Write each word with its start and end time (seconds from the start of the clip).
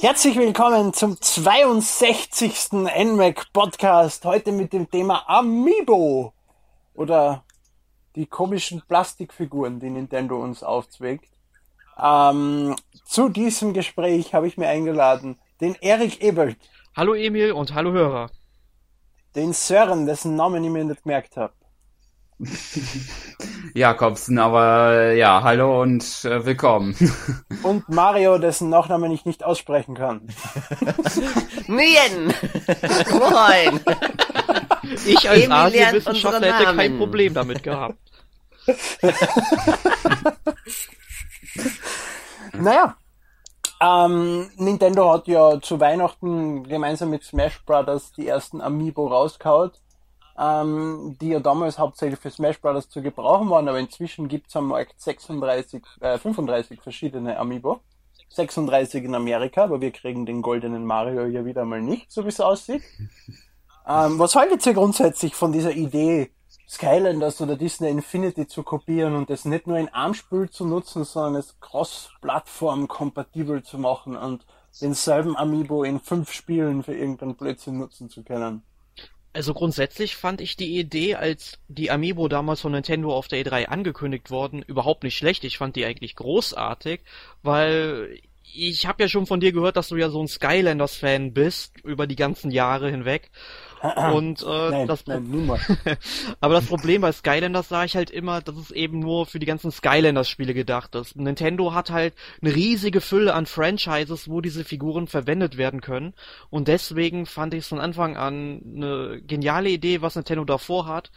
Herzlich 0.00 0.34
willkommen 0.38 0.94
zum 0.94 1.20
62. 1.20 2.72
NMAC 2.72 3.52
Podcast. 3.52 4.24
Heute 4.24 4.50
mit 4.50 4.72
dem 4.72 4.90
Thema 4.90 5.28
Amiibo 5.28 6.32
oder 6.94 7.44
die 8.16 8.24
komischen 8.24 8.80
Plastikfiguren, 8.88 9.78
die 9.78 9.90
Nintendo 9.90 10.42
uns 10.42 10.62
aufzweckt. 10.62 11.28
Ähm, 12.02 12.76
zu 13.04 13.28
diesem 13.28 13.74
Gespräch 13.74 14.32
habe 14.32 14.46
ich 14.46 14.56
mir 14.56 14.68
eingeladen 14.68 15.38
den 15.60 15.74
Erik 15.82 16.22
Ebelt. 16.22 16.56
Hallo 16.96 17.12
Emil 17.12 17.52
und 17.52 17.74
hallo 17.74 17.92
Hörer. 17.92 18.30
Den 19.36 19.52
Sören, 19.52 20.06
dessen 20.06 20.34
Namen 20.34 20.64
ich 20.64 20.70
mir 20.70 20.82
nicht 20.82 21.02
gemerkt 21.02 21.36
habe. 21.36 21.52
Jakobsen, 23.74 24.38
aber 24.38 25.12
ja, 25.12 25.42
hallo 25.42 25.82
und 25.82 26.02
äh, 26.24 26.44
willkommen. 26.44 26.96
Und 27.62 27.88
Mario, 27.88 28.38
dessen 28.38 28.70
Nachnamen 28.70 29.10
ich 29.10 29.26
nicht 29.26 29.44
aussprechen 29.44 29.94
kann. 29.94 30.22
Nguyen! 31.66 32.32
Moin! 33.10 33.80
Ich 35.06 35.28
als 35.28 35.50
Asienwissenschaftler 35.50 36.54
hätte 36.54 36.76
kein. 36.76 36.98
Problem 36.98 37.34
damit 37.34 37.62
gehabt. 37.62 37.98
Naja, 42.52 42.96
ähm, 43.80 44.50
Nintendo 44.56 45.12
hat 45.12 45.26
ja 45.28 45.60
zu 45.60 45.80
Weihnachten 45.80 46.64
gemeinsam 46.64 47.10
mit 47.10 47.24
Smash 47.24 47.64
Brothers 47.64 48.12
die 48.12 48.26
ersten 48.26 48.60
Amiibo 48.60 49.06
rausgehaut, 49.06 49.80
ähm, 50.40 51.16
die 51.20 51.28
ja 51.28 51.40
damals 51.40 51.78
hauptsächlich 51.78 52.18
für 52.18 52.30
Smash 52.30 52.60
Brothers 52.60 52.88
zu 52.88 53.02
gebrauchen 53.02 53.50
waren, 53.50 53.68
aber 53.68 53.78
inzwischen 53.78 54.28
gibt's 54.28 54.56
am 54.56 54.68
Markt 54.68 55.00
36, 55.00 55.82
äh, 56.00 56.18
35 56.18 56.80
verschiedene 56.80 57.38
Amiibo. 57.38 57.80
36 58.30 59.04
in 59.04 59.14
Amerika, 59.14 59.64
aber 59.64 59.80
wir 59.80 59.90
kriegen 59.90 60.24
den 60.24 60.40
goldenen 60.40 60.86
Mario 60.86 61.26
ja 61.26 61.44
wieder 61.44 61.64
mal 61.64 61.82
nicht, 61.82 62.12
so 62.12 62.24
wie 62.24 62.28
es 62.28 62.40
aussieht. 62.40 62.82
Ähm, 63.88 64.18
was 64.18 64.36
haltet 64.36 64.66
ihr 64.66 64.74
grundsätzlich 64.74 65.34
von 65.34 65.52
dieser 65.52 65.72
Idee, 65.72 66.30
Skylanders 66.68 67.40
oder 67.40 67.56
Disney 67.56 67.88
Infinity 67.90 68.46
zu 68.46 68.62
kopieren 68.62 69.16
und 69.16 69.30
das 69.30 69.46
nicht 69.46 69.66
nur 69.66 69.78
in 69.78 69.90
Spiel 70.14 70.48
zu 70.48 70.64
nutzen, 70.64 71.02
sondern 71.04 71.34
es 71.36 71.58
cross-plattform-kompatibel 71.60 73.64
zu 73.64 73.78
machen 73.78 74.16
und 74.16 74.46
denselben 74.80 75.34
Amiibo 75.34 75.82
in 75.82 75.98
fünf 75.98 76.30
Spielen 76.30 76.84
für 76.84 76.94
irgendeinen 76.94 77.34
Blödsinn 77.34 77.78
nutzen 77.78 78.10
zu 78.10 78.22
können? 78.22 78.62
Also 79.32 79.54
grundsätzlich 79.54 80.16
fand 80.16 80.40
ich 80.40 80.56
die 80.56 80.78
Idee, 80.78 81.14
als 81.14 81.60
die 81.68 81.90
Amiibo 81.90 82.26
damals 82.26 82.60
von 82.60 82.72
Nintendo 82.72 83.14
auf 83.14 83.28
der 83.28 83.44
E3 83.44 83.66
angekündigt 83.66 84.30
wurden, 84.30 84.62
überhaupt 84.62 85.04
nicht 85.04 85.16
schlecht. 85.16 85.44
Ich 85.44 85.58
fand 85.58 85.76
die 85.76 85.84
eigentlich 85.84 86.16
großartig, 86.16 87.00
weil 87.42 88.18
ich 88.42 88.86
habe 88.86 89.04
ja 89.04 89.08
schon 89.08 89.26
von 89.26 89.38
dir 89.38 89.52
gehört, 89.52 89.76
dass 89.76 89.88
du 89.88 89.96
ja 89.96 90.10
so 90.10 90.20
ein 90.20 90.26
Skylanders-Fan 90.26 91.32
bist 91.32 91.78
über 91.84 92.08
die 92.08 92.16
ganzen 92.16 92.50
Jahre 92.50 92.90
hinweg. 92.90 93.30
Und 94.12 94.42
äh, 94.42 94.70
Nein, 94.70 94.86
das 94.86 95.06
nein. 95.06 95.50
Aber 96.40 96.54
das 96.54 96.66
Problem 96.66 97.00
bei 97.00 97.12
Skylanders 97.12 97.68
sah 97.68 97.84
ich 97.84 97.96
halt 97.96 98.10
immer, 98.10 98.42
dass 98.42 98.56
es 98.56 98.70
eben 98.70 98.98
nur 98.98 99.24
für 99.24 99.38
die 99.38 99.46
ganzen 99.46 99.70
Skylanders-Spiele 99.70 100.52
gedacht 100.52 100.94
ist. 100.94 101.16
Nintendo 101.16 101.72
hat 101.72 101.90
halt 101.90 102.14
eine 102.42 102.54
riesige 102.54 103.00
Fülle 103.00 103.32
an 103.32 103.46
Franchises, 103.46 104.28
wo 104.28 104.42
diese 104.42 104.64
Figuren 104.64 105.06
verwendet 105.06 105.56
werden 105.56 105.80
können. 105.80 106.12
Und 106.50 106.68
deswegen 106.68 107.24
fand 107.24 107.54
ich 107.54 107.60
es 107.60 107.68
von 107.68 107.80
Anfang 107.80 108.16
an 108.16 108.60
eine 108.66 109.22
geniale 109.22 109.70
Idee, 109.70 110.02
was 110.02 110.14
Nintendo 110.14 110.44
davor 110.44 110.86
hat. 110.86 111.10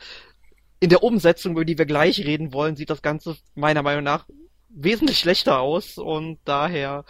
In 0.80 0.90
der 0.90 1.04
Umsetzung, 1.04 1.54
über 1.54 1.66
die 1.66 1.78
wir 1.78 1.86
gleich 1.86 2.20
reden 2.20 2.54
wollen, 2.54 2.78
sieht 2.78 2.90
das 2.90 3.02
Ganze 3.02 3.36
meiner 3.56 3.84
Meinung 3.84 4.04
nach 4.04 4.26
wesentlich 4.70 5.20
schlechter 5.20 5.60
aus. 5.60 5.98
Und 5.98 6.40
daher 6.46 7.04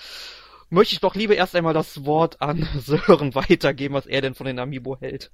möchte 0.74 0.94
ich 0.94 1.00
doch 1.00 1.16
lieber 1.16 1.36
erst 1.36 1.56
einmal 1.56 1.74
das 1.74 2.06
Wort 2.06 2.42
an 2.42 2.68
Sören 2.80 3.36
weitergeben, 3.36 3.94
was 3.94 4.06
er 4.06 4.22
denn 4.22 4.36
von 4.36 4.46
den 4.46 4.60
Amiibo 4.60 4.98
hält. 5.00 5.32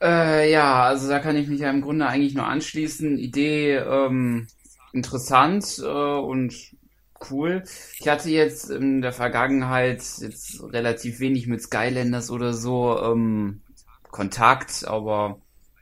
Äh, 0.00 0.50
ja, 0.50 0.84
also 0.84 1.08
da 1.08 1.20
kann 1.20 1.36
ich 1.36 1.48
mich 1.48 1.60
ja 1.60 1.70
im 1.70 1.80
Grunde 1.80 2.06
eigentlich 2.06 2.34
nur 2.34 2.46
anschließen. 2.46 3.18
Idee 3.18 3.76
ähm, 3.76 4.48
interessant 4.92 5.80
äh, 5.82 5.86
und 5.86 6.54
cool. 7.30 7.62
Ich 7.98 8.06
hatte 8.08 8.28
jetzt 8.28 8.70
in 8.70 9.00
der 9.00 9.12
Vergangenheit 9.12 10.02
jetzt 10.20 10.62
relativ 10.64 11.20
wenig 11.20 11.46
mit 11.46 11.62
Skylanders 11.62 12.30
oder 12.30 12.52
so 12.52 13.00
ähm, 13.00 13.62
Kontakt, 14.10 14.86
aber 14.86 15.40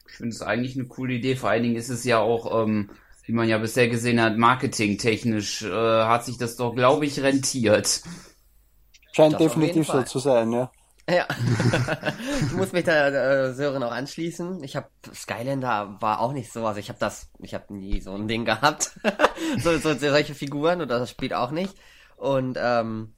ich 0.09 0.15
finde 0.15 0.35
es 0.35 0.43
eigentlich 0.43 0.77
eine 0.77 0.87
coole 0.87 1.15
Idee. 1.15 1.35
Vor 1.35 1.51
allen 1.51 1.65
Dingen 1.65 1.77
ist 1.77 1.89
es 1.89 2.05
ja 2.05 2.21
auch, 2.21 2.65
ähm, 2.65 2.91
wie 3.27 3.33
man 3.33 3.49
ja 3.49 3.59
bisher 3.59 3.89
gesehen 3.89 4.21
hat, 4.21 4.37
marketingtechnisch 4.37 5.63
äh, 5.63 6.05
hat 6.05 6.25
sich 6.25 6.39
das 6.39 6.57
doch, 6.57 6.75
glaube 6.75 7.07
ich, 7.07 7.21
rentiert. 7.21 8.03
Scheint 9.13 9.35
Das 9.35 9.43
definitiv 9.43 9.87
so 9.87 10.03
zu 10.03 10.19
sein, 10.19 10.53
ja. 10.53 10.71
Ja. 11.09 11.27
ich 12.41 12.53
muss 12.53 12.73
mich 12.73 12.85
da 12.85 13.09
äh, 13.09 13.53
Sören 13.53 13.83
auch 13.83 13.93
anschließen. 13.93 14.63
Ich 14.65 14.75
habe 14.75 14.89
Skylander 15.15 15.97
war 16.01 16.21
auch 16.21 16.33
nicht 16.33 16.51
so, 16.53 16.67
also 16.67 16.81
ich 16.81 16.89
habe 16.89 16.99
das, 16.99 17.31
ich 17.41 17.55
habe 17.55 17.75
nie 17.75 18.01
so 18.01 18.15
ein 18.15 18.27
Ding 18.27 18.45
gehabt. 18.45 18.99
so, 19.59 19.77
so 19.79 19.95
solche 19.95 20.35
Figuren 20.35 20.81
oder 20.81 20.99
das 20.99 21.11
Spiel 21.11 21.35
auch 21.35 21.51
nicht. 21.51 21.75
Und 22.17 22.59
ähm, 22.61 23.14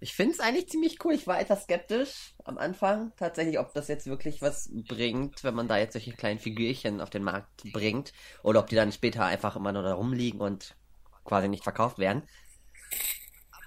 ich 0.00 0.14
finde 0.14 0.34
es 0.34 0.40
eigentlich 0.40 0.68
ziemlich 0.68 1.04
cool. 1.04 1.14
Ich 1.14 1.26
war 1.26 1.40
etwas 1.40 1.64
skeptisch 1.64 2.34
am 2.44 2.58
Anfang 2.58 3.12
tatsächlich, 3.16 3.58
ob 3.58 3.72
das 3.74 3.88
jetzt 3.88 4.06
wirklich 4.06 4.42
was 4.42 4.70
bringt, 4.72 5.42
wenn 5.44 5.54
man 5.54 5.68
da 5.68 5.78
jetzt 5.78 5.94
solche 5.94 6.12
kleinen 6.12 6.38
Figürchen 6.38 7.00
auf 7.00 7.10
den 7.10 7.22
Markt 7.22 7.64
bringt 7.72 8.12
oder 8.42 8.60
ob 8.60 8.68
die 8.68 8.76
dann 8.76 8.92
später 8.92 9.24
einfach 9.24 9.56
immer 9.56 9.72
nur 9.72 9.82
da 9.82 9.94
rumliegen 9.94 10.40
und 10.40 10.76
quasi 11.24 11.48
nicht 11.48 11.64
verkauft 11.64 11.98
werden. 11.98 12.22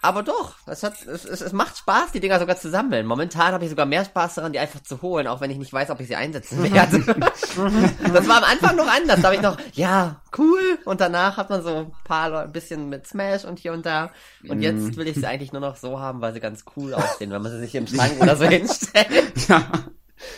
Aber 0.01 0.23
doch, 0.23 0.55
es, 0.65 0.83
hat, 0.83 0.93
es, 1.05 1.25
es, 1.25 1.41
es 1.41 1.51
macht 1.51 1.77
Spaß, 1.77 2.11
die 2.13 2.21
Dinger 2.21 2.39
sogar 2.39 2.55
zu 2.57 2.69
sammeln. 2.69 3.05
Momentan 3.05 3.51
habe 3.51 3.63
ich 3.65 3.69
sogar 3.69 3.85
mehr 3.85 4.05
Spaß 4.05 4.35
daran, 4.35 4.53
die 4.53 4.59
einfach 4.59 4.81
zu 4.81 5.01
holen, 5.01 5.27
auch 5.27 5.41
wenn 5.41 5.51
ich 5.51 5.57
nicht 5.57 5.73
weiß, 5.73 5.89
ob 5.89 5.99
ich 5.99 6.07
sie 6.07 6.15
einsetzen 6.15 6.63
werde. 6.71 6.99
das 8.13 8.27
war 8.27 8.37
am 8.37 8.43
Anfang 8.45 8.75
noch 8.77 8.87
anders. 8.87 9.17
Da 9.21 9.23
habe 9.27 9.35
ich 9.35 9.41
noch, 9.41 9.57
ja, 9.73 10.21
cool. 10.37 10.79
Und 10.85 11.01
danach 11.01 11.35
hat 11.37 11.49
man 11.49 11.61
so 11.63 11.69
ein 11.75 11.91
paar 12.05 12.29
Leute, 12.29 12.43
ein 12.45 12.51
bisschen 12.53 12.87
mit 12.87 13.07
Smash 13.07 13.43
und 13.43 13.59
hier 13.59 13.73
und 13.73 13.85
da. 13.85 14.11
Und 14.47 14.61
jetzt 14.61 14.95
will 14.95 15.07
ich 15.07 15.15
sie 15.17 15.25
eigentlich 15.27 15.51
nur 15.51 15.61
noch 15.61 15.75
so 15.75 15.99
haben, 15.99 16.21
weil 16.21 16.33
sie 16.33 16.39
ganz 16.39 16.63
cool 16.77 16.93
aussehen, 16.93 17.31
wenn 17.31 17.41
man 17.41 17.51
sie 17.51 17.59
sich 17.59 17.75
im 17.75 17.87
Schrank 17.87 18.21
oder 18.21 18.35
so 18.37 18.45
hinstellt. 18.45 19.33
Ja. 19.49 19.63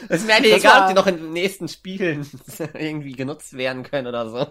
Es 0.10 0.22
ist 0.22 0.28
mir 0.28 0.36
eigentlich 0.36 0.54
Das 0.54 0.62
egal, 0.62 0.74
war- 0.74 0.82
ob 0.84 0.88
die 0.90 0.94
noch 0.96 1.08
in 1.08 1.18
den 1.18 1.34
nächsten 1.34 1.68
Spielen 1.68 2.28
irgendwie 2.74 3.14
genutzt 3.14 3.54
werden 3.54 3.84
können 3.84 4.08
oder 4.08 4.30
so. 4.30 4.48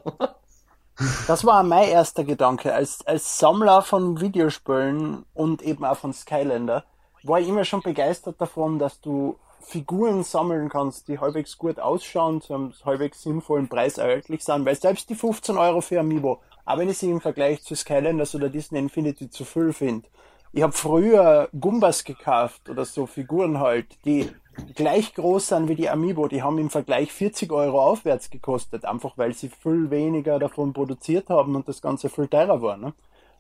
Das 1.26 1.44
war 1.44 1.62
mein 1.62 1.88
erster 1.88 2.24
Gedanke. 2.24 2.74
Als, 2.74 3.06
als 3.06 3.38
Sammler 3.38 3.82
von 3.82 4.20
Videospielen 4.20 5.24
und 5.32 5.62
eben 5.62 5.84
auch 5.84 5.96
von 5.96 6.12
Skylander 6.12 6.84
war 7.22 7.40
ich 7.40 7.48
immer 7.48 7.64
schon 7.64 7.82
begeistert 7.82 8.40
davon, 8.40 8.78
dass 8.78 9.00
du 9.00 9.36
Figuren 9.62 10.24
sammeln 10.24 10.68
kannst, 10.68 11.08
die 11.08 11.18
halbwegs 11.18 11.56
gut 11.58 11.78
ausschauen, 11.78 12.40
zu 12.40 12.54
einem 12.54 12.72
halbwegs 12.84 13.22
sinnvollen 13.22 13.68
Preis 13.68 13.98
erhältlich 13.98 14.44
sind, 14.44 14.64
weil 14.64 14.74
selbst 14.74 15.08
die 15.10 15.14
15 15.14 15.56
Euro 15.56 15.80
für 15.80 16.00
Amiibo, 16.00 16.40
auch 16.64 16.78
wenn 16.78 16.88
ich 16.88 16.98
sie 16.98 17.10
im 17.10 17.20
Vergleich 17.20 17.62
zu 17.62 17.74
Skylanders 17.74 18.34
oder 18.34 18.48
Disney 18.48 18.78
Infinity 18.78 19.30
zu 19.30 19.44
viel 19.44 19.72
finde, 19.72 20.08
ich 20.52 20.62
habe 20.62 20.72
früher 20.72 21.48
Gumbas 21.58 22.04
gekauft 22.04 22.68
oder 22.68 22.84
so 22.84 23.06
Figuren 23.06 23.60
halt, 23.60 23.86
die 24.04 24.28
gleich 24.74 25.14
groß 25.14 25.48
sind 25.48 25.68
wie 25.68 25.74
die 25.74 25.88
Amiibo. 25.88 26.28
Die 26.28 26.42
haben 26.42 26.58
im 26.58 26.70
Vergleich 26.70 27.12
40 27.12 27.52
Euro 27.52 27.82
aufwärts 27.82 28.30
gekostet, 28.30 28.84
einfach 28.84 29.16
weil 29.16 29.34
sie 29.34 29.48
viel 29.48 29.90
weniger 29.90 30.38
davon 30.38 30.72
produziert 30.72 31.28
haben 31.28 31.56
und 31.56 31.68
das 31.68 31.82
Ganze 31.82 32.08
viel 32.08 32.28
teurer 32.28 32.62
war. 32.62 32.76
Ne? 32.76 32.92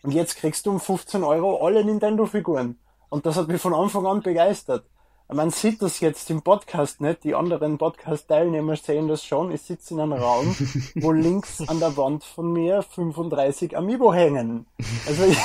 Und 0.02 0.12
jetzt 0.12 0.36
kriegst 0.36 0.66
du 0.66 0.70
um 0.70 0.80
15 0.80 1.24
Euro 1.24 1.64
alle 1.64 1.84
Nintendo-Figuren. 1.84 2.78
Und 3.08 3.26
das 3.26 3.36
hat 3.36 3.48
mich 3.48 3.60
von 3.60 3.74
Anfang 3.74 4.06
an 4.06 4.22
begeistert. 4.22 4.84
Man 5.32 5.50
sieht 5.50 5.80
das 5.80 6.00
jetzt 6.00 6.28
im 6.30 6.42
Podcast 6.42 7.00
nicht, 7.00 7.22
die 7.22 7.36
anderen 7.36 7.78
Podcast-Teilnehmer 7.78 8.74
sehen 8.74 9.06
das 9.06 9.24
schon. 9.24 9.52
Ich 9.52 9.62
sitze 9.62 9.94
in 9.94 10.00
einem 10.00 10.14
Raum, 10.14 10.56
wo 10.96 11.12
links 11.12 11.60
an 11.68 11.78
der 11.78 11.96
Wand 11.96 12.24
von 12.24 12.52
mir 12.52 12.82
35 12.82 13.76
Amiibo 13.76 14.12
hängen. 14.12 14.66
Also 15.06 15.24
ich, 15.26 15.38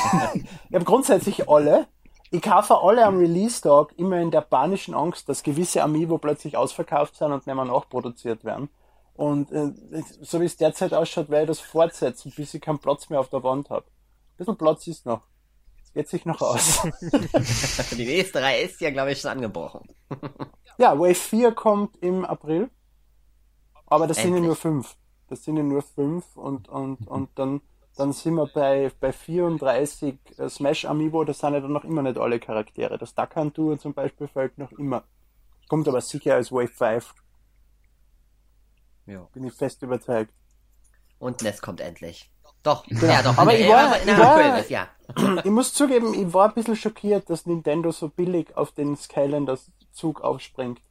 ich 0.69 0.75
habe 0.75 0.85
grundsätzlich 0.85 1.47
alle. 1.47 1.85
Ich 2.31 2.41
kaufe 2.41 2.79
alle 2.79 3.05
am 3.05 3.17
Release-Tag 3.17 3.93
immer 3.97 4.19
in 4.19 4.31
der 4.31 4.41
panischen 4.41 4.93
Angst, 4.93 5.29
dass 5.29 5.43
gewisse 5.43 5.83
Amiibo 5.83 6.17
plötzlich 6.17 6.57
ausverkauft 6.57 7.15
sind 7.15 7.31
und 7.31 7.45
nicht 7.45 7.55
mehr 7.55 7.65
nachproduziert 7.65 8.43
werden. 8.43 8.69
Und 9.13 9.51
äh, 9.51 9.71
so 10.21 10.41
wie 10.41 10.45
es 10.45 10.57
derzeit 10.57 10.93
ausschaut, 10.93 11.29
werde 11.29 11.43
ich 11.43 11.57
das 11.57 11.59
fortsetzen, 11.59 12.33
bis 12.35 12.53
ich 12.53 12.61
keinen 12.61 12.79
Platz 12.79 13.09
mehr 13.09 13.19
auf 13.19 13.29
der 13.29 13.43
Wand 13.43 13.69
habe. 13.69 13.85
Ein 13.85 14.37
bisschen 14.37 14.57
Platz 14.57 14.87
ist 14.87 15.05
noch. 15.05 15.21
Geht 15.93 16.09
sich 16.09 16.25
noch 16.25 16.41
aus. 16.41 16.81
Die 17.91 18.05
nächste 18.05 18.41
Reihe 18.41 18.63
ist 18.63 18.81
ja, 18.81 18.91
glaube 18.91 19.13
ich, 19.13 19.21
schon 19.21 19.31
angebrochen. 19.31 19.87
Ja, 20.77 20.99
Wave 20.99 21.15
4 21.15 21.53
kommt 21.53 21.95
im 22.03 22.25
April. 22.25 22.69
Aber 23.85 24.07
das 24.07 24.17
sind 24.17 24.31
ja 24.31 24.37
Endlich. 24.39 24.47
nur 24.47 24.55
fünf. 24.57 24.97
Das 25.29 25.41
sind 25.41 25.55
ja 25.55 25.63
nur 25.63 25.81
fünf 25.81 26.35
und, 26.35 26.67
und, 26.67 27.07
und 27.07 27.29
dann, 27.35 27.61
dann 27.95 28.11
sind 28.11 28.35
wir 28.35 28.47
bei, 28.47 28.91
bei 28.99 29.11
34 29.11 30.17
äh, 30.37 30.49
Smash 30.49 30.85
Amiibo, 30.85 31.23
das 31.23 31.39
sind 31.39 31.53
ja 31.53 31.61
dann 31.61 31.71
noch 31.71 31.83
immer 31.83 32.01
nicht 32.01 32.17
alle 32.17 32.39
Charaktere. 32.39 32.97
Das 32.97 33.15
Duck 33.15 33.31
Tour 33.53 33.79
zum 33.79 33.93
Beispiel 33.93 34.27
fällt 34.27 34.57
noch 34.57 34.71
immer. 34.73 35.03
Kommt 35.69 35.87
aber 35.87 36.01
sicher 36.01 36.35
als 36.35 36.51
Wave 36.51 36.67
5, 36.67 37.13
Ja. 39.07 39.27
bin 39.33 39.45
ich 39.45 39.53
fest 39.53 39.81
überzeugt. 39.81 40.33
Und 41.19 41.41
Ness 41.41 41.61
kommt 41.61 41.79
endlich. 41.79 42.31
Doch, 42.61 42.83
genau. 42.87 43.05
ja, 43.05 43.23
doch. 43.23 43.37
Aber 43.37 43.57
ich 43.57 43.67
war, 43.69 43.97
ich, 43.99 44.07
war, 44.17 44.59
ist, 44.59 44.69
ja. 44.69 44.87
ich 45.43 45.51
muss 45.51 45.73
zugeben, 45.73 46.13
ich 46.13 46.33
war 46.33 46.49
ein 46.49 46.53
bisschen 46.53 46.75
schockiert, 46.75 47.29
dass 47.29 47.45
Nintendo 47.45 47.91
so 47.91 48.09
billig 48.09 48.55
auf 48.57 48.71
den 48.73 48.95
Skylanders 48.97 49.71
Zug 49.91 50.21
aufspringt. 50.21 50.81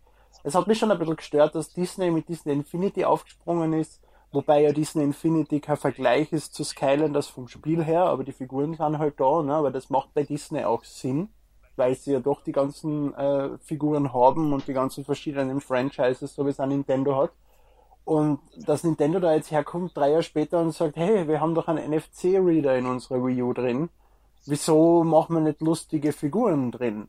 Es 0.42 0.54
hat 0.54 0.66
mich 0.66 0.78
schon 0.78 0.90
ein 0.90 0.98
bisschen 0.98 1.16
gestört, 1.16 1.54
dass 1.54 1.72
Disney 1.72 2.10
mit 2.10 2.28
Disney 2.28 2.52
Infinity 2.52 3.04
aufgesprungen 3.04 3.72
ist, 3.74 4.00
wobei 4.34 4.62
ja 4.62 4.72
Disney 4.72 5.04
Infinity 5.04 5.60
kein 5.60 5.76
Vergleich 5.76 6.32
ist 6.32 6.54
zu 6.54 6.64
Skylanders 6.64 7.28
vom 7.28 7.48
Spiel 7.48 7.82
her, 7.84 8.04
aber 8.04 8.24
die 8.24 8.32
Figuren 8.32 8.74
sind 8.74 8.98
halt 8.98 9.18
da, 9.20 9.42
ne? 9.42 9.54
aber 9.54 9.70
das 9.70 9.90
macht 9.90 10.12
bei 10.14 10.24
Disney 10.24 10.64
auch 10.64 10.84
Sinn, 10.84 11.28
weil 11.76 11.94
sie 11.94 12.12
ja 12.12 12.20
doch 12.20 12.42
die 12.42 12.52
ganzen 12.52 13.14
äh, 13.14 13.56
Figuren 13.58 14.12
haben 14.12 14.52
und 14.52 14.66
die 14.68 14.72
ganzen 14.72 15.04
verschiedenen 15.04 15.60
Franchises, 15.60 16.34
so 16.34 16.44
wie 16.44 16.50
es 16.50 16.60
ein 16.60 16.68
Nintendo 16.70 17.16
hat. 17.16 17.30
Und 18.04 18.40
dass 18.66 18.84
Nintendo 18.84 19.18
da 19.18 19.34
jetzt 19.34 19.50
herkommt, 19.50 19.96
drei 19.96 20.10
Jahre 20.10 20.22
später 20.22 20.60
und 20.60 20.72
sagt, 20.72 20.96
hey, 20.96 21.26
wir 21.26 21.40
haben 21.40 21.54
doch 21.54 21.68
einen 21.68 21.90
NFC-Reader 21.90 22.76
in 22.76 22.86
unserer 22.86 23.24
Wii 23.24 23.42
U 23.42 23.52
drin. 23.54 23.88
Wieso 24.44 25.04
machen 25.04 25.36
wir 25.36 25.40
nicht 25.40 25.62
lustige 25.62 26.12
Figuren 26.12 26.70
drin? 26.70 27.08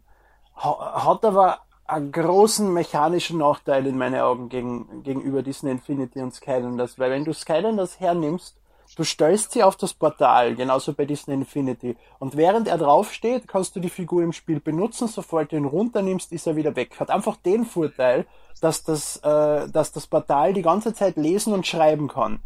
Ha 0.55 1.05
hat 1.05 1.25
aber 1.25 1.59
großen 1.87 2.71
mechanischen 2.73 3.37
Nachteil 3.37 3.85
in 3.85 3.97
meinen 3.97 4.19
Augen 4.19 4.49
gegen, 4.49 5.03
gegenüber 5.03 5.43
Disney 5.43 5.71
Infinity 5.71 6.21
und 6.21 6.33
Skylanders, 6.33 6.97
weil 6.97 7.11
wenn 7.11 7.25
du 7.25 7.33
Skylanders 7.33 7.99
hernimmst, 7.99 8.55
du 8.95 9.03
stellst 9.03 9.51
sie 9.51 9.63
auf 9.63 9.75
das 9.75 9.93
Portal, 9.93 10.55
genauso 10.55 10.93
bei 10.93 11.05
Disney 11.05 11.35
Infinity. 11.35 11.95
Und 12.19 12.35
während 12.35 12.67
er 12.67 12.77
draufsteht, 12.77 13.47
kannst 13.47 13.75
du 13.75 13.79
die 13.79 13.89
Figur 13.89 14.23
im 14.23 14.33
Spiel 14.33 14.59
benutzen, 14.59 15.07
sobald 15.07 15.51
du 15.51 15.57
ihn 15.57 15.65
runternimmst, 15.65 16.31
ist 16.31 16.47
er 16.47 16.55
wieder 16.55 16.75
weg. 16.75 16.99
Hat 16.99 17.11
einfach 17.11 17.35
den 17.37 17.65
Vorteil, 17.65 18.25
dass 18.61 18.83
das, 18.83 19.17
äh, 19.17 19.69
dass 19.69 19.91
das 19.91 20.07
Portal 20.07 20.53
die 20.53 20.61
ganze 20.61 20.93
Zeit 20.93 21.17
lesen 21.17 21.53
und 21.53 21.67
schreiben 21.67 22.07
kann. 22.07 22.39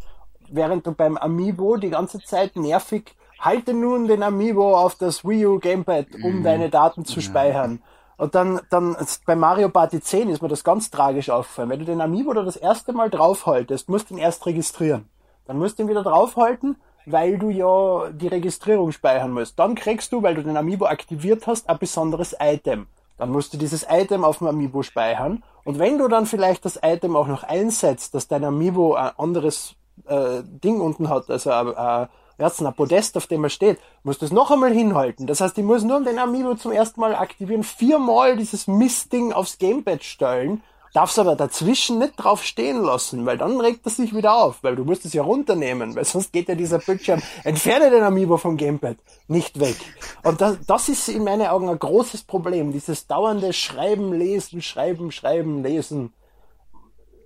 Während 0.50 0.86
du 0.86 0.92
beim 0.92 1.16
Amiibo 1.18 1.78
die 1.78 1.92
ganze 1.92 2.20
Zeit 2.20 2.56
nervig 2.56 3.16
halte 3.40 3.74
nun 3.74 4.08
den 4.08 4.22
Amiibo 4.22 4.78
auf 4.78 4.96
das 4.96 5.26
Wii 5.26 5.46
U 5.46 5.60
Gamepad, 5.60 6.08
um 6.24 6.44
deine 6.44 6.70
Daten 6.70 7.06
zu 7.06 7.22
speichern. 7.22 7.82
Und 8.20 8.36
dann, 8.36 8.60
dann 8.70 8.98
bei 9.26 9.38
Mario 9.38 9.70
Party 9.70 10.02
10 10.02 10.28
ist 10.28 10.42
mir 10.42 10.50
das 10.50 10.66
ganz 10.66 10.92
tragisch 10.92 11.30
aufgefallen. 11.30 11.70
Wenn 11.70 11.80
du 11.80 11.86
den 11.86 12.02
Amiibo 12.02 12.34
da 12.34 12.44
das 12.44 12.58
erste 12.58 12.92
Mal 12.92 13.10
draufhaltest, 13.10 13.88
musst 13.88 14.10
du 14.10 14.16
ihn 14.16 14.20
erst 14.20 14.46
registrieren. 14.46 15.08
Dann 15.46 15.58
musst 15.58 15.80
du 15.80 15.84
ihn 15.84 15.90
wieder 15.90 16.04
draufhalten, 16.04 16.76
weil 17.06 17.40
du 17.40 17.50
ja 17.50 18.10
die 18.12 18.28
Registrierung 18.28 18.92
speichern 18.92 19.32
musst. 19.32 19.58
Dann 19.58 19.74
kriegst 19.74 20.12
du, 20.12 20.22
weil 20.22 20.36
du 20.36 20.44
den 20.44 20.58
Amiibo 20.58 20.86
aktiviert 20.86 21.48
hast, 21.48 21.70
ein 21.70 21.78
besonderes 21.78 22.36
Item. 22.42 22.88
Dann 23.18 23.30
musst 23.30 23.54
du 23.54 23.58
dieses 23.58 23.86
Item 23.90 24.26
auf 24.26 24.40
dem 24.40 24.48
Amiibo 24.48 24.84
speichern. 24.84 25.42
Und 25.64 25.80
wenn 25.80 25.98
du 25.98 26.10
dann 26.10 26.26
vielleicht 26.26 26.66
das 26.66 26.78
Item 26.84 27.16
auch 27.16 27.28
noch 27.28 27.44
einsetzt, 27.44 28.16
dass 28.16 28.28
dein 28.28 28.44
Amiibo 28.44 28.96
ein 28.96 29.12
anderes 29.18 29.76
äh, 30.08 30.44
Ding 30.44 30.82
unten 30.82 31.08
hat, 31.08 31.30
also 31.30 31.52
ein, 31.52 32.10
ein 32.40 32.74
Podest, 32.74 33.18
auf 33.18 33.28
dem 33.28 33.44
er 33.44 33.50
steht, 33.50 33.80
musst 34.04 34.22
du 34.22 34.26
es 34.26 34.32
noch 34.32 34.52
einmal 34.52 34.74
hinhalten. 34.74 35.28
Das 35.28 35.42
heißt, 35.42 35.58
ich 35.58 35.64
muss 35.64 35.84
nur 35.84 36.04
den 36.04 36.20
Amiibo 36.20 36.56
zum 36.56 36.72
ersten 36.72 37.02
Mal 37.02 37.16
aktivieren, 37.16 37.64
viermal 37.64 38.38
dieses 38.38 38.68
Mistding 38.68 39.34
aufs 39.34 39.58
Gamepad 39.58 40.04
stellen, 40.04 40.64
darf's 40.94 41.20
aber 41.20 41.36
dazwischen 41.36 42.00
nicht 42.00 42.16
drauf 42.16 42.44
stehen 42.44 42.82
lassen, 42.82 43.26
weil 43.26 43.38
dann 43.38 43.60
regt 43.60 43.86
er 43.86 43.92
sich 43.92 44.16
wieder 44.16 44.36
auf, 44.36 44.64
weil 44.64 44.76
du 44.76 44.86
musst 44.86 45.06
es 45.06 45.14
ja 45.14 45.22
runternehmen, 45.22 45.96
weil 45.96 46.06
sonst 46.06 46.34
geht 46.34 46.50
ja 46.50 46.56
dieser 46.56 46.80
Bildschirm, 46.80 47.22
entferne 47.44 47.92
den 47.92 48.04
Amiibo 48.04 48.38
vom 48.38 48.58
Gamepad, 48.58 48.98
nicht 49.28 49.60
weg. 49.60 49.76
Und 50.24 50.42
das, 50.42 50.58
das 50.66 50.90
ist 50.90 51.10
in 51.10 51.24
meinen 51.24 51.48
Augen 51.48 51.70
ein 51.70 51.78
großes 51.78 52.24
Problem, 52.24 52.72
dieses 52.72 53.06
dauernde 53.06 53.54
Schreiben, 53.54 54.14
Lesen, 54.14 54.62
Schreiben, 54.62 55.12
Schreiben, 55.12 55.62
Lesen, 55.62 56.14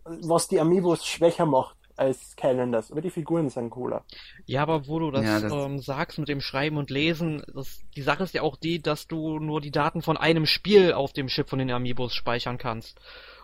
was 0.06 0.50
die 0.50 0.59
Amiibos 0.59 1.06
schwächer 1.06 1.45
macht 1.45 1.77
als 1.95 2.31
Skylanders, 2.31 2.92
aber 2.92 3.01
die 3.01 3.10
Figuren 3.10 3.50
sind 3.50 3.69
cooler. 3.69 4.04
Ja, 4.45 4.62
aber 4.63 4.88
wo 4.88 5.00
du 5.00 5.12
das, 5.12 5.24
Ja, 5.25 5.40
das- 5.40 5.51
Ähm, 5.54 5.80
sagst 5.80 6.18
mit 6.19 6.28
dem 6.30 6.42
Schreiben 6.42 6.78
und 6.78 6.90
Lesen, 6.90 7.44
das, 7.54 7.81
die 7.95 8.01
Sache 8.01 8.24
ist 8.24 8.34
ja 8.34 8.42
auch 8.42 8.56
die, 8.56 8.81
dass 8.81 9.07
du 9.07 9.40
nur 9.40 9.62
die 9.62 9.72
Daten 9.72 10.01
von 10.01 10.18
einem 10.18 10.45
Spiel 10.45 10.94
auf 10.94 11.13
dem 11.13 11.28
Chip 11.28 11.50
von 11.50 11.60
den 11.60 11.72
Amiibos 11.72 12.13
speichern 12.13 12.57
kannst. 12.57 13.00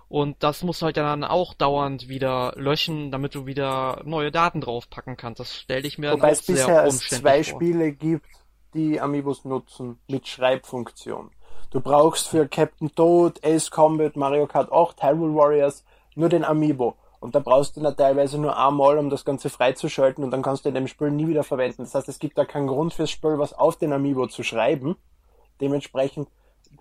Und 0.07 0.37
das 0.41 0.63
musst 0.63 0.81
du 0.81 0.87
halt 0.87 0.97
dann 0.97 1.23
auch 1.23 1.53
dauernd 1.53 2.09
wieder 2.09 2.53
löschen, 2.55 3.11
damit 3.11 3.35
du 3.35 3.45
wieder 3.45 4.01
neue 4.05 4.31
Daten 4.31 4.59
draufpacken 4.61 5.17
kannst. 5.17 5.39
Das 5.39 5.55
stelle 5.55 5.87
ich 5.87 5.99
mir 5.99 6.07
dann 6.09 6.17
Wobei 6.17 6.29
auch 6.29 6.31
es 6.31 6.41
bisher 6.41 6.65
sehr 6.65 6.75
erst 6.83 6.93
umständlich 6.97 7.21
zwei 7.21 7.43
vor. 7.43 7.59
Spiele 7.61 7.91
gibt, 7.91 8.25
die 8.73 8.99
Amiibos 8.99 9.45
nutzen 9.45 9.99
mit 10.07 10.27
Schreibfunktion. 10.27 11.29
Du 11.69 11.81
brauchst 11.81 12.27
für 12.27 12.47
Captain 12.47 12.93
Toad, 12.95 13.39
Ace 13.45 13.69
Combat, 13.69 14.15
Mario 14.15 14.47
Kart 14.47 14.71
8, 14.71 15.03
Hyrule 15.03 15.35
Warriors 15.35 15.85
nur 16.15 16.29
den 16.29 16.43
Amiibo. 16.43 16.95
Und 17.19 17.35
da 17.35 17.39
brauchst 17.39 17.75
du 17.75 17.81
ihn 17.81 17.83
ja 17.83 17.91
teilweise 17.91 18.39
nur 18.39 18.57
einmal, 18.57 18.97
um 18.97 19.09
das 19.09 19.25
Ganze 19.25 19.49
freizuschalten 19.49 20.23
und 20.23 20.31
dann 20.31 20.41
kannst 20.41 20.63
du 20.63 20.69
in 20.69 20.75
dem 20.75 20.87
Spiel 20.87 21.11
nie 21.11 21.27
wieder 21.27 21.43
verwenden. 21.43 21.83
Das 21.83 21.93
heißt, 21.93 22.07
es 22.07 22.19
gibt 22.19 22.37
da 22.37 22.45
keinen 22.45 22.67
Grund 22.67 22.93
fürs 22.93 23.11
Spiel, 23.11 23.37
was 23.37 23.53
auf 23.53 23.75
den 23.75 23.91
Amiibo 23.91 24.27
zu 24.27 24.43
schreiben. 24.43 24.95
Dementsprechend 25.59 26.29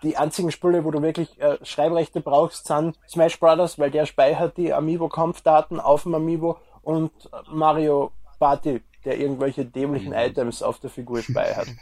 die 0.03 0.17
einzigen 0.17 0.53
Spiele, 0.53 0.85
wo 0.85 0.91
du 0.91 1.03
wirklich 1.03 1.41
äh, 1.41 1.59
Schreibrechte 1.65 2.21
brauchst, 2.21 2.67
sind 2.67 2.99
Smash 3.09 3.41
Brothers, 3.41 3.79
weil 3.79 3.91
der 3.91 4.07
speichert 4.07 4.57
die 4.57 4.73
Amiibo-Kampfdaten 4.73 5.81
auf 5.81 6.05
dem 6.05 6.15
Amiibo 6.15 6.59
und 6.83 7.11
äh, 7.33 7.37
Mario 7.51 8.13
Party, 8.39 8.83
der 9.05 9.19
irgendwelche 9.19 9.65
dämlichen 9.65 10.13
Items 10.13 10.63
auf 10.63 10.79
der 10.79 10.91
Figur 10.91 11.23
speichert. 11.23 11.69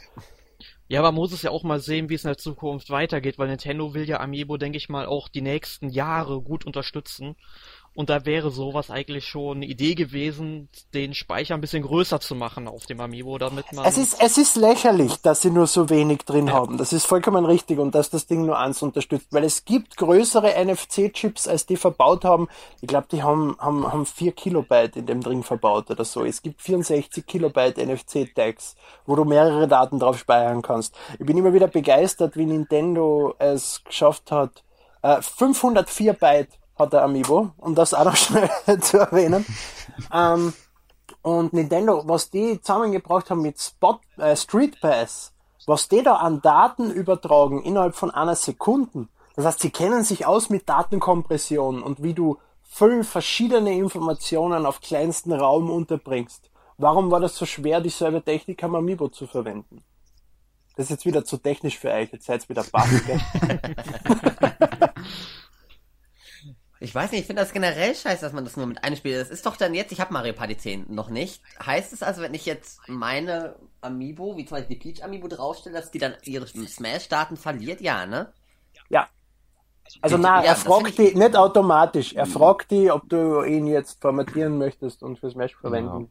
Ja, 0.89 1.01
aber 1.01 1.11
man 1.11 1.15
muss 1.15 1.33
es 1.33 1.41
ja 1.41 1.51
auch 1.51 1.63
mal 1.63 1.81
sehen, 1.81 2.09
wie 2.09 2.13
es 2.13 2.23
in 2.23 2.29
der 2.29 2.37
Zukunft 2.37 2.89
weitergeht, 2.89 3.37
weil 3.37 3.49
Nintendo 3.49 3.93
will 3.93 4.07
ja 4.07 4.21
Amiibo, 4.21 4.55
denke 4.55 4.77
ich 4.77 4.87
mal, 4.87 5.05
auch 5.05 5.27
die 5.27 5.41
nächsten 5.41 5.89
Jahre 5.89 6.41
gut 6.41 6.65
unterstützen. 6.65 7.35
Und 7.97 8.11
da 8.11 8.27
wäre 8.27 8.51
sowas 8.51 8.91
eigentlich 8.91 9.25
schon 9.25 9.57
eine 9.57 9.65
Idee 9.65 9.95
gewesen, 9.95 10.69
den 10.93 11.15
Speicher 11.15 11.55
ein 11.55 11.61
bisschen 11.61 11.81
größer 11.81 12.19
zu 12.19 12.35
machen 12.35 12.67
auf 12.67 12.85
dem 12.85 13.01
Amiibo, 13.01 13.39
damit 13.39 13.73
man. 13.73 13.85
Es 13.85 13.97
ist, 13.97 14.21
es 14.21 14.37
ist 14.37 14.55
lächerlich, 14.55 15.19
dass 15.23 15.41
sie 15.41 15.49
nur 15.49 15.65
so 15.65 15.89
wenig 15.89 16.19
drin 16.19 16.53
haben. 16.53 16.77
Das 16.77 16.93
ist 16.93 17.07
vollkommen 17.07 17.43
richtig 17.43 17.79
und 17.79 17.95
dass 17.95 18.11
das 18.11 18.27
Ding 18.27 18.45
nur 18.45 18.59
eins 18.59 18.83
unterstützt, 18.83 19.29
weil 19.31 19.43
es 19.43 19.65
gibt 19.65 19.97
größere 19.97 20.63
NFC-Chips, 20.63 21.47
als 21.47 21.65
die 21.65 21.75
verbaut 21.75 22.23
haben. 22.23 22.49
Ich 22.81 22.87
glaube, 22.87 23.07
die 23.11 23.23
haben, 23.23 23.57
haben, 23.57 23.91
haben 23.91 24.05
4 24.05 24.31
Kilobyte 24.33 24.95
in 24.97 25.07
dem 25.07 25.21
Ding 25.21 25.41
verbaut 25.41 25.89
oder 25.89 26.05
so. 26.05 26.23
Es 26.23 26.43
gibt 26.43 26.61
64 26.61 27.25
Kilobyte 27.25 27.79
NFC-Tags, 27.79 28.75
wo 29.07 29.15
du 29.15 29.25
mehrere 29.25 29.67
Daten 29.67 29.97
drauf 29.97 30.19
speichern 30.19 30.61
kannst. 30.61 30.93
Ich 31.17 31.25
bin 31.25 31.35
immer 31.35 31.51
wieder 31.51 31.67
begeistert, 31.67 32.37
wie 32.37 32.45
Nintendo 32.45 33.33
es 33.39 33.81
geschafft 33.83 34.29
hat. 34.29 34.63
Äh, 35.01 35.19
504 35.23 36.13
Byte 36.13 36.59
hat 36.77 36.93
der 36.93 37.03
Amiibo, 37.03 37.51
um 37.57 37.75
das 37.75 37.93
auch 37.93 38.05
noch 38.05 38.15
schnell 38.15 38.49
zu 38.81 38.97
erwähnen. 38.97 39.45
Ähm, 40.13 40.53
und 41.21 41.53
Nintendo, 41.53 42.03
was 42.05 42.29
die 42.29 42.61
zusammengebracht 42.61 43.29
haben 43.29 43.41
mit 43.41 43.59
Spot, 43.59 43.99
äh, 44.17 44.35
Street 44.35 44.79
Pass, 44.79 45.33
was 45.65 45.89
die 45.89 46.03
da 46.03 46.15
an 46.15 46.41
Daten 46.41 46.91
übertragen 46.91 47.61
innerhalb 47.63 47.95
von 47.95 48.11
einer 48.11 48.35
Sekunde. 48.35 49.07
Das 49.35 49.45
heißt, 49.45 49.59
sie 49.59 49.69
kennen 49.69 50.03
sich 50.03 50.25
aus 50.25 50.49
mit 50.49 50.69
Datenkompression 50.69 51.83
und 51.83 52.01
wie 52.01 52.13
du 52.13 52.37
fünf 52.63 53.09
verschiedene 53.09 53.73
Informationen 53.73 54.65
auf 54.65 54.81
kleinsten 54.81 55.33
Raum 55.33 55.69
unterbringst. 55.69 56.49
Warum 56.77 57.11
war 57.11 57.19
das 57.19 57.35
so 57.35 57.45
schwer, 57.45 57.81
dieselbe 57.81 58.23
Technik 58.23 58.63
am 58.63 58.75
Amiibo 58.75 59.09
zu 59.09 59.27
verwenden? 59.27 59.83
Das 60.75 60.85
ist 60.85 60.91
jetzt 60.91 61.05
wieder 61.05 61.25
zu 61.25 61.37
technisch 61.37 61.77
für 61.79 61.91
euch, 61.91 62.11
jetzt 62.13 62.25
seid 62.25 62.47
wieder 62.47 62.63
baff? 62.71 62.87
Ich 66.79 66.93
weiß 66.93 67.11
nicht, 67.11 67.21
ich 67.21 67.27
finde 67.27 67.41
das 67.41 67.53
generell 67.53 67.95
scheiße, 67.95 68.21
dass 68.21 68.33
man 68.33 68.43
das 68.43 68.55
nur 68.55 68.67
mit 68.67 68.83
einem 68.83 68.95
spielt. 68.95 69.19
Das 69.19 69.29
ist 69.29 69.45
doch 69.45 69.57
dann 69.57 69.73
jetzt, 69.73 69.91
ich 69.91 69.99
habe 69.99 70.13
Mario 70.13 70.33
Party 70.33 70.57
10 70.57 70.85
noch 70.89 71.09
nicht. 71.09 71.41
Heißt 71.65 71.91
es 71.93 72.03
also, 72.03 72.21
wenn 72.21 72.33
ich 72.33 72.45
jetzt 72.45 72.87
meine 72.87 73.55
Amiibo, 73.81 74.37
wie 74.37 74.45
zum 74.45 74.57
Beispiel 74.57 74.77
die 74.77 74.93
Peach 74.93 75.03
Amiibo 75.03 75.27
draufstelle, 75.27 75.75
dass 75.75 75.91
die 75.91 75.99
dann 75.99 76.15
ihre 76.23 76.47
Smash-Daten 76.47 77.37
verliert? 77.37 77.81
Ja, 77.81 78.05
ne? 78.05 78.31
Ja. 78.89 79.09
Also 80.01 80.17
Ja, 80.17 80.21
na, 80.21 80.43
er 80.43 80.53
das 80.53 80.63
fragt 80.63 80.97
die 80.97 81.15
nicht 81.15 81.35
automatisch. 81.35 82.13
Er 82.13 82.25
fragt 82.25 82.71
die, 82.71 82.91
ob 82.91 83.09
du 83.09 83.41
ihn 83.43 83.67
jetzt 83.67 84.01
formatieren 84.01 84.57
möchtest 84.57 85.01
und 85.01 85.17
für 85.19 85.31
Smash 85.31 85.55
verwenden. 85.55 86.09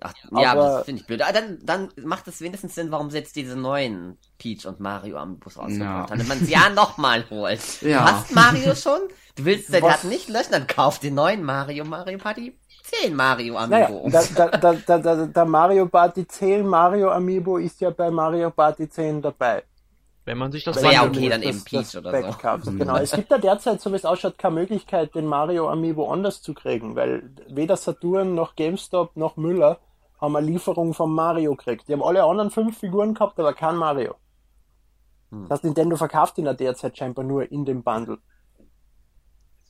Ach, 0.00 0.12
ja, 0.14 0.52
Aber- 0.52 0.60
aber 0.62 0.76
das 0.78 0.84
finde 0.84 1.00
ich 1.00 1.06
blöd. 1.06 1.22
Ah, 1.22 1.32
dann, 1.32 1.58
dann 1.62 1.88
macht 2.04 2.28
es 2.28 2.40
wenigstens 2.40 2.74
Sinn, 2.74 2.90
warum 2.90 3.10
sie 3.10 3.18
jetzt 3.18 3.34
diese 3.36 3.56
neuen 3.56 4.16
Peach 4.38 4.66
und 4.66 4.78
Mario 4.80 5.16
Amiibos 5.18 5.56
rausgebracht 5.58 5.80
Ja. 5.80 5.86
haben. 6.02 6.08
Damit 6.10 6.28
man 6.28 6.40
es 6.42 6.48
ja 6.50 6.68
nochmal 6.74 7.24
holt. 7.30 7.82
Ja. 7.82 7.98
Du 7.98 8.04
hast 8.12 8.34
Mario 8.34 8.74
schon? 8.74 9.00
Du 9.34 9.44
willst 9.44 9.72
den 9.72 9.82
Daten 9.82 10.08
nicht 10.08 10.28
löschen, 10.28 10.52
dann 10.52 10.66
kauf 10.66 10.98
den 10.98 11.14
neuen 11.14 11.42
Mario, 11.44 11.84
Mario 11.84 12.18
Party 12.18 12.56
10 13.02 13.14
Mario 13.14 13.54
Naja, 13.66 13.86
Amiibo. 13.86 14.08
der, 14.08 14.22
der, 14.24 14.48
der, 14.58 14.72
der, 14.74 14.98
der, 14.98 15.26
der 15.26 15.44
Mario 15.44 15.86
Party 15.86 16.26
10 16.26 16.66
Mario 16.66 17.10
Amiibo 17.10 17.58
ist 17.58 17.80
ja 17.80 17.90
bei 17.90 18.10
Mario 18.10 18.50
Party 18.50 18.88
10 18.88 19.20
dabei. 19.22 19.62
wenn 20.24 20.38
man 20.38 20.50
sich 20.52 20.62
das 20.64 20.78
Aber 20.78 20.92
ja, 20.92 21.04
okay, 21.04 21.28
dann 21.28 21.40
das- 21.40 21.50
eben 21.50 21.64
Peach 21.64 21.96
oder 21.96 22.10
Pack 22.10 22.24
so. 22.26 22.38
kaufst. 22.38 22.66
Genau. 22.78 22.96
Es 22.96 23.12
gibt 23.12 23.30
da 23.30 23.38
derzeit, 23.38 23.80
so 23.80 23.90
wie 23.92 23.96
es 23.96 24.04
ausschaut, 24.04 24.38
keine 24.38 24.54
Möglichkeit, 24.56 25.14
den 25.14 25.26
Mario 25.26 25.68
Amiibo 25.70 26.10
anders 26.12 26.40
zu 26.42 26.52
kriegen, 26.54 26.96
weil 26.96 27.30
weder 27.48 27.76
Saturn 27.76 28.34
noch 28.34 28.54
GameStop 28.56 29.16
noch 29.16 29.36
Müller 29.36 29.78
haben 30.20 30.36
eine 30.36 30.46
Lieferung 30.46 30.94
vom 30.94 31.14
Mario 31.14 31.54
gekriegt. 31.54 31.88
Die 31.88 31.92
haben 31.92 32.02
alle 32.02 32.24
anderen 32.24 32.50
fünf 32.50 32.78
Figuren 32.78 33.14
gehabt, 33.14 33.38
aber 33.38 33.52
kein 33.54 33.76
Mario. 33.76 34.14
Hm. 35.30 35.42
Das 35.42 35.58
heißt, 35.58 35.64
Nintendo 35.64 35.96
verkauft 35.96 36.38
ihn 36.38 36.46
ja 36.46 36.54
derzeit 36.54 36.96
scheinbar 36.96 37.24
nur 37.24 37.50
in 37.50 37.64
dem 37.64 37.82
Bundle. 37.82 38.18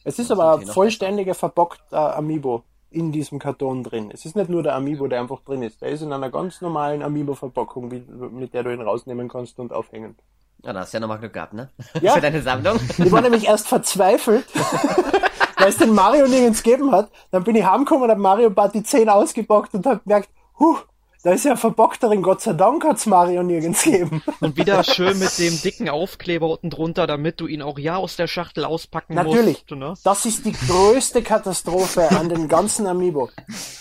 Es 0.05 0.19
ist 0.19 0.31
aber 0.31 0.59
ein 0.59 0.67
vollständiger 0.67 1.35
verbockter 1.35 2.17
Amiibo. 2.17 2.65
in 2.91 3.13
diesem 3.13 3.39
Karton 3.39 3.83
drin. 3.83 4.11
Es 4.11 4.25
ist 4.25 4.37
nicht 4.37 4.49
nur 4.49 4.63
der 4.63 4.75
Amiibo, 4.75 5.07
der 5.09 5.21
einfach 5.21 5.41
drin 5.41 5.63
ist. 5.63 5.83
Der 5.83 5.91
ist 5.91 6.01
in 6.01 6.13
einer 6.13 6.31
ganz 6.31 6.63
normalen 6.63 7.03
Amiibo-Verpackung, 7.03 7.89
mit 8.33 8.55
der 8.55 8.63
du 8.63 8.73
ihn 8.73 8.81
rausnehmen 8.81 9.29
kannst 9.29 9.59
und 9.59 9.73
aufhängen. 9.73 10.17
Ja, 10.65 10.73
da 10.73 10.81
hast 10.81 10.93
du 10.93 10.97
ja 10.97 11.01
nochmal 11.01 11.19
Glück 11.19 11.33
gehabt, 11.33 11.53
ne? 11.53 11.69
Ja. 12.01 12.13
Für 12.15 12.21
deine 12.21 12.43
Sammlung. 12.43 12.79
Ich 12.97 13.13
war 13.13 13.21
nämlich 13.21 13.47
erst 13.47 13.69
verzweifelt, 13.69 14.47
weil 15.59 15.69
es 15.69 15.77
den 15.77 15.95
Mario 15.95 16.27
nirgends 16.27 16.63
gegeben 16.63 16.91
hat. 16.93 17.11
Dann 17.31 17.45
bin 17.45 17.55
ich 17.55 17.65
heimgekommen 17.65 18.05
und 18.05 18.11
hab 18.11 18.19
Mario 18.19 18.51
Party 18.51 18.83
10 18.83 19.09
ausgepackt 19.09 19.75
und 19.75 19.87
hab 19.87 20.03
gemerkt, 20.05 20.31
huh, 20.59 20.79
da 21.25 21.33
ist 21.33 21.45
ja 21.45 21.57
verbockt 21.57 22.03
drin, 22.03 22.23
Gott 22.23 22.43
sei 22.43 22.53
Dank 22.53 22.85
hat's 22.85 23.05
Mario 23.05 23.43
nirgends 23.43 23.83
gegeben. 23.83 24.23
Und 24.41 24.57
wieder 24.57 24.85
schön 24.85 25.19
mit 25.19 25.37
dem 25.39 25.61
dicken 25.61 25.89
Aufkleber 25.89 26.49
unten 26.49 26.71
drunter, 26.71 27.09
damit 27.09 27.41
du 27.41 27.49
ihn 27.49 27.61
auch 27.61 27.79
ja 27.79 27.97
aus 27.97 28.15
der 28.15 28.29
Schachtel 28.29 28.65
auspacken 28.65 29.15
Natürlich. 29.15 29.65
musst. 29.69 29.79
Ne? 29.79 29.95
Das 30.05 30.27
ist 30.27 30.47
die 30.47 30.53
größte 30.53 31.23
Katastrophe 31.23 32.09
an 32.13 32.29
den 32.29 32.47
ganzen 32.47 32.87
Amiibo. 32.87 33.31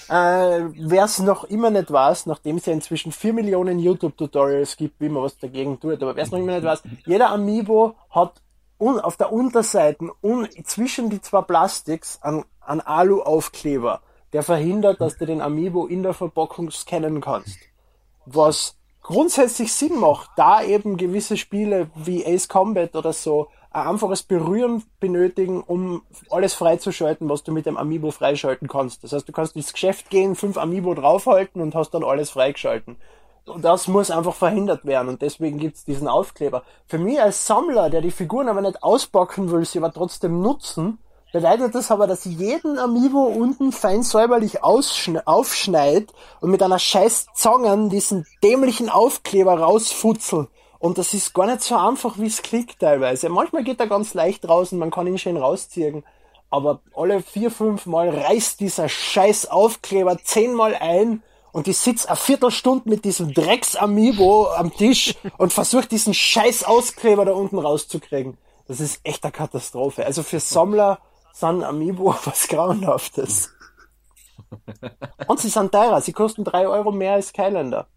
Äh, 0.10 0.62
Wer 0.80 1.06
es 1.06 1.20
noch 1.20 1.44
immer 1.44 1.70
nicht 1.70 1.92
weiß, 1.92 2.26
nachdem 2.26 2.58
es 2.58 2.66
ja 2.66 2.74
inzwischen 2.74 3.12
vier 3.12 3.34
Millionen 3.34 3.78
YouTube-Tutorials 3.78 4.76
gibt, 4.76 5.00
wie 5.00 5.10
man 5.10 5.22
was 5.22 5.38
dagegen 5.38 5.80
tut, 5.80 6.02
aber 6.02 6.16
wer 6.16 6.24
es 6.24 6.32
noch 6.32 6.40
immer 6.40 6.54
nicht 6.54 6.66
weiß, 6.66 6.82
jeder 7.06 7.30
Amiibo 7.30 7.96
hat 8.10 8.42
un 8.80 9.00
auf 9.00 9.16
der 9.16 9.32
Unterseite 9.32 10.10
un 10.22 10.48
zwischen 10.64 11.10
die 11.10 11.22
zwei 11.22 11.42
Plastiks 11.42 12.20
an, 12.22 12.46
an 12.62 12.82
Alu-Aufkleber, 12.82 14.02
der 14.34 14.44
verhindert, 14.44 15.02
dass 15.02 15.18
du 15.18 15.26
den 15.26 15.42
Amiibo 15.42 15.86
in 15.86 16.04
der 16.04 16.14
Verpackung 16.14 16.72
scannen 16.72 17.22
kannst. 17.22 17.58
Was 18.26 18.76
grundsätzlich 19.02 19.72
Sinn 19.72 20.00
macht, 20.00 20.32
da 20.36 20.62
eben 20.62 20.98
gewisse 20.98 21.38
Spiele 21.38 21.90
wie 21.96 22.26
Ace 22.26 22.50
Combat 22.50 22.96
oder 22.96 23.14
so 23.14 23.48
ein 23.72 23.88
einfaches 23.88 24.24
Berühren 24.24 24.84
benötigen, 25.00 25.62
um 25.62 26.02
alles 26.30 26.54
freizuschalten, 26.54 27.30
was 27.30 27.44
du 27.44 27.52
mit 27.52 27.66
dem 27.66 27.78
Amiibo 27.78 28.12
freischalten 28.12 28.68
kannst. 28.68 29.04
Das 29.04 29.14
heißt, 29.14 29.28
du 29.28 29.32
kannst 29.32 29.56
ins 29.56 29.72
Geschäft 29.72 30.10
gehen, 30.10 30.36
fünf 30.36 30.58
Amiibo 30.58 30.94
draufhalten 30.94 31.62
und 31.62 31.76
hast 31.76 31.92
dann 31.92 32.04
alles 32.04 32.30
freigeschalten. 32.30 32.98
Und 33.46 33.64
das 33.64 33.88
muss 33.88 34.12
einfach 34.12 34.36
verhindert 34.36 34.84
werden 34.86 35.08
und 35.08 35.22
deswegen 35.22 35.58
gibt's 35.58 35.86
diesen 35.86 36.10
Aufkleber. 36.10 36.64
Für 36.86 36.98
mich 36.98 37.22
als 37.22 37.48
Sammler, 37.48 37.90
der 37.90 38.02
die 38.02 38.12
Figuren 38.12 38.50
aber 38.50 38.62
nicht 38.62 38.84
auspacken 38.84 39.52
will, 39.52 39.64
sie 39.64 39.78
aber 39.78 39.94
trotzdem 39.94 40.42
nutzen, 40.42 40.98
bedeutet 41.34 41.76
das 41.76 41.92
aber, 41.92 42.08
dass 42.08 42.26
jeden 42.26 42.80
Amiibo 42.80 43.24
unten 43.24 43.72
fein 43.72 44.04
säuberlich 44.04 44.64
aufschneid 44.64 46.14
und 46.42 46.52
mit 46.52 46.64
einer 46.64 46.80
scheiß 46.80 47.28
Zangen 47.34 47.90
diesen 47.90 48.26
dämlichen 48.44 48.90
Aufkleber 48.90 49.60
rausfutzel. 49.60 50.48
Und 50.80 50.98
das 50.98 51.14
ist 51.14 51.34
gar 51.34 51.48
nicht 51.48 51.64
so 51.64 51.76
einfach, 51.76 52.18
wie 52.18 52.28
es 52.28 52.42
klickt 52.42 52.80
teilweise. 52.80 53.30
Manchmal 53.30 53.64
geht 53.64 53.80
er 53.80 53.88
ganz 53.88 54.14
leicht 54.14 54.48
raus 54.48 54.72
und 54.72 54.80
man 54.80 54.92
kann 54.92 55.08
ihn 55.08 55.18
schön 55.18 55.38
rausziehen. 55.38 56.04
Aber 56.50 56.80
alle 56.96 57.22
vier, 57.22 57.52
fünf 57.52 57.86
Mal 57.88 58.10
reißt 58.10 58.60
dieser 58.60 58.88
scheiß 58.88 59.48
Aufkleber 59.50 60.18
zehnmal 60.24 60.76
ein 60.76 61.24
und 61.52 61.68
ich 61.68 61.78
sitz 61.78 62.06
eine 62.06 62.16
Viertelstunde 62.16 62.90
mit 62.90 63.04
diesem 63.04 63.34
Drecks-Amiibo 63.34 64.52
am 64.56 64.72
Tisch 64.72 65.16
und 65.38 65.52
versuche 65.52 65.88
diesen 65.88 66.14
scheiß 66.14 66.64
Auskleber 66.64 67.26
da 67.26 67.34
unten 67.34 67.58
rauszukriegen. 67.58 68.38
Das 68.68 68.80
ist 68.80 69.02
echt 69.04 69.24
eine 69.24 69.32
Katastrophe. 69.32 70.06
Also 70.06 70.24
für 70.24 70.40
Sammler 70.40 71.00
sind 71.40 71.64
Amiibo 71.64 72.16
was 72.26 72.48
Grauenhaftes. 72.48 73.54
Und 75.28 75.40
sie 75.40 75.50
sind 75.50 75.72
teurer. 75.72 76.02
Sie 76.02 76.14
kosten 76.14 76.44
drei 76.44 76.68
Euro 76.68 76.92
mehr 76.92 77.14
als 77.14 77.30
Skylander. 77.30 77.88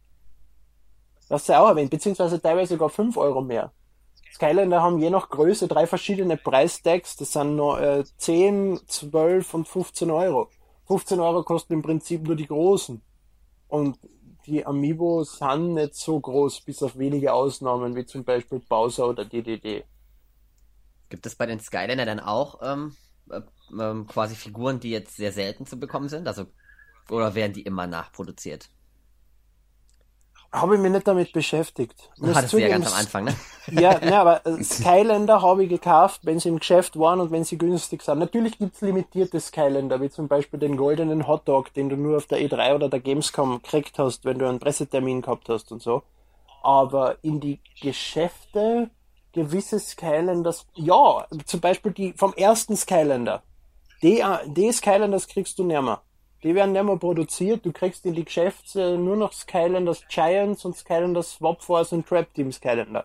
Das 1.29 1.47
sei 1.47 1.57
auch 1.59 1.69
erwähnt, 1.69 1.91
beziehungsweise 1.91 2.41
teilweise 2.41 2.75
sogar 2.75 2.91
fünf 2.91 3.17
Euro 3.17 3.41
mehr. 3.41 3.73
Skylander 4.35 4.83
haben 4.83 4.99
je 4.99 5.11
nach 5.11 5.29
Größe 5.29 5.69
drei 5.69 5.87
verschiedene 5.87 6.37
Preistags. 6.37 7.17
Das 7.17 7.33
sind 7.33 7.57
nur 7.57 7.81
äh, 7.81 8.05
10, 8.19 8.81
12 8.87 9.55
und 9.55 9.69
15 9.69 10.11
Euro. 10.11 10.49
15 10.87 11.21
Euro 11.21 11.43
kosten 11.45 11.75
im 11.75 11.83
Prinzip 11.83 12.23
nur 12.23 12.37
die 12.37 12.47
großen. 12.47 13.01
Und 13.69 13.99
die 14.47 14.67
Amiibo 14.67 15.23
sind 15.23 15.75
nicht 15.75 15.95
so 15.95 16.19
groß, 16.19 16.63
bis 16.63 16.83
auf 16.83 16.99
wenige 16.99 17.33
Ausnahmen, 17.33 17.95
wie 17.95 18.05
zum 18.05 18.25
Beispiel 18.25 18.59
Bowser 18.59 19.09
oder 19.09 19.25
DDD. 19.25 19.85
Gibt 21.09 21.27
es 21.27 21.37
bei 21.37 21.47
den 21.47 21.61
Skylander 21.61 22.07
dann 22.07 22.21
auch 22.21 22.59
ähm, 22.63 22.97
äh, 22.97 23.10
ähm, 23.79 24.07
quasi 24.07 24.35
Figuren, 24.35 24.81
die 24.81 24.91
jetzt 24.91 25.17
sehr 25.17 25.33
selten 25.33 25.67
zu 25.67 25.79
bekommen 25.79 26.09
sind? 26.09 26.27
Also 26.29 26.47
oder 27.11 27.35
werden 27.35 27.53
die 27.53 27.63
immer 27.63 27.87
nachproduziert? 27.87 28.69
Habe 30.53 30.75
ich 30.75 30.81
mich 30.81 30.91
nicht 30.91 31.07
damit 31.07 31.33
beschäftigt. 31.33 32.11
Das 32.19 32.35
hattest 32.35 32.55
du 32.55 32.59
ja 32.59 32.69
ganz 32.69 32.89
am 32.89 32.99
Anfang, 32.99 33.25
ne? 33.25 33.35
Ja, 33.71 34.01
ne, 34.01 34.19
aber 34.19 34.45
äh, 34.45 34.65
Skylander 34.65 35.43
habe 35.43 35.63
ich 35.63 35.71
gekauft, 35.71 36.23
wenn 36.25 36.41
sie 36.41 36.49
im 36.49 36.59
Geschäft 36.59 36.99
waren 36.99 37.21
und 37.21 37.31
wenn 37.31 37.45
sie 37.45 37.57
günstig 37.57 38.03
sind. 38.03 38.19
Natürlich 38.19 38.59
gibt's 38.59 38.81
limitierte 38.81 39.39
Skylander, 39.39 40.01
wie 40.01 40.11
zum 40.11 40.27
Beispiel 40.27 40.59
den 40.59 40.77
goldenen 40.77 41.29
Hotdog, 41.29 41.73
den 41.75 41.89
du 41.89 41.97
nur 41.97 42.17
auf 42.17 42.27
der 42.27 42.41
E3 42.41 42.75
oder 42.75 42.89
der 42.89 42.99
Gamescom 42.99 43.63
gekriegt 43.63 43.99
hast, 44.01 44.25
wenn 44.25 44.41
du 44.41 44.49
einen 44.49 44.59
Pressetermin 44.59 45.23
gehabt 45.23 45.49
hast 45.49 45.71
und 45.71 45.83
so. 45.83 46.03
Aber 46.65 47.19
in 47.23 47.39
die 47.39 47.61
Geschäfte 47.81 48.91
gewisse 49.33 49.79
Skylanders, 49.79 50.67
ja, 50.75 51.27
zum 51.45 51.61
Beispiel 51.61 51.93
die 51.93 52.13
vom 52.15 52.35
ersten 52.35 52.77
Skylander. 52.77 53.43
Die, 54.03 54.25
die 54.47 54.73
Skylanders 54.73 55.29
kriegst 55.29 55.59
du 55.59 55.65
nimmer. 55.65 56.03
Die 56.43 56.55
werden 56.55 56.73
nicht 56.73 56.85
mehr 56.85 56.97
produziert. 56.97 57.67
Du 57.67 57.73
kriegst 57.73 58.07
in 58.07 58.15
die 58.15 58.25
Geschäfte 58.25 58.97
nur 58.97 59.17
noch 59.17 59.33
Skylanders 59.33 60.07
Giants 60.09 60.65
und 60.65 60.77
Skylanders 60.77 61.33
Swap 61.33 61.63
Force 61.63 61.93
und 61.93 62.07
Trap 62.07 62.33
Team 62.33 62.51
Skylander. 62.51 63.05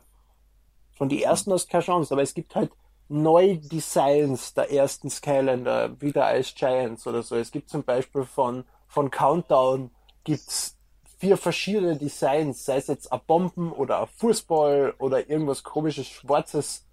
Von 0.93 1.09
die 1.09 1.21
ersten 1.21 1.51
hast 1.51 1.65
du 1.65 1.71
keine 1.71 1.83
Chance, 1.83 2.13
aber 2.13 2.21
es 2.21 2.33
gibt 2.33 2.55
halt 2.55 2.71
Neudesigns 3.09 4.53
der 4.53 4.71
ersten 4.71 5.09
Skylander 5.09 5.99
wieder 6.01 6.25
als 6.25 6.55
Giants 6.55 7.05
oder 7.05 7.21
so. 7.21 7.35
Es 7.35 7.51
gibt 7.51 7.69
zum 7.69 7.83
Beispiel 7.83 8.23
von, 8.23 8.63
von 8.87 9.11
Countdown 9.11 9.91
gibt's 10.23 10.77
vier 11.17 11.37
verschiedene 11.37 11.95
Designs, 11.97 12.65
sei 12.65 12.77
es 12.77 12.87
jetzt 12.87 13.11
ein 13.11 13.19
Bomben 13.25 13.71
oder 13.71 14.01
ein 14.01 14.07
Fußball 14.17 14.95
oder 14.97 15.29
irgendwas 15.29 15.63
komisches 15.63 16.07
Schwarzes. 16.07 16.85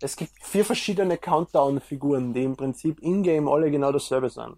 Es 0.00 0.16
gibt 0.16 0.32
vier 0.42 0.64
verschiedene 0.64 1.16
Countdown-Figuren, 1.16 2.34
die 2.34 2.44
im 2.44 2.56
Prinzip 2.56 3.00
in-game 3.00 3.48
alle 3.48 3.70
genau 3.70 3.92
dasselbe 3.92 4.28
sind. 4.30 4.56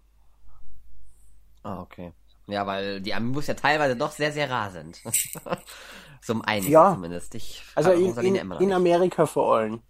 Ah, 1.63 1.81
okay. 1.81 2.13
Ja, 2.47 2.65
weil 2.65 2.99
die 3.01 3.13
Amiibos 3.13 3.47
ja 3.47 3.53
teilweise 3.53 3.95
doch 3.95 4.11
sehr, 4.11 4.31
sehr 4.31 4.49
rar 4.49 4.71
sind. 4.71 5.01
so 6.21 6.33
um 6.33 6.41
einige 6.41 6.71
Ja. 6.71 6.93
zumindest. 6.93 7.35
Ich 7.35 7.61
Also 7.75 7.91
in, 7.91 8.15
in, 8.17 8.35
in. 8.35 8.73
Amerika 8.73 9.25
vor 9.25 9.55
allem. 9.55 9.81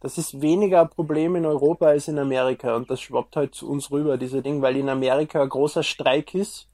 Das 0.00 0.16
ist 0.16 0.40
weniger 0.40 0.82
ein 0.82 0.88
Problem 0.90 1.34
in 1.36 1.44
Europa 1.44 1.86
als 1.86 2.08
in 2.08 2.18
Amerika 2.18 2.76
und 2.76 2.88
das 2.88 3.00
schwappt 3.00 3.34
halt 3.36 3.54
zu 3.54 3.68
uns 3.68 3.90
rüber, 3.90 4.16
diese 4.16 4.42
Ding, 4.42 4.62
weil 4.62 4.76
in 4.76 4.88
Amerika 4.88 5.42
ein 5.42 5.48
großer 5.48 5.82
Streik 5.82 6.34
ist 6.34 6.67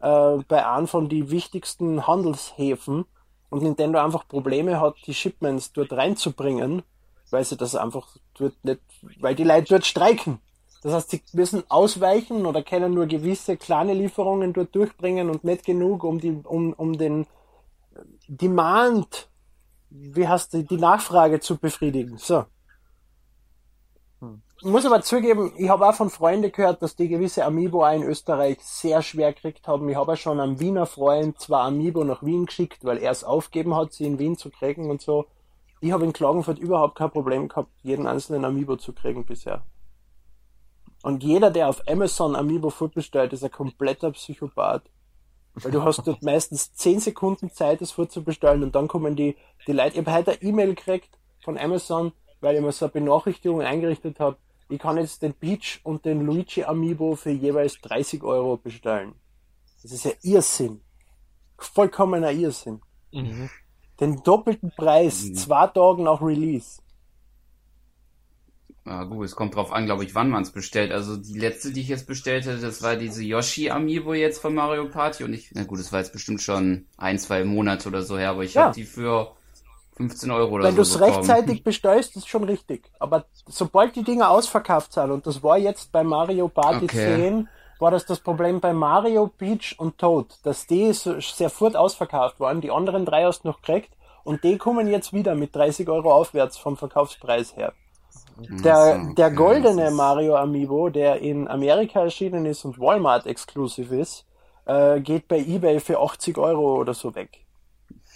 äh, 0.00 0.36
bei 0.48 0.66
einem 0.66 0.86
von 0.86 1.08
die 1.08 1.30
wichtigsten 1.30 2.06
Handelshäfen 2.06 3.04
und 3.50 3.62
Nintendo 3.62 3.98
einfach 3.98 4.28
Probleme 4.28 4.80
hat, 4.80 4.96
die 5.06 5.14
Shipments 5.14 5.72
dort 5.72 5.92
reinzubringen, 5.92 6.82
weil 7.30 7.44
sie 7.44 7.56
das 7.56 7.74
einfach 7.74 8.08
dort 8.34 8.54
nicht, 8.62 8.80
weil 9.20 9.34
die 9.34 9.44
Leute 9.44 9.66
dort 9.70 9.86
streiken. 9.86 10.40
Das 10.82 10.92
heißt, 10.92 11.10
sie 11.10 11.22
müssen 11.32 11.64
ausweichen 11.68 12.46
oder 12.46 12.62
können 12.62 12.94
nur 12.94 13.06
gewisse 13.06 13.56
kleine 13.56 13.94
Lieferungen 13.94 14.52
dort 14.52 14.74
durchbringen 14.74 15.28
und 15.28 15.42
nicht 15.42 15.64
genug, 15.64 16.04
um 16.04 16.20
die, 16.20 16.40
um, 16.44 16.72
um 16.74 16.96
den 16.96 17.26
Demand, 18.28 19.28
wie 19.90 20.28
heißt 20.28 20.52
die, 20.52 20.64
die 20.64 20.76
Nachfrage 20.76 21.40
zu 21.40 21.56
befriedigen. 21.56 22.18
So. 22.18 22.44
Ich 24.60 24.66
muss 24.66 24.84
aber 24.84 25.02
zugeben, 25.02 25.52
ich 25.56 25.68
habe 25.68 25.88
auch 25.88 25.94
von 25.94 26.10
Freunden 26.10 26.50
gehört, 26.50 26.82
dass 26.82 26.96
die 26.96 27.06
gewisse 27.06 27.44
Amiibo 27.44 27.86
auch 27.86 27.94
in 27.94 28.02
Österreich 28.02 28.58
sehr 28.60 29.02
schwer 29.02 29.32
gekriegt 29.32 29.68
haben. 29.68 29.88
Ich 29.88 29.94
habe 29.94 30.16
schon 30.16 30.40
einem 30.40 30.58
Wiener 30.58 30.86
Freund 30.86 31.38
zwei 31.38 31.60
Amiibo 31.60 32.02
nach 32.02 32.24
Wien 32.24 32.46
geschickt, 32.46 32.84
weil 32.84 32.98
er 32.98 33.12
es 33.12 33.22
aufgeben 33.22 33.76
hat, 33.76 33.92
sie 33.92 34.04
in 34.04 34.18
Wien 34.18 34.36
zu 34.36 34.50
kriegen 34.50 34.90
und 34.90 35.00
so. 35.00 35.26
Ich 35.80 35.92
habe 35.92 36.04
in 36.04 36.12
Klagenfurt 36.12 36.58
überhaupt 36.58 36.96
kein 36.98 37.10
Problem 37.10 37.46
gehabt, 37.46 37.70
jeden 37.82 38.08
einzelnen 38.08 38.44
Amiibo 38.44 38.74
zu 38.76 38.92
kriegen 38.92 39.24
bisher. 39.24 39.62
Und 41.04 41.22
jeder, 41.22 41.52
der 41.52 41.68
auf 41.68 41.86
Amazon 41.86 42.34
Amiibo 42.34 42.70
vorbestellt, 42.70 43.32
ist 43.32 43.44
ein 43.44 43.52
kompletter 43.52 44.10
Psychopath. 44.10 44.82
Weil 45.54 45.70
du 45.70 45.84
hast 45.84 46.04
dort 46.04 46.24
meistens 46.24 46.74
10 46.74 46.98
Sekunden 46.98 47.50
Zeit, 47.50 47.80
das 47.80 47.92
vorzubestellen 47.92 48.64
und 48.64 48.74
dann 48.74 48.88
kommen 48.88 49.14
die, 49.14 49.36
die 49.68 49.72
Leute. 49.72 50.00
Ich 50.00 50.06
habe 50.06 50.12
heute 50.12 50.32
eine 50.32 50.42
E-Mail 50.42 50.74
gekriegt 50.74 51.16
von 51.44 51.56
Amazon, 51.56 52.10
weil 52.40 52.56
ich 52.56 52.60
mir 52.60 52.72
so 52.72 52.86
eine 52.86 52.92
Benachrichtigung 52.92 53.62
eingerichtet 53.62 54.18
habe. 54.18 54.36
Ich 54.68 54.78
kann 54.78 54.98
jetzt 54.98 55.22
den 55.22 55.32
Peach 55.32 55.80
und 55.82 56.04
den 56.04 56.24
Luigi 56.26 56.64
Amiibo 56.64 57.16
für 57.16 57.30
jeweils 57.30 57.80
30 57.80 58.22
Euro 58.22 58.56
bestellen. 58.58 59.14
Das 59.82 59.92
ist 59.92 60.04
ja 60.04 60.12
Irrsinn. 60.22 60.80
Vollkommener 61.56 62.32
Irrsinn. 62.32 62.80
Mhm. 63.12 63.48
Den 64.00 64.22
doppelten 64.22 64.70
Preis, 64.76 65.32
zwei 65.32 65.66
Tage 65.68 66.02
nach 66.02 66.20
Release. 66.20 66.80
Ja, 68.86 69.04
gut, 69.04 69.26
es 69.26 69.34
kommt 69.36 69.54
drauf 69.54 69.72
an, 69.72 69.84
glaube 69.86 70.04
ich, 70.04 70.14
wann 70.14 70.30
man 70.30 70.42
es 70.44 70.50
bestellt. 70.50 70.92
Also 70.92 71.16
die 71.16 71.38
letzte, 71.38 71.72
die 71.72 71.80
ich 71.80 71.88
jetzt 71.88 72.06
bestellte, 72.06 72.58
das 72.58 72.82
war 72.82 72.96
diese 72.96 73.22
Yoshi 73.22 73.70
Amiibo 73.70 74.14
jetzt 74.14 74.40
von 74.40 74.54
Mario 74.54 74.88
Party 74.88 75.24
und 75.24 75.32
ich, 75.34 75.50
na 75.52 75.64
gut, 75.64 75.78
das 75.78 75.92
war 75.92 76.00
jetzt 76.00 76.12
bestimmt 76.12 76.40
schon 76.40 76.86
ein, 76.96 77.18
zwei 77.18 77.44
Monate 77.44 77.88
oder 77.88 78.02
so 78.02 78.16
her, 78.16 78.30
aber 78.30 78.44
ich 78.44 78.54
Ja. 78.54 78.66
habe 78.66 78.74
die 78.74 78.84
für 78.84 79.34
15 79.98 80.30
Euro 80.30 80.54
oder 80.54 80.64
Wenn 80.64 80.76
du 80.76 80.84
so 80.84 80.94
es 80.94 80.98
bekommen. 81.06 81.16
rechtzeitig 81.30 81.62
bestellst, 81.64 82.16
ist 82.16 82.28
schon 82.28 82.44
richtig. 82.44 82.90
Aber 82.98 83.24
sobald 83.46 83.94
die 83.96 84.02
Dinger 84.04 84.30
ausverkauft 84.30 84.92
sind, 84.94 85.10
und 85.10 85.26
das 85.26 85.42
war 85.42 85.58
jetzt 85.58 85.92
bei 85.92 86.02
Mario 86.04 86.48
Party 86.48 86.86
Okay. 86.86 87.04
10 87.16 87.48
war 87.80 87.90
das 87.90 88.06
das 88.06 88.20
Problem 88.20 88.60
bei 88.60 88.72
Mario, 88.72 89.28
Peach 89.28 89.76
und 89.78 89.98
Toad, 89.98 90.26
dass 90.44 90.66
die 90.66 90.92
so 90.92 91.20
sehr 91.20 91.50
fort 91.50 91.76
ausverkauft 91.76 92.40
waren, 92.40 92.60
die 92.60 92.70
anderen 92.70 93.04
drei 93.04 93.24
hast 93.24 93.42
du 93.44 93.48
noch 93.48 93.60
gekriegt 93.62 93.90
und 94.24 94.42
die 94.42 94.56
kommen 94.58 94.88
jetzt 94.88 95.12
wieder 95.12 95.34
mit 95.34 95.54
30 95.54 95.88
Euro 95.88 96.12
aufwärts 96.12 96.56
vom 96.58 96.76
Verkaufspreis 96.76 97.54
her. 97.56 97.72
Der, 98.64 98.98
der 99.16 99.30
goldene 99.32 99.90
Mario 99.90 100.36
Amiibo, 100.36 100.90
der 100.90 101.20
in 101.20 101.48
Amerika 101.48 102.02
erschienen 102.02 102.46
ist 102.46 102.64
und 102.64 102.78
Walmart 102.78 103.26
exklusiv 103.26 103.90
ist, 103.90 104.26
äh, 104.66 105.00
geht 105.00 105.26
bei 105.28 105.38
eBay 105.38 105.80
für 105.80 105.98
80 106.00 106.38
Euro 106.38 106.76
oder 106.76 106.94
so 106.94 107.14
weg. 107.16 107.44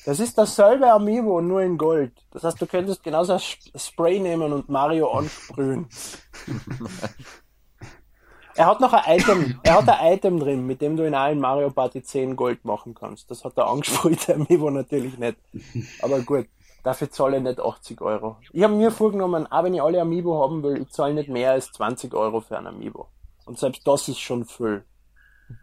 Das 0.04 0.18
ist 0.18 0.36
dasselbe 0.36 0.90
Amiibo, 0.90 1.40
nur 1.40 1.62
in 1.62 1.78
Gold. 1.78 2.12
Das 2.32 2.42
heißt, 2.42 2.60
du 2.60 2.66
könntest 2.66 3.04
genauso 3.04 3.34
ein 3.34 3.40
Spray 3.76 4.18
nehmen 4.18 4.52
und 4.52 4.68
Mario 4.68 5.12
ansprühen. 5.12 5.86
er 8.56 8.66
hat 8.66 8.80
noch 8.80 8.92
ein 8.92 9.18
Item, 9.18 9.60
er 9.62 9.74
hat 9.74 9.88
ein 9.88 10.14
Item 10.14 10.40
drin, 10.40 10.66
mit 10.66 10.80
dem 10.80 10.96
du 10.96 11.06
in 11.06 11.14
allen 11.14 11.38
Mario 11.38 11.70
Party 11.70 12.02
10 12.02 12.34
Gold 12.34 12.64
machen 12.64 12.94
kannst. 12.94 13.30
Das 13.30 13.44
hat 13.44 13.56
der 13.56 13.68
angesprühte 13.68 14.34
Amiibo 14.34 14.70
natürlich 14.70 15.18
nicht. 15.18 15.38
Aber 16.00 16.20
gut. 16.20 16.48
Dafür 16.82 17.12
zahle 17.12 17.36
ich 17.36 17.44
nicht 17.44 17.60
80 17.60 18.00
Euro. 18.00 18.38
Ich 18.50 18.64
habe 18.64 18.74
mir 18.74 18.90
vorgenommen, 18.90 19.46
auch 19.46 19.62
wenn 19.62 19.74
ich 19.74 19.80
alle 19.80 20.00
Amiibo 20.00 20.42
haben 20.42 20.64
will, 20.64 20.82
ich 20.82 20.90
zahle 20.90 21.14
nicht 21.14 21.28
mehr 21.28 21.52
als 21.52 21.70
20 21.70 22.12
Euro 22.12 22.40
für 22.40 22.58
ein 22.58 22.66
Amiibo. 22.66 23.06
Und 23.44 23.56
selbst 23.56 23.86
das 23.86 24.08
ist 24.08 24.18
schon 24.18 24.44
viel. 24.44 24.84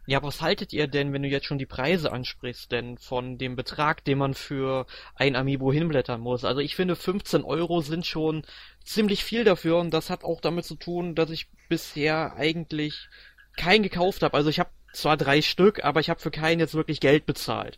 Ja, 0.06 0.24
was 0.24 0.42
haltet 0.42 0.74
ihr 0.74 0.88
denn, 0.88 1.14
wenn 1.14 1.24
du 1.24 1.30
jetzt 1.30 1.46
schon 1.46 1.58
die 1.58 1.66
Preise 1.66 2.12
ansprichst, 2.12 2.72
denn 2.72 2.98
von 2.98 3.38
dem 3.38 3.56
Betrag, 3.56 4.04
den 4.04 4.18
man 4.18 4.34
für 4.34 4.86
ein 5.16 5.36
Amiibo 5.36 5.72
hinblättern 5.72 6.22
muss? 6.22 6.46
Also 6.46 6.62
ich 6.62 6.76
finde 6.76 6.96
15 6.96 7.44
Euro 7.44 7.82
sind 7.82 8.06
schon 8.06 8.44
ziemlich 8.84 9.24
viel 9.24 9.44
dafür 9.44 9.78
und 9.78 9.92
das 9.94 10.10
hat 10.10 10.24
auch 10.24 10.42
damit 10.42 10.66
zu 10.66 10.76
tun, 10.76 11.16
dass 11.16 11.30
ich 11.30 11.48
bisher 11.68 12.36
eigentlich 12.36 13.10
keinen 13.58 13.84
gekauft 13.84 14.24
habe. 14.24 14.36
Also 14.36 14.50
ich 14.50 14.60
habe 14.60 14.70
zwar 14.94 15.18
drei 15.18 15.42
Stück, 15.42 15.84
aber 15.84 16.00
ich 16.00 16.10
habe 16.10 16.20
für 16.20 16.32
keinen 16.32 16.60
jetzt 16.60 16.74
wirklich 16.74 17.00
Geld 17.00 17.26
bezahlt. 17.26 17.78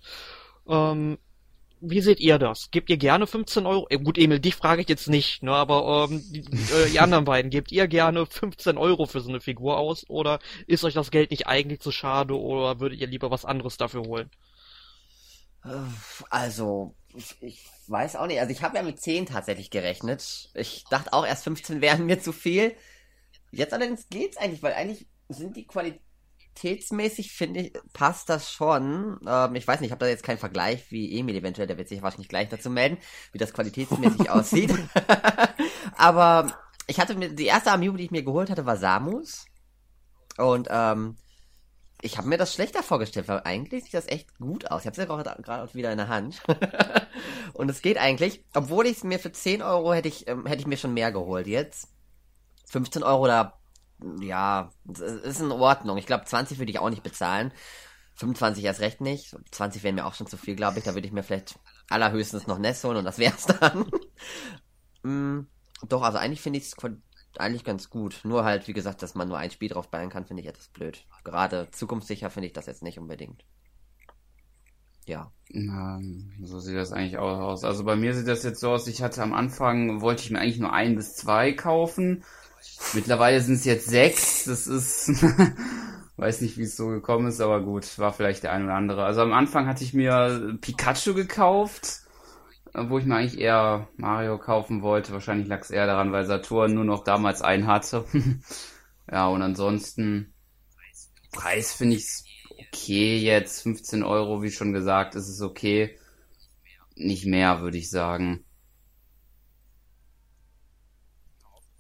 Ähm, 0.68 1.18
wie 1.82 2.02
seht 2.02 2.20
ihr 2.20 2.38
das? 2.38 2.70
Gebt 2.72 2.90
ihr 2.90 2.98
gerne 2.98 3.28
15 3.28 3.66
Euro? 3.66 3.88
Äh, 3.90 3.98
gut, 3.98 4.18
Emil, 4.18 4.40
dich 4.40 4.56
frage 4.56 4.82
ich 4.82 4.90
jetzt 4.90 5.08
nicht, 5.10 5.44
ne? 5.44 5.52
Aber 5.52 6.08
ähm, 6.10 6.24
die, 6.32 6.42
äh, 6.74 6.90
die 6.92 7.00
anderen 7.00 7.26
beiden, 7.26 7.50
gebt 7.52 7.72
ihr 7.72 7.88
gerne 7.88 8.26
15 8.26 8.78
Euro 8.78 9.08
für 9.08 9.22
so 9.22 9.30
eine 9.30 9.42
Figur 9.42 9.78
aus? 9.78 10.08
Oder 10.10 10.40
ist 10.68 10.84
euch 10.84 10.94
das 10.94 11.12
Geld 11.12 11.32
nicht 11.32 11.48
eigentlich 11.48 11.82
zu 11.82 11.92
schade 11.92 12.38
oder 12.40 12.80
würdet 12.80 13.00
ihr 13.00 13.08
lieber 13.08 13.32
was 13.32 13.46
anderes 13.46 13.78
dafür 13.78 14.02
holen? 14.04 14.30
Also, 16.30 16.96
ich, 17.16 17.36
ich 17.42 17.66
weiß 17.88 18.16
auch 18.16 18.28
nicht. 18.28 18.40
Also 18.40 18.52
ich 18.52 18.64
habe 18.64 18.78
ja 18.78 18.84
mit 18.84 19.00
10 19.00 19.26
tatsächlich 19.28 19.70
gerechnet. 19.70 20.50
Ich 20.54 20.86
dachte 20.90 21.14
auch 21.14 21.26
erst 21.26 21.44
15 21.44 21.82
wären 21.82 22.06
mir 22.06 22.20
zu 22.20 22.32
viel. 22.32 22.76
Jetzt 23.52 23.74
allerdings 23.74 24.08
geht's 24.10 24.38
eigentlich, 24.38 24.64
weil 24.64 24.74
eigentlich 24.74 25.08
sind 25.30 25.56
die 25.58 25.68
Qualität 25.68 26.02
qualitätsmäßig 26.56 27.32
finde 27.32 27.62
ich, 27.62 27.74
passt 27.94 28.30
das 28.30 28.52
schon. 28.52 29.20
Ähm, 29.28 29.56
ich 29.56 29.68
weiß 29.68 29.80
nicht, 29.80 29.88
ich 29.88 29.92
habe 29.92 30.06
da 30.06 30.10
jetzt 30.10 30.24
keinen 30.24 30.38
Vergleich 30.38 30.92
wie 30.92 31.18
Emil 31.18 31.36
eventuell, 31.36 31.68
der 31.68 31.78
wird 31.78 31.90
sich 31.90 32.02
wahrscheinlich 32.02 32.30
gleich 32.30 32.50
dazu 32.50 32.70
melden, 32.70 32.98
wie 33.32 33.38
das 33.38 33.54
qualitätsmäßig 33.54 34.30
aussieht. 34.30 34.74
Aber 35.98 36.56
ich 36.88 37.00
hatte 37.00 37.16
mir, 37.16 37.30
die 37.30 37.46
erste 37.46 37.72
Amiibo, 37.72 37.98
die 37.98 38.06
ich 38.06 38.12
mir 38.12 38.24
geholt 38.24 38.50
hatte, 38.50 38.66
war 38.66 38.78
Samus. 38.78 39.46
Und 40.38 40.68
ähm, 40.70 41.18
ich 42.02 42.18
habe 42.18 42.28
mir 42.28 42.38
das 42.38 42.54
schlechter 42.54 42.84
vorgestellt, 42.84 43.28
weil 43.28 43.42
eigentlich 43.44 43.84
sieht 43.84 43.94
das 43.94 44.08
echt 44.08 44.38
gut 44.40 44.70
aus. 44.72 44.82
Ich 44.82 44.88
habe 44.88 45.02
es 45.02 45.10
ja 45.10 45.34
gerade 45.34 45.74
wieder 45.74 45.92
in 45.92 45.98
der 45.98 46.08
Hand. 46.08 46.42
und 47.54 47.70
es 47.70 47.82
geht 47.82 47.98
eigentlich, 47.98 48.44
obwohl 48.54 48.88
ich 48.88 48.98
es 48.98 49.04
mir 49.04 49.20
für 49.20 49.32
10 49.32 49.62
Euro 49.62 49.94
hätte 49.94 50.08
ich, 50.08 50.28
ähm, 50.28 50.46
hätte 50.46 50.62
ich 50.62 50.68
mir 50.68 50.78
schon 50.78 50.94
mehr 50.94 51.12
geholt. 51.12 51.48
Jetzt 51.48 51.90
15 52.70 53.04
Euro, 53.04 53.28
da 53.28 53.61
ja, 54.20 54.72
ist 55.24 55.42
in 55.42 55.52
Ordnung. 55.52 55.98
Ich 55.98 56.06
glaube, 56.06 56.26
20 56.26 56.60
würde 56.60 56.72
ich 56.72 56.80
auch 56.80 56.90
nicht 56.90 57.04
bezahlen. 57.04 57.52
25 58.16 58.64
erst 58.64 58.82
recht 58.82 59.02
nicht. 59.02 59.36
20 59.52 59.84
wären 59.84 59.96
mir 59.96 60.06
auch 60.06 60.14
schon 60.14 60.28
zu 60.28 60.38
viel, 60.38 60.56
glaube 60.56 60.80
ich. 60.80 60.86
Da 60.86 60.94
würde 60.94 61.08
ich 61.08 61.14
mir 61.14 61.24
vielleicht 61.24 61.60
allerhöchstens 61.90 62.48
noch 62.48 62.60
Ness 62.60 62.84
holen 62.84 62.98
und 62.98 63.06
das 63.06 63.18
wär's 63.18 63.46
dann. 63.46 63.90
mm, 65.04 65.48
doch, 65.88 66.04
also 66.04 66.18
eigentlich 66.18 66.42
finde 66.42 66.60
ich 66.60 66.66
es 66.66 66.76
eigentlich 67.38 67.64
ganz 67.64 67.90
gut. 67.90 68.22
Nur 68.24 68.44
halt, 68.44 68.68
wie 68.68 68.74
gesagt, 68.74 69.02
dass 69.02 69.16
man 69.16 69.28
nur 69.28 69.38
ein 69.38 69.52
Spiel 69.52 69.70
drauf 69.70 69.90
bauen 69.90 70.10
kann, 70.10 70.26
finde 70.26 70.44
ich 70.44 70.50
etwas 70.50 70.68
blöd. 70.68 71.06
Gerade 71.24 71.70
zukunftssicher 71.72 72.30
finde 72.30 72.48
ich 72.48 72.54
das 72.54 72.66
jetzt 72.66 72.84
nicht 72.84 73.00
unbedingt. 73.00 73.44
Ja. 75.06 75.32
Na, 75.50 76.00
so 76.44 76.60
sieht 76.60 76.76
das 76.76 76.92
eigentlich 76.92 77.18
auch 77.18 77.40
aus. 77.40 77.64
Also 77.64 77.84
bei 77.84 77.96
mir 77.96 78.14
sieht 78.14 78.28
das 78.28 78.44
jetzt 78.44 78.60
so 78.60 78.72
aus, 78.72 78.88
ich 78.88 79.02
hatte 79.02 79.24
am 79.24 79.34
Anfang, 79.34 80.02
wollte 80.02 80.24
ich 80.24 80.32
mir 80.32 80.40
eigentlich 80.40 80.60
nur 80.60 80.74
ein 80.74 80.96
bis 80.96 81.16
zwei 81.16 81.54
kaufen. 81.54 82.24
Mittlerweile 82.94 83.42
sind 83.42 83.56
es 83.56 83.66
jetzt 83.66 83.88
sechs. 83.88 84.46
Das 84.46 84.68
ist, 84.68 85.24
weiß 86.18 86.42
nicht, 86.42 86.58
wie 86.58 86.64
es 86.64 86.76
so 86.76 86.88
gekommen 86.88 87.28
ist, 87.28 87.42
aber 87.42 87.62
gut, 87.62 87.98
war 87.98 88.14
vielleicht 88.14 88.44
der 88.44 88.52
ein 88.52 88.66
oder 88.66 88.76
andere. 88.76 89.06
Also 89.06 89.22
am 89.22 89.34
Anfang 89.34 89.68
hatte 89.68 89.84
ich 89.84 89.94
mir 89.94 90.58
Pikachu 90.62 91.14
gekauft, 91.14 92.02
wo 92.74 92.98
ich 92.98 93.06
mir 93.06 93.16
eigentlich 93.16 93.40
eher 93.40 93.88
Mario 93.98 94.38
kaufen 94.38 94.82
wollte. 94.82 95.14
Wahrscheinlich 95.14 95.48
lag 95.48 95.62
es 95.62 95.72
eher 95.72 95.88
daran, 95.88 96.12
weil 96.12 96.26
Saturn 96.26 96.74
nur 96.74 96.86
noch 96.86 97.04
damals 97.04 97.42
einen 97.42 97.68
hatte. 97.68 98.06
ja, 99.12 99.28
und 99.28 99.42
ansonsten 99.42 100.34
Preis 101.32 101.74
finde 101.74 101.96
ich 101.96 102.08
okay 102.60 103.18
jetzt. 103.18 103.64
15 103.64 104.04
Euro, 104.04 104.44
wie 104.44 104.52
schon 104.52 104.74
gesagt, 104.74 105.16
ist 105.16 105.30
es 105.30 105.42
okay. 105.42 105.98
Nicht 106.96 107.26
mehr, 107.26 107.62
würde 107.62 107.78
ich 107.78 107.90
sagen. 107.90 108.44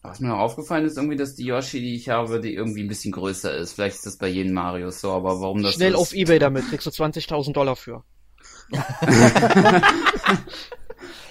Was 0.04 0.20
mir 0.20 0.36
aufgefallen 0.36 0.86
ist 0.86 0.98
irgendwie, 0.98 1.16
dass 1.16 1.36
die 1.36 1.46
Yoshi, 1.46 1.80
die 1.80 1.96
ich 1.96 2.10
habe, 2.10 2.40
die 2.40 2.56
irgendwie 2.56 2.82
ein 2.82 2.88
bisschen 2.88 3.12
größer 3.12 3.56
ist. 3.56 3.74
Vielleicht 3.74 3.98
ist 3.98 4.06
das 4.08 4.18
bei 4.18 4.28
jedem 4.28 4.54
Mario 4.54 4.90
so, 4.90 5.12
aber 5.12 5.40
warum 5.42 5.62
das 5.62 5.76
Schnell 5.76 5.92
so 5.92 6.00
auf 6.00 6.14
Ebay 6.14 6.40
damit, 6.40 6.68
kriegst 6.70 6.88
du 6.88 6.90
20.000 6.90 7.54
Dollar 7.54 7.76
für. 7.76 8.04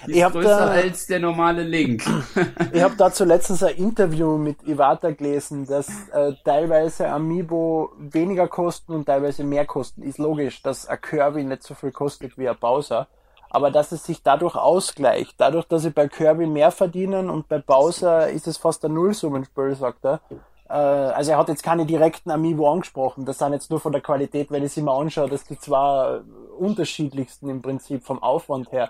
Die 0.07 0.19
ist 0.19 0.31
größer 0.31 0.57
da, 0.57 0.67
als 0.67 1.05
der 1.07 1.19
normale 1.19 1.63
Link. 1.63 2.03
ich 2.73 2.81
habe 2.81 2.95
dazu 2.97 3.23
letztens 3.23 3.61
ein 3.61 3.75
Interview 3.75 4.37
mit 4.37 4.63
Iwata 4.63 5.11
gelesen, 5.11 5.67
dass 5.67 5.87
äh, 6.09 6.33
teilweise 6.43 7.09
Amiibo 7.09 7.91
weniger 7.99 8.47
kosten 8.47 8.93
und 8.93 9.05
teilweise 9.05 9.43
mehr 9.43 9.65
kosten. 9.65 10.01
Ist 10.01 10.17
logisch, 10.17 10.63
dass 10.63 10.87
ein 10.87 10.99
Kirby 11.01 11.43
nicht 11.43 11.63
so 11.63 11.75
viel 11.75 11.91
kostet 11.91 12.37
wie 12.37 12.49
ein 12.49 12.57
Bowser 12.59 13.07
aber 13.51 13.69
dass 13.69 13.91
es 13.91 14.05
sich 14.05 14.23
dadurch 14.23 14.55
ausgleicht. 14.55 15.35
Dadurch, 15.37 15.65
dass 15.65 15.81
sie 15.81 15.89
bei 15.89 16.07
Kirby 16.07 16.47
mehr 16.47 16.71
verdienen 16.71 17.29
und 17.29 17.49
bei 17.49 17.59
Bowser 17.59 18.29
ist 18.29 18.47
es 18.47 18.57
fast 18.57 18.83
ein 18.85 18.93
Nullsummenspiel, 18.93 19.75
sagt 19.75 20.05
er. 20.05 20.21
Äh, 20.69 20.73
also 20.73 21.31
er 21.31 21.37
hat 21.37 21.49
jetzt 21.49 21.61
keine 21.61 21.85
direkten 21.85 22.31
Amiibo 22.31 22.71
angesprochen. 22.71 23.25
Das 23.25 23.39
sind 23.39 23.51
jetzt 23.51 23.69
nur 23.69 23.81
von 23.81 23.91
der 23.91 24.01
Qualität, 24.01 24.51
wenn 24.51 24.63
ich 24.63 24.71
sie 24.71 24.81
mal 24.81 24.97
anschaue, 24.97 25.29
dass 25.29 25.43
die 25.43 25.59
zwei 25.59 26.21
unterschiedlichsten 26.57 27.49
im 27.49 27.61
Prinzip 27.61 28.05
vom 28.05 28.23
Aufwand 28.23 28.71
her. 28.71 28.89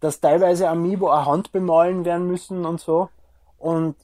Dass 0.00 0.20
teilweise 0.20 0.68
Amiibo 0.68 1.10
eine 1.10 1.26
Hand 1.26 1.50
bemalen 1.50 2.04
werden 2.04 2.28
müssen 2.28 2.64
und 2.64 2.80
so. 2.80 3.08
Und 3.58 3.96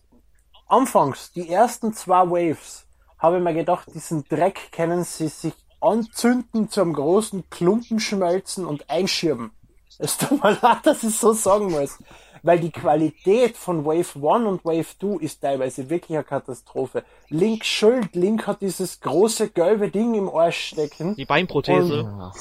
anfangs, 0.66 1.30
die 1.30 1.48
ersten 1.48 1.92
zwei 1.92 2.28
Waves, 2.28 2.88
habe 3.18 3.36
ich 3.36 3.42
mir 3.44 3.54
gedacht, 3.54 3.86
diesen 3.94 4.24
Dreck 4.24 4.72
können 4.72 5.04
sie 5.04 5.28
sich 5.28 5.54
anzünden 5.80 6.68
zu 6.70 6.80
einem 6.80 6.92
großen 6.92 7.48
Klumpen 7.50 8.00
schmelzen 8.00 8.66
und 8.66 8.90
einschirben. 8.90 9.52
Es 9.98 10.16
tut 10.16 10.42
mir 10.42 10.50
leid, 10.62 10.78
dass 10.84 11.02
ich 11.02 11.16
so 11.16 11.32
sagen 11.32 11.70
muss. 11.70 11.98
Weil 12.44 12.58
die 12.58 12.72
Qualität 12.72 13.56
von 13.56 13.84
Wave 13.84 14.16
1 14.16 14.46
und 14.46 14.64
Wave 14.64 14.98
2 14.98 15.22
ist 15.22 15.40
teilweise 15.40 15.88
wirklich 15.88 16.16
eine 16.16 16.24
Katastrophe. 16.24 17.04
Link 17.28 17.64
schuld, 17.64 18.16
Link 18.16 18.48
hat 18.48 18.62
dieses 18.62 19.00
große 19.00 19.50
gelbe 19.50 19.90
Ding 19.90 20.14
im 20.14 20.28
Arsch 20.28 20.70
stecken. 20.70 21.14
Die 21.14 21.24
Beinprothese. 21.24 22.32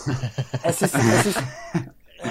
Es 0.63 0.81
ist, 0.81 0.95
es 0.95 1.25
ist, 1.27 1.43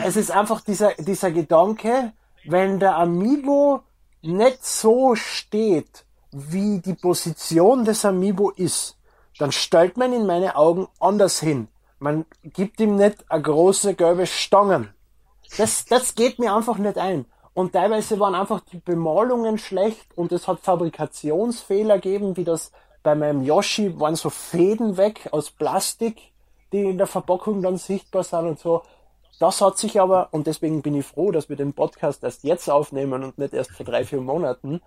es 0.04 0.16
ist 0.16 0.30
einfach 0.33 0.62
dieser, 0.62 0.94
dieser 0.94 1.30
Gedanke, 1.30 2.12
wenn 2.44 2.80
der 2.80 2.96
Amiibo 2.96 3.83
nicht 4.22 4.64
so 4.64 5.14
steht, 5.14 6.04
wie 6.33 6.80
die 6.80 6.94
Position 6.94 7.85
des 7.85 8.04
Amiibo 8.04 8.50
ist, 8.50 8.96
dann 9.38 9.52
stellt 9.52 9.96
man 9.96 10.12
in 10.12 10.26
meine 10.26 10.56
Augen 10.56 10.88
anders 10.98 11.38
hin. 11.38 11.68
Man 12.00 12.24
gibt 12.42 12.80
ihm 12.80 12.96
nicht 12.96 13.30
eine 13.30 13.42
große 13.42 13.94
gelbe 13.94 14.26
Stangen 14.26 14.92
das, 15.57 15.85
das 15.85 16.15
geht 16.15 16.39
mir 16.39 16.55
einfach 16.55 16.79
nicht 16.79 16.99
ein. 16.99 17.27
Und 17.53 17.73
teilweise 17.73 18.21
waren 18.21 18.35
einfach 18.35 18.61
die 18.61 18.79
Bemalungen 18.79 19.59
schlecht 19.59 20.07
und 20.17 20.33
es 20.33 20.47
hat 20.47 20.61
Fabrikationsfehler 20.61 21.97
gegeben, 21.97 22.37
wie 22.37 22.45
das 22.45 22.73
bei 23.03 23.15
meinem 23.15 23.43
Yoshi 23.43 23.99
waren 23.99 24.15
so 24.15 24.31
Fäden 24.31 24.97
weg 24.97 25.29
aus 25.33 25.51
Plastik, 25.51 26.33
die 26.73 26.85
in 26.85 26.99
der 26.99 27.07
Verpackung 27.07 27.63
dann 27.63 27.77
sichtbar 27.77 28.23
sind 28.23 28.47
und 28.47 28.59
so. 28.59 28.83
Das 29.41 29.61
hat 29.63 29.79
sich 29.79 30.01
aber, 30.01 30.29
und 30.33 30.47
deswegen 30.47 30.83
bin 30.83 30.95
ich 30.95 31.07
froh, 31.07 31.31
dass 31.31 31.49
wir 31.49 31.57
den 31.57 31.73
Podcast 31.73 32.23
erst 32.23 32.45
jetzt 32.45 32.69
aufnehmen 32.69 33.25
und 33.25 33.39
nicht 33.39 33.55
erst 33.55 33.73
vor 33.73 33.87
drei, 33.87 34.05
vier 34.05 34.21
Monaten, 34.21 34.81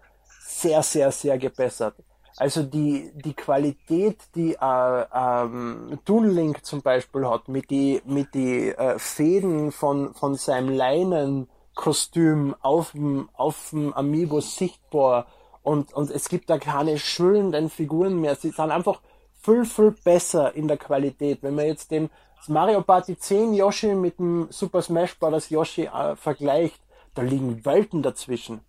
sehr, 0.45 0.83
sehr, 0.83 1.11
sehr 1.11 1.37
gebessert. 1.37 1.95
Also 2.37 2.63
die, 2.63 3.11
die 3.13 3.33
Qualität, 3.33 4.17
die 4.35 4.53
äh, 4.53 5.05
ähm, 5.13 5.99
Toonlink 6.03 6.65
zum 6.65 6.81
Beispiel 6.81 7.27
hat, 7.27 7.47
mit 7.47 7.69
die, 7.69 8.01
mit 8.05 8.33
die 8.33 8.69
äh, 8.69 8.97
Fäden 8.97 9.71
von, 9.71 10.13
von 10.15 10.35
seinem 10.35 10.69
Leinenkostüm 10.69 12.55
auf 12.61 12.91
dem, 12.91 13.29
auf 13.33 13.69
dem 13.69 13.93
Amiibo 13.93 14.41
sichtbar 14.41 15.27
und, 15.61 15.93
und 15.93 16.09
es 16.09 16.27
gibt 16.27 16.49
da 16.49 16.57
keine 16.57 16.97
schüllenden 16.97 17.69
Figuren 17.69 18.19
mehr. 18.19 18.35
Sie 18.35 18.49
sind 18.49 18.71
einfach 18.71 18.99
viel, 19.41 19.65
viel 19.65 19.91
besser 19.91 20.55
in 20.55 20.67
der 20.67 20.77
Qualität. 20.77 21.43
Wenn 21.43 21.55
man 21.55 21.65
jetzt 21.65 21.91
den 21.91 22.09
Mario 22.47 22.81
Party 22.81 23.17
10 23.17 23.53
Yoshi 23.53 23.95
mit 23.95 24.19
dem 24.19 24.47
Super 24.49 24.81
Smash 24.81 25.17
Bros. 25.17 25.49
Yoshi 25.49 25.83
äh, 25.83 26.15
vergleicht, 26.15 26.79
da 27.13 27.21
liegen 27.21 27.63
Welten 27.63 28.01
dazwischen. 28.01 28.61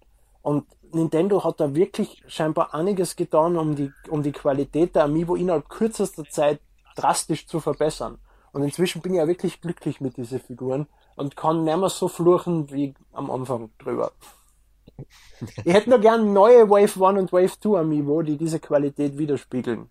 Und 0.44 0.66
Nintendo 0.92 1.42
hat 1.42 1.58
da 1.58 1.74
wirklich 1.74 2.22
scheinbar 2.26 2.74
einiges 2.74 3.16
getan, 3.16 3.56
um 3.56 3.74
die, 3.74 3.90
um 4.10 4.22
die 4.22 4.30
Qualität 4.30 4.94
der 4.94 5.04
Amiibo 5.04 5.36
innerhalb 5.36 5.70
kürzester 5.70 6.24
Zeit 6.24 6.60
drastisch 6.96 7.46
zu 7.46 7.60
verbessern. 7.60 8.18
Und 8.52 8.62
inzwischen 8.62 9.00
bin 9.00 9.14
ich 9.14 9.18
ja 9.20 9.26
wirklich 9.26 9.62
glücklich 9.62 10.02
mit 10.02 10.18
diesen 10.18 10.40
Figuren 10.40 10.86
und 11.16 11.34
kann 11.34 11.64
nicht 11.64 11.78
mehr 11.78 11.88
so 11.88 12.08
fluchen 12.08 12.70
wie 12.70 12.94
am 13.14 13.30
Anfang 13.30 13.70
drüber. 13.78 14.12
Ich 15.64 15.72
hätte 15.72 15.88
nur 15.88 15.98
gern 15.98 16.34
neue 16.34 16.68
Wave 16.68 17.06
1 17.06 17.18
und 17.18 17.32
Wave 17.32 17.58
2 17.58 17.80
Amiibo, 17.80 18.20
die 18.20 18.36
diese 18.36 18.60
Qualität 18.60 19.16
widerspiegeln. 19.16 19.88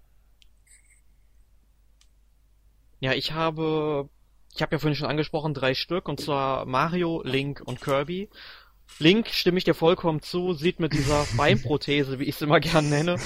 Ja, 3.00 3.14
ich 3.14 3.32
habe, 3.32 4.08
ich 4.54 4.62
habe 4.62 4.76
ja 4.76 4.80
vorhin 4.80 4.96
schon 4.96 5.10
angesprochen, 5.10 5.56
drei 5.56 5.74
Stück, 5.74 6.08
und 6.08 6.22
zwar 6.22 6.68
Mario, 6.68 7.24
Link 7.24 7.60
und 7.66 7.82
Kirby. 7.82 8.30
Link, 9.00 9.28
stimme 9.30 9.58
ich 9.58 9.64
dir 9.64 9.74
vollkommen 9.74 10.22
zu, 10.22 10.54
sieht 10.54 10.80
mit 10.80 10.94
dieser 10.94 11.26
Beinprothese, 11.38 12.20
wie 12.20 12.26
ich 12.26 12.36
es 12.36 12.42
immer 12.42 12.60
gern 12.60 12.90
nenne, 12.90 13.18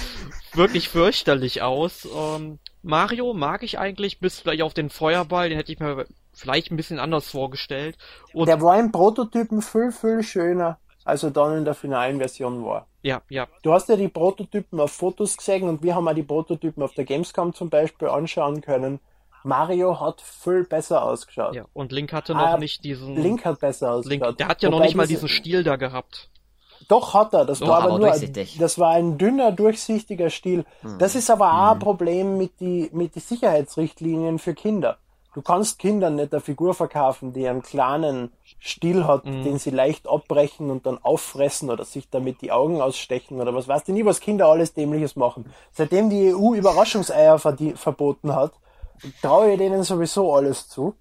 wirklich 0.53 0.89
fürchterlich 0.89 1.61
aus. 1.61 2.07
Ähm, 2.15 2.59
Mario 2.83 3.33
mag 3.33 3.63
ich 3.63 3.79
eigentlich, 3.79 4.19
bis 4.19 4.39
vielleicht 4.39 4.61
auf 4.61 4.73
den 4.73 4.89
Feuerball, 4.89 5.49
den 5.49 5.57
hätte 5.57 5.71
ich 5.71 5.79
mir 5.79 6.05
vielleicht 6.33 6.71
ein 6.71 6.77
bisschen 6.77 6.99
anders 6.99 7.29
vorgestellt. 7.29 7.97
Und 8.33 8.47
der 8.47 8.61
war 8.61 8.79
im 8.79 8.91
Prototypen 8.91 9.61
viel, 9.61 9.91
viel 9.91 10.23
schöner, 10.23 10.79
als 11.03 11.23
er 11.23 11.31
dann 11.31 11.57
in 11.57 11.65
der 11.65 11.73
finalen 11.73 12.17
Version 12.17 12.63
war. 12.63 12.87
Ja, 13.01 13.21
ja. 13.29 13.47
Du 13.63 13.73
hast 13.73 13.89
ja 13.89 13.95
die 13.95 14.07
Prototypen 14.07 14.79
auf 14.79 14.91
Fotos 14.91 15.37
gesehen 15.37 15.67
und 15.67 15.83
wir 15.83 15.95
haben 15.95 16.07
auch 16.07 16.13
die 16.13 16.23
Prototypen 16.23 16.83
auf 16.83 16.93
der 16.93 17.05
Gamescom 17.05 17.53
zum 17.53 17.69
Beispiel 17.69 18.07
anschauen 18.07 18.61
können. 18.61 18.99
Mario 19.47 19.99
hat 19.99 20.21
viel 20.21 20.63
besser 20.65 21.03
ausgeschaut. 21.03 21.55
Ja, 21.55 21.65
und 21.73 21.91
Link 21.91 22.13
hatte 22.13 22.33
noch 22.33 22.41
ah, 22.41 22.57
nicht 22.57 22.83
diesen. 22.83 23.15
Link 23.15 23.45
hat 23.45 23.59
besser 23.59 23.93
ausgeschaut. 23.93 24.27
Link, 24.27 24.37
der 24.37 24.47
hat 24.47 24.61
ja 24.61 24.67
Wobei 24.67 24.77
noch 24.77 24.85
nicht 24.85 24.95
mal 24.95 25.07
diesen 25.07 25.29
Stil 25.29 25.63
da 25.63 25.77
gehabt. 25.77 26.29
Doch 26.87 27.13
hat 27.13 27.33
er, 27.33 27.45
das 27.45 27.59
Doch, 27.59 27.67
war 27.67 27.81
aber, 27.81 27.95
aber 27.95 27.99
nur, 27.99 28.43
das 28.59 28.79
war 28.79 28.91
ein 28.91 29.17
dünner, 29.17 29.51
durchsichtiger 29.51 30.29
Stil. 30.29 30.63
Hm. 30.81 30.99
Das 30.99 31.15
ist 31.15 31.29
aber 31.29 31.51
auch 31.51 31.71
ein 31.71 31.73
hm. 31.73 31.79
Problem 31.79 32.37
mit 32.37 32.59
die, 32.59 32.89
mit 32.93 33.15
die 33.15 33.19
Sicherheitsrichtlinien 33.19 34.39
für 34.39 34.53
Kinder. 34.53 34.97
Du 35.33 35.43
kannst 35.43 35.77
Kindern 35.77 36.15
nicht 36.15 36.33
eine 36.33 36.41
Figur 36.41 36.73
verkaufen, 36.73 37.31
die 37.31 37.47
einen 37.47 37.61
kleinen 37.61 38.31
Stil 38.59 39.05
hat, 39.05 39.25
mhm. 39.25 39.43
den 39.43 39.59
sie 39.59 39.69
leicht 39.69 40.07
abbrechen 40.07 40.71
und 40.71 40.87
dann 40.87 40.97
auffressen 40.97 41.69
oder 41.69 41.85
sich 41.85 42.09
damit 42.09 42.41
die 42.41 42.51
Augen 42.51 42.81
ausstechen 42.81 43.39
oder 43.39 43.53
was 43.53 43.67
weißt 43.67 43.87
du 43.87 43.91
nie, 43.91 44.03
was 44.03 44.19
Kinder 44.19 44.47
alles 44.47 44.73
Dämliches 44.73 45.15
machen. 45.15 45.45
Seitdem 45.73 46.09
die 46.09 46.33
EU 46.33 46.55
Überraschungseier 46.55 47.37
verboten 47.37 48.33
hat, 48.33 48.53
traue 49.21 49.51
ich 49.51 49.57
denen 49.57 49.83
sowieso 49.83 50.33
alles 50.33 50.67
zu. 50.67 50.95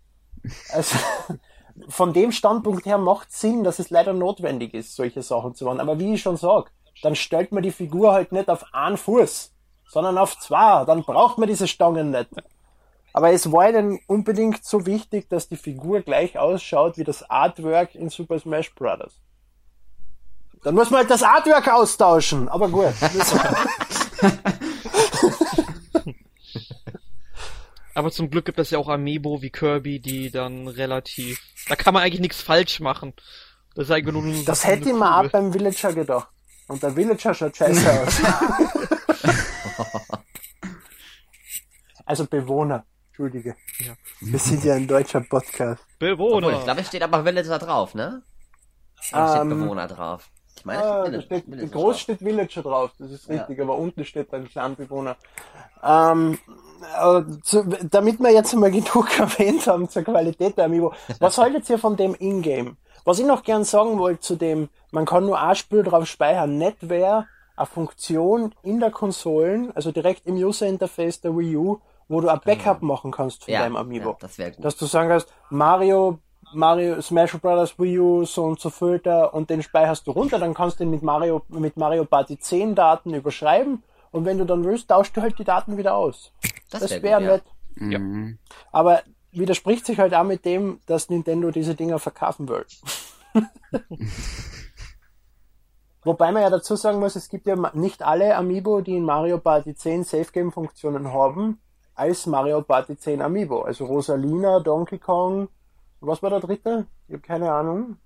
Also, 0.72 0.96
von 1.88 2.12
dem 2.12 2.32
Standpunkt 2.32 2.86
her 2.86 2.98
macht 2.98 3.32
Sinn, 3.32 3.64
dass 3.64 3.78
es 3.78 3.90
leider 3.90 4.12
notwendig 4.12 4.74
ist, 4.74 4.94
solche 4.94 5.22
Sachen 5.22 5.54
zu 5.54 5.64
machen. 5.64 5.80
Aber 5.80 5.98
wie 5.98 6.14
ich 6.14 6.22
schon 6.22 6.36
sag, 6.36 6.70
dann 7.02 7.14
stellt 7.14 7.52
man 7.52 7.62
die 7.62 7.72
Figur 7.72 8.12
halt 8.12 8.32
nicht 8.32 8.48
auf 8.48 8.64
einen 8.72 8.96
Fuß, 8.96 9.52
sondern 9.88 10.18
auf 10.18 10.38
zwei. 10.38 10.84
Dann 10.84 11.02
braucht 11.02 11.38
man 11.38 11.48
diese 11.48 11.68
Stangen 11.68 12.10
nicht. 12.10 12.30
Aber 13.12 13.32
es 13.32 13.50
war 13.50 13.72
denn 13.72 13.98
unbedingt 14.06 14.64
so 14.64 14.84
wichtig, 14.84 15.28
dass 15.30 15.48
die 15.48 15.56
Figur 15.56 16.02
gleich 16.02 16.38
ausschaut 16.38 16.98
wie 16.98 17.04
das 17.04 17.28
Artwork 17.30 17.94
in 17.94 18.10
Super 18.10 18.38
Smash 18.38 18.74
Bros. 18.74 19.20
Dann 20.62 20.74
muss 20.74 20.90
man 20.90 21.00
halt 21.00 21.10
das 21.10 21.22
Artwork 21.22 21.68
austauschen. 21.68 22.48
Aber 22.48 22.68
gut. 22.68 22.92
Aber 27.96 28.10
zum 28.10 28.28
Glück 28.28 28.44
gibt 28.44 28.58
es 28.58 28.68
ja 28.68 28.78
auch 28.78 28.90
Amiibo 28.90 29.40
wie 29.40 29.48
Kirby, 29.48 30.00
die 30.00 30.30
dann 30.30 30.68
relativ. 30.68 31.40
Da 31.66 31.76
kann 31.76 31.94
man 31.94 32.02
eigentlich 32.02 32.20
nichts 32.20 32.42
falsch 32.42 32.78
machen. 32.78 33.14
Das 33.74 33.86
ist 33.86 33.90
eigentlich 33.90 34.12
nur 34.12 34.44
Das 34.44 34.66
hätte 34.66 34.90
ich 34.90 34.94
mir 34.94 35.18
auch 35.18 35.30
beim 35.30 35.50
Villager 35.54 35.94
gedacht. 35.94 36.28
Und 36.68 36.82
der 36.82 36.94
Villager 36.94 37.32
schaut 37.32 37.56
scheiße 37.56 38.02
aus. 38.02 38.20
also 42.04 42.26
Bewohner. 42.26 42.84
Entschuldige. 43.08 43.56
Ja. 43.78 43.94
Wir 44.20 44.38
sind 44.40 44.62
ja 44.62 44.74
ein 44.74 44.86
deutscher 44.86 45.22
Podcast. 45.22 45.82
Bewohner. 45.98 46.48
Obwohl, 46.48 46.58
ich 46.58 46.64
glaube, 46.64 46.80
es 46.82 46.88
steht 46.88 47.02
aber 47.02 47.24
Villager 47.24 47.58
drauf, 47.58 47.94
ne? 47.94 48.22
Da 49.10 49.28
steht 49.28 49.40
ähm, 49.40 49.48
Bewohner 49.48 49.88
drauf. 49.88 50.28
Ich 50.54 50.66
meine, 50.66 50.84
ah, 50.84 51.08
da 51.08 51.22
steht, 51.22 51.46
groß 51.72 51.98
steht 51.98 52.20
Villager 52.20 52.62
drauf, 52.62 52.90
das 52.98 53.10
ist 53.10 53.28
richtig, 53.30 53.56
ja. 53.56 53.64
aber 53.64 53.78
unten 53.78 54.04
steht 54.04 54.34
ein 54.34 54.48
Clanbewohner. 54.48 55.16
Ähm, 55.82 56.38
äh, 56.46 56.65
damit 57.90 58.20
wir 58.20 58.32
jetzt 58.32 58.54
mal 58.54 58.70
genug 58.70 59.06
erwähnt 59.18 59.66
haben 59.66 59.88
zur 59.88 60.02
Qualität 60.02 60.56
der 60.56 60.66
Amiibo, 60.66 60.92
was 61.18 61.38
haltet 61.38 61.68
ihr 61.70 61.78
von 61.78 61.96
dem 61.96 62.14
Ingame? 62.18 62.76
Was 63.04 63.18
ich 63.18 63.26
noch 63.26 63.42
gern 63.44 63.64
sagen 63.64 63.98
wollte 63.98 64.20
zu 64.20 64.36
dem, 64.36 64.68
man 64.90 65.06
kann 65.06 65.26
nur 65.26 65.40
ein 65.40 65.54
Spiel 65.54 65.82
drauf 65.82 66.06
speichern, 66.06 66.58
nicht 66.58 66.88
wäre 66.88 67.26
eine 67.56 67.66
Funktion 67.66 68.54
in 68.62 68.80
der 68.80 68.90
Konsolen, 68.90 69.72
also 69.74 69.92
direkt 69.92 70.26
im 70.26 70.34
User 70.34 70.66
Interface 70.66 71.20
der 71.20 71.36
Wii 71.36 71.56
U, 71.56 71.78
wo 72.08 72.20
du 72.20 72.28
ein 72.28 72.40
Backup 72.44 72.82
mhm. 72.82 72.88
machen 72.88 73.10
kannst 73.10 73.44
von 73.44 73.54
ja, 73.54 73.60
deinem 73.60 73.76
Amiibo. 73.76 74.10
Ja, 74.10 74.16
das 74.20 74.38
wäre 74.38 74.52
gut. 74.52 74.64
Dass 74.64 74.76
du 74.76 74.86
sagen 74.86 75.08
kannst, 75.08 75.32
Mario, 75.50 76.18
Mario, 76.52 77.00
Smash 77.00 77.36
Bros. 77.38 77.78
Wii 77.78 77.98
U, 77.98 78.24
so 78.24 78.44
und 78.44 78.60
so 78.60 78.70
Filter 78.70 79.32
und 79.34 79.50
den 79.50 79.62
speicherst 79.62 80.06
du 80.06 80.12
runter, 80.12 80.38
dann 80.38 80.54
kannst 80.54 80.78
du 80.78 80.84
den 80.84 80.90
mit 80.90 81.02
Mario, 81.02 81.42
mit 81.48 81.76
Mario 81.76 82.04
Party 82.04 82.38
10 82.38 82.74
Daten 82.74 83.14
überschreiben 83.14 83.82
und 84.12 84.24
wenn 84.24 84.38
du 84.38 84.44
dann 84.44 84.64
willst, 84.64 84.88
tauschst 84.88 85.16
du 85.16 85.22
halt 85.22 85.38
die 85.38 85.44
Daten 85.44 85.76
wieder 85.76 85.94
aus. 85.94 86.32
Das, 86.70 86.80
das 86.82 86.90
wäre 86.90 87.02
wär 87.02 87.20
nett. 87.20 87.44
Ja. 87.78 87.98
Mhm. 87.98 88.38
Aber 88.72 89.02
widerspricht 89.32 89.86
sich 89.86 89.98
halt 89.98 90.14
auch 90.14 90.24
mit 90.24 90.44
dem, 90.44 90.80
dass 90.86 91.10
Nintendo 91.10 91.50
diese 91.50 91.74
Dinger 91.74 91.98
verkaufen 91.98 92.48
will. 92.48 92.64
Wobei 96.02 96.30
man 96.30 96.42
ja 96.42 96.50
dazu 96.50 96.76
sagen 96.76 97.00
muss, 97.00 97.16
es 97.16 97.28
gibt 97.28 97.46
ja 97.46 97.56
nicht 97.74 98.02
alle 98.02 98.36
Amiibo, 98.36 98.80
die 98.80 98.96
in 98.96 99.04
Mario 99.04 99.38
Party 99.38 99.74
10 99.74 100.04
Safe 100.04 100.30
Game 100.32 100.52
Funktionen 100.52 101.12
haben, 101.12 101.60
als 101.94 102.26
Mario 102.26 102.62
Party 102.62 102.96
10 102.96 103.20
Amiibo. 103.20 103.62
Also 103.62 103.86
Rosalina, 103.86 104.60
Donkey 104.60 104.98
Kong, 104.98 105.48
was 106.00 106.22
war 106.22 106.30
der 106.30 106.40
dritte? 106.40 106.86
Ich 107.08 107.14
habe 107.14 107.22
keine 107.22 107.52
Ahnung. 107.52 107.96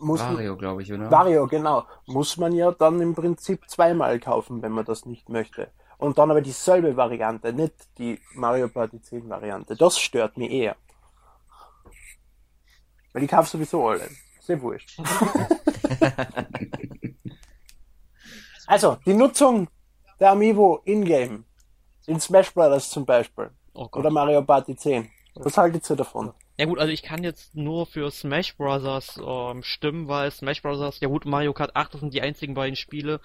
Muss 0.00 0.20
Wario, 0.20 0.56
glaube 0.56 0.82
ich, 0.82 0.92
oder? 0.92 1.10
Wario, 1.10 1.46
genau. 1.46 1.84
Muss 2.06 2.36
man 2.36 2.52
ja 2.52 2.72
dann 2.72 3.00
im 3.00 3.14
Prinzip 3.14 3.68
zweimal 3.68 4.18
kaufen, 4.18 4.62
wenn 4.62 4.72
man 4.72 4.84
das 4.84 5.06
nicht 5.06 5.28
möchte. 5.28 5.68
Und 5.98 6.18
dann 6.18 6.30
aber 6.30 6.40
dieselbe 6.40 6.96
Variante, 6.96 7.52
nicht 7.52 7.74
die 7.98 8.20
Mario 8.34 8.68
Party 8.68 9.00
10 9.00 9.28
Variante. 9.28 9.76
Das 9.76 9.98
stört 9.98 10.36
mich 10.36 10.50
eher. 10.50 10.76
Weil 13.12 13.22
ich 13.22 13.30
kaufe 13.30 13.48
sowieso 13.48 13.88
alle. 13.88 14.08
Sehr 14.40 14.60
wurscht. 14.60 14.98
also, 18.66 18.98
die 19.06 19.14
Nutzung 19.14 19.68
der 20.20 20.30
Amiibo 20.30 20.82
in-game. 20.84 21.44
In 22.06 22.20
Smash 22.20 22.52
Bros. 22.52 22.90
zum 22.90 23.06
Beispiel. 23.06 23.50
Oh 23.72 23.88
oder 23.92 24.10
Mario 24.10 24.42
Party 24.42 24.76
10. 24.76 25.10
Was 25.36 25.56
haltet 25.56 25.88
ihr 25.88 25.96
davon? 25.96 26.32
Ja 26.56 26.66
gut, 26.66 26.78
also 26.78 26.92
ich 26.92 27.02
kann 27.02 27.24
jetzt 27.24 27.56
nur 27.56 27.84
für 27.86 28.10
Smash 28.10 28.56
Bros. 28.56 29.18
Ähm, 29.18 29.62
stimmen, 29.64 30.06
weil 30.06 30.30
Smash 30.30 30.62
Bros. 30.62 31.00
ja 31.00 31.08
gut, 31.08 31.24
Mario 31.24 31.52
Kart 31.52 31.74
8, 31.74 31.94
das 31.94 32.00
sind 32.00 32.14
die 32.14 32.22
einzigen 32.22 32.54
beiden 32.54 32.76
Spiele, 32.76 33.20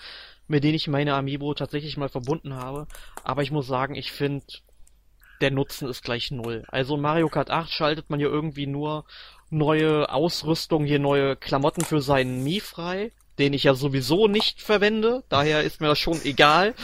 mit 0.48 0.64
denen 0.64 0.76
ich 0.76 0.88
meine 0.88 1.14
Amiibo 1.14 1.54
tatsächlich 1.54 1.96
mal 1.98 2.10
verbunden 2.10 2.56
habe. 2.56 2.88
Aber 3.24 3.44
ich 3.44 3.52
muss 3.52 3.68
sagen, 3.68 3.94
ich 3.94 4.12
finde, 4.12 4.46
der 5.42 5.52
Nutzen 5.52 5.88
ist 5.88 6.04
gleich 6.04 6.32
null. 6.32 6.66
Also 6.70 6.98
Mario 6.98 7.30
Kart 7.30 7.52
8 7.52 7.72
schaltet 7.72 8.10
man 8.10 8.20
ja 8.20 8.28
irgendwie 8.28 8.68
nur 8.68 9.06
neue 9.52 10.12
Ausrüstung, 10.12 10.86
hier 10.86 11.00
neue 11.00 11.36
Klamotten 11.36 11.86
für 11.86 12.02
seinen 12.02 12.44
Mii 12.44 12.60
frei 12.60 13.12
den 13.40 13.54
ich 13.54 13.64
ja 13.64 13.74
sowieso 13.74 14.28
nicht 14.28 14.62
verwende, 14.62 15.24
daher 15.30 15.64
ist 15.64 15.82
mir 15.82 15.88
das 15.88 15.98
schon 15.98 16.20
egal. 16.24 16.76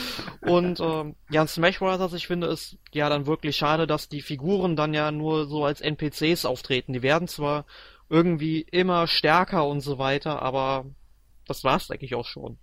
Und 0.42 0.80
ähm, 0.80 1.16
ja, 1.30 1.46
Smash 1.46 1.80
Bros. 1.80 2.14
ich 2.14 2.28
finde 2.28 2.48
es 2.48 2.78
ja 2.94 3.10
dann 3.10 3.28
wirklich 3.28 3.58
schade, 3.58 3.86
dass 3.86 4.10
die 4.10 4.22
Figuren 4.22 4.76
dann 4.76 4.94
ja 4.94 5.12
nur 5.12 5.48
so 5.48 5.66
als 5.66 5.82
NPCs 5.82 6.46
auftreten. 6.46 6.94
Die 6.94 7.04
werden 7.04 7.28
zwar 7.28 7.66
irgendwie 8.10 8.62
immer 8.62 9.08
stärker 9.08 9.68
und 9.68 9.82
so 9.82 9.98
weiter, 9.98 10.42
aber 10.42 10.86
das 11.48 11.64
war's 11.64 11.92
eigentlich 11.92 12.16
auch 12.16 12.26
schon. 12.26 12.58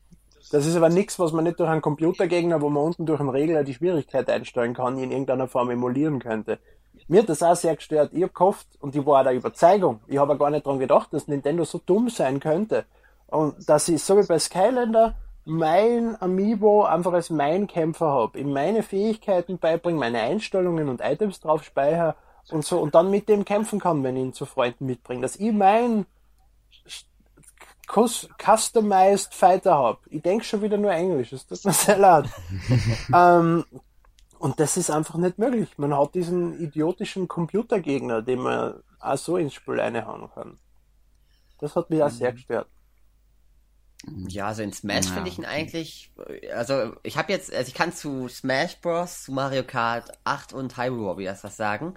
Das 0.50 0.66
ist 0.66 0.76
aber 0.76 0.88
nichts, 0.88 1.18
was 1.18 1.33
man 1.33 1.44
nicht 1.44 1.61
durch 1.61 1.68
einen 1.68 1.83
Computergegner, 1.83 2.61
wo 2.61 2.68
man 2.68 2.83
unten 2.83 3.07
durch 3.07 3.20
einen 3.20 3.28
Regler 3.28 3.62
die 3.62 3.74
Schwierigkeit 3.74 4.28
einstellen 4.28 4.74
kann, 4.74 4.98
in 4.98 5.11
irgendeiner 5.11 5.48
Form 5.48 5.70
emulieren 5.70 6.18
könnte. 6.18 6.59
Mir 7.09 7.22
hat 7.22 7.28
das 7.28 7.42
auch 7.42 7.57
sehr 7.57 7.76
gestört. 7.76 8.12
Ich 8.12 8.22
hab 8.22 8.35
gehofft, 8.35 8.66
und 8.81 8.94
ich 8.94 9.05
war 9.05 9.24
der 9.24 9.35
Überzeugung, 9.35 10.00
ich 10.09 10.18
habe 10.18 10.37
gar 10.37 10.50
nicht 10.50 10.66
dran 10.66 10.78
gedacht, 10.78 11.12
dass 11.12 11.28
Nintendo 11.28 11.64
so 11.64 11.81
dumm 11.85 12.09
sein 12.11 12.40
könnte, 12.40 12.85
und 13.33 13.68
dass 13.68 13.88
ich 13.88 14.03
so 14.03 14.16
wie 14.16 14.27
bei 14.27 14.38
Skylander 14.38 15.16
mein 15.45 16.21
Amiibo 16.21 16.85
einfach 16.85 17.12
als 17.12 17.31
mein 17.31 17.66
Kämpfer 17.66 18.07
habe, 18.07 18.38
ihm 18.38 18.53
meine 18.53 18.83
Fähigkeiten 18.83 19.59
beibringe, 19.59 19.99
meine 19.99 20.21
Einstellungen 20.21 20.88
und 20.88 21.01
Items 21.01 21.40
drauf 21.40 21.64
speichere 21.64 22.14
und 22.51 22.64
so 22.64 22.81
und 22.81 22.95
dann 22.95 23.11
mit 23.11 23.29
dem 23.29 23.45
kämpfen 23.45 23.81
kann, 23.81 24.05
wenn 24.05 24.16
ich 24.16 24.23
ihn 24.23 24.33
zu 24.33 24.47
Freunden 24.47 24.87
mitbringe. 24.87 25.23
Dass 25.23 25.37
ich 25.37 25.53
mein 25.53 26.07
Customized 27.88 29.35
Fighter 29.35 29.75
habe. 29.75 29.99
Ich 30.11 30.23
denke 30.23 30.45
schon 30.45 30.62
wieder 30.62 30.79
nur 30.79 30.92
Englisch, 30.92 31.31
das 31.31 31.47
tut 31.47 31.64
mir 31.64 31.73
sehr 31.73 31.99
leid. 31.99 32.27
ähm, 33.14 33.64
Und 34.38 34.59
das 34.59 34.77
ist 34.77 34.90
einfach 34.90 35.16
nicht 35.16 35.38
möglich. 35.38 35.79
Man 35.79 35.97
hat 35.97 36.16
diesen 36.16 36.59
idiotischen 36.61 37.29
Computergegner, 37.29 38.23
den 38.23 38.40
man 38.40 38.83
auch 38.99 39.16
so 39.16 39.37
ins 39.37 39.55
Spiel 39.55 39.79
reinhauen 39.79 40.29
kann. 40.35 40.59
Das 41.61 41.77
hat 41.77 41.90
mich 41.90 42.03
auch 42.03 42.11
sehr 42.11 42.33
gestört. 42.33 42.66
Ja, 44.05 44.49
also 44.49 44.62
in 44.62 44.73
Smash 44.73 45.07
Ja, 45.07 45.12
finde 45.12 45.29
ich 45.31 45.38
ihn 45.38 45.45
okay. 45.45 45.45
eigentlich, 45.45 46.12
also 46.53 46.97
ich 47.05 47.17
habe 47.17 47.33
jetzt, 47.33 47.53
also 47.53 47.69
ich 47.69 47.75
kann 47.75 47.93
zu 47.93 48.27
Smash 48.29 48.81
Bros, 48.81 49.23
zu 49.25 49.33
Mario 49.33 49.62
Kart 49.65 50.11
8 50.25 50.53
und 50.53 50.77
Hyrule 50.77 51.07
Warriors 51.07 51.45
was 51.45 51.57
sagen. 51.57 51.95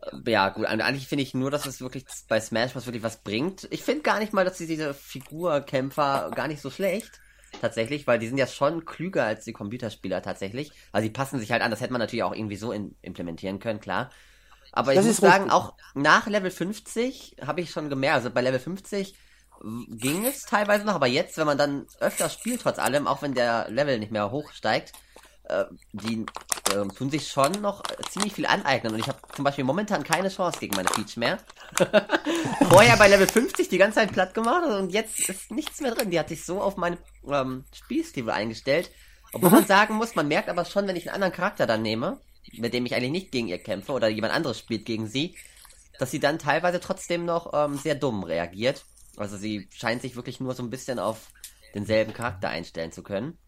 Äh, 0.00 0.30
Ja, 0.32 0.50
gut, 0.50 0.66
eigentlich 0.66 1.08
finde 1.08 1.22
ich 1.24 1.34
nur, 1.34 1.50
dass 1.50 1.66
es 1.66 1.80
wirklich 1.80 2.06
bei 2.28 2.40
Smash 2.40 2.72
Bros 2.72 2.86
wirklich 2.86 3.02
was 3.02 3.22
bringt. 3.22 3.68
Ich 3.70 3.84
finde 3.84 4.02
gar 4.02 4.18
nicht 4.20 4.32
mal, 4.32 4.44
dass 4.44 4.58
sie 4.58 4.66
diese 4.66 4.94
Figurkämpfer 4.94 6.32
gar 6.34 6.48
nicht 6.48 6.62
so 6.62 6.70
schlecht. 6.70 7.22
Tatsächlich, 7.58 8.06
weil 8.06 8.18
die 8.18 8.28
sind 8.28 8.38
ja 8.38 8.46
schon 8.46 8.84
klüger 8.84 9.24
als 9.24 9.44
die 9.44 9.52
Computerspieler 9.54 10.22
tatsächlich. 10.22 10.74
Also 10.92 11.06
die 11.08 11.12
passen 11.12 11.38
sich 11.40 11.52
halt 11.52 11.62
an, 11.62 11.70
das 11.70 11.80
hätte 11.80 11.92
man 11.92 12.00
natürlich 12.00 12.22
auch 12.24 12.34
irgendwie 12.34 12.56
so 12.56 12.72
in, 12.72 12.96
implementieren 13.02 13.58
können, 13.60 13.80
klar. 13.80 14.10
Aber 14.72 14.94
ich 14.94 15.02
Das 15.02 15.04
muss 15.04 15.18
ist 15.18 15.20
sagen, 15.20 15.50
richtig. 15.50 15.50
auch 15.50 15.76
nach 15.94 16.26
Level 16.26 16.50
50 16.50 17.36
habe 17.42 17.60
ich 17.60 17.70
schon 17.70 17.88
gemerkt, 17.90 18.16
also 18.16 18.30
bei 18.30 18.40
Level 18.42 18.60
50 18.60 19.16
ging 19.62 20.26
es 20.26 20.42
teilweise 20.42 20.84
noch, 20.84 20.94
aber 20.94 21.06
jetzt, 21.06 21.36
wenn 21.38 21.46
man 21.46 21.58
dann 21.58 21.86
öfter 22.00 22.28
spielt, 22.28 22.62
trotz 22.62 22.78
allem, 22.78 23.06
auch 23.06 23.22
wenn 23.22 23.34
der 23.34 23.68
Level 23.70 23.98
nicht 23.98 24.12
mehr 24.12 24.30
hochsteigt, 24.30 24.92
äh, 25.48 25.64
die 25.92 26.26
äh, 26.72 26.86
tun 26.88 27.10
sich 27.10 27.28
schon 27.28 27.52
noch 27.60 27.82
ziemlich 28.10 28.34
viel 28.34 28.46
aneignen. 28.46 28.92
Und 28.92 28.98
ich 28.98 29.08
habe 29.08 29.18
zum 29.34 29.44
Beispiel 29.44 29.64
momentan 29.64 30.02
keine 30.02 30.28
Chance 30.28 30.58
gegen 30.58 30.74
meine 30.76 30.88
Peach 30.88 31.16
mehr. 31.16 31.38
Vorher 32.68 32.96
bei 32.96 33.08
Level 33.08 33.28
50 33.28 33.68
die 33.68 33.78
ganze 33.78 33.96
Zeit 33.96 34.12
platt 34.12 34.34
gemacht 34.34 34.64
und 34.64 34.90
jetzt 34.90 35.28
ist 35.28 35.50
nichts 35.50 35.80
mehr 35.80 35.94
drin. 35.94 36.10
Die 36.10 36.18
hat 36.18 36.28
sich 36.28 36.44
so 36.44 36.60
auf 36.60 36.76
meinen 36.76 36.98
ähm, 37.28 37.64
Spielstil 37.72 38.28
eingestellt. 38.30 38.90
Obwohl 39.32 39.50
man 39.50 39.66
sagen 39.66 39.94
muss, 39.94 40.14
man 40.14 40.28
merkt 40.28 40.48
aber 40.48 40.64
schon, 40.64 40.86
wenn 40.88 40.96
ich 40.96 41.08
einen 41.08 41.14
anderen 41.14 41.32
Charakter 41.32 41.66
dann 41.66 41.82
nehme, 41.82 42.20
mit 42.52 42.74
dem 42.74 42.86
ich 42.86 42.94
eigentlich 42.94 43.10
nicht 43.10 43.32
gegen 43.32 43.48
ihr 43.48 43.58
kämpfe 43.58 43.92
oder 43.92 44.08
jemand 44.08 44.32
anderes 44.32 44.58
spielt 44.58 44.84
gegen 44.84 45.06
sie, 45.06 45.36
dass 45.98 46.10
sie 46.10 46.20
dann 46.20 46.38
teilweise 46.38 46.80
trotzdem 46.80 47.24
noch 47.24 47.52
ähm, 47.52 47.76
sehr 47.76 47.94
dumm 47.94 48.24
reagiert. 48.24 48.84
Also 49.16 49.36
sie 49.36 49.68
scheint 49.72 50.02
sich 50.02 50.16
wirklich 50.16 50.40
nur 50.40 50.54
so 50.54 50.62
ein 50.62 50.70
bisschen 50.70 50.98
auf 50.98 51.30
denselben 51.74 52.12
Charakter 52.12 52.48
einstellen 52.48 52.92
zu 52.92 53.02
können. 53.02 53.38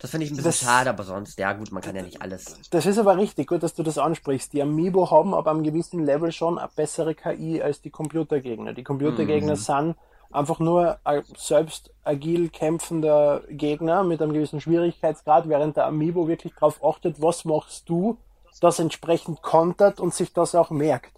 Das 0.00 0.12
finde 0.12 0.26
ich 0.26 0.30
ein 0.32 0.36
bisschen 0.36 0.50
Das- 0.50 0.60
schade, 0.60 0.90
aber 0.90 1.02
sonst, 1.02 1.38
ja 1.40 1.52
gut, 1.54 1.72
man 1.72 1.82
kann 1.82 1.96
ja 1.96 2.02
nicht 2.02 2.22
alles. 2.22 2.60
Das 2.70 2.86
ist 2.86 2.98
aber 2.98 3.16
richtig, 3.16 3.48
gut, 3.48 3.64
dass 3.64 3.74
du 3.74 3.82
das 3.82 3.98
ansprichst. 3.98 4.52
Die 4.52 4.62
Amiibo 4.62 5.10
haben 5.10 5.34
aber 5.34 5.50
am 5.50 5.64
gewissen 5.64 6.04
Level 6.04 6.30
schon 6.30 6.56
eine 6.58 6.68
bessere 6.74 7.14
KI 7.16 7.60
als 7.60 7.80
die 7.80 7.90
Computergegner. 7.90 8.74
Die 8.74 8.84
Computergegner 8.84 9.56
sind 9.56 9.96
einfach 10.30 10.60
nur 10.60 11.00
selbst 11.36 11.90
agil 12.04 12.48
kämpfender 12.50 13.42
Gegner 13.50 14.04
mit 14.04 14.22
einem 14.22 14.32
gewissen 14.34 14.60
Schwierigkeitsgrad, 14.60 15.48
während 15.48 15.76
der 15.76 15.86
Amiibo 15.86 16.28
wirklich 16.28 16.52
darauf 16.54 16.84
achtet, 16.84 17.20
was 17.20 17.44
machst 17.44 17.88
du, 17.88 18.18
das 18.60 18.78
entsprechend 18.78 19.42
kontert 19.42 19.98
und 19.98 20.14
sich 20.14 20.32
das 20.32 20.54
auch 20.54 20.70
merkt. 20.70 21.16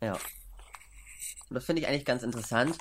Ja. 0.00 0.16
Und 1.52 1.56
das 1.56 1.66
finde 1.66 1.82
ich 1.82 1.88
eigentlich 1.88 2.06
ganz 2.06 2.22
interessant. 2.22 2.78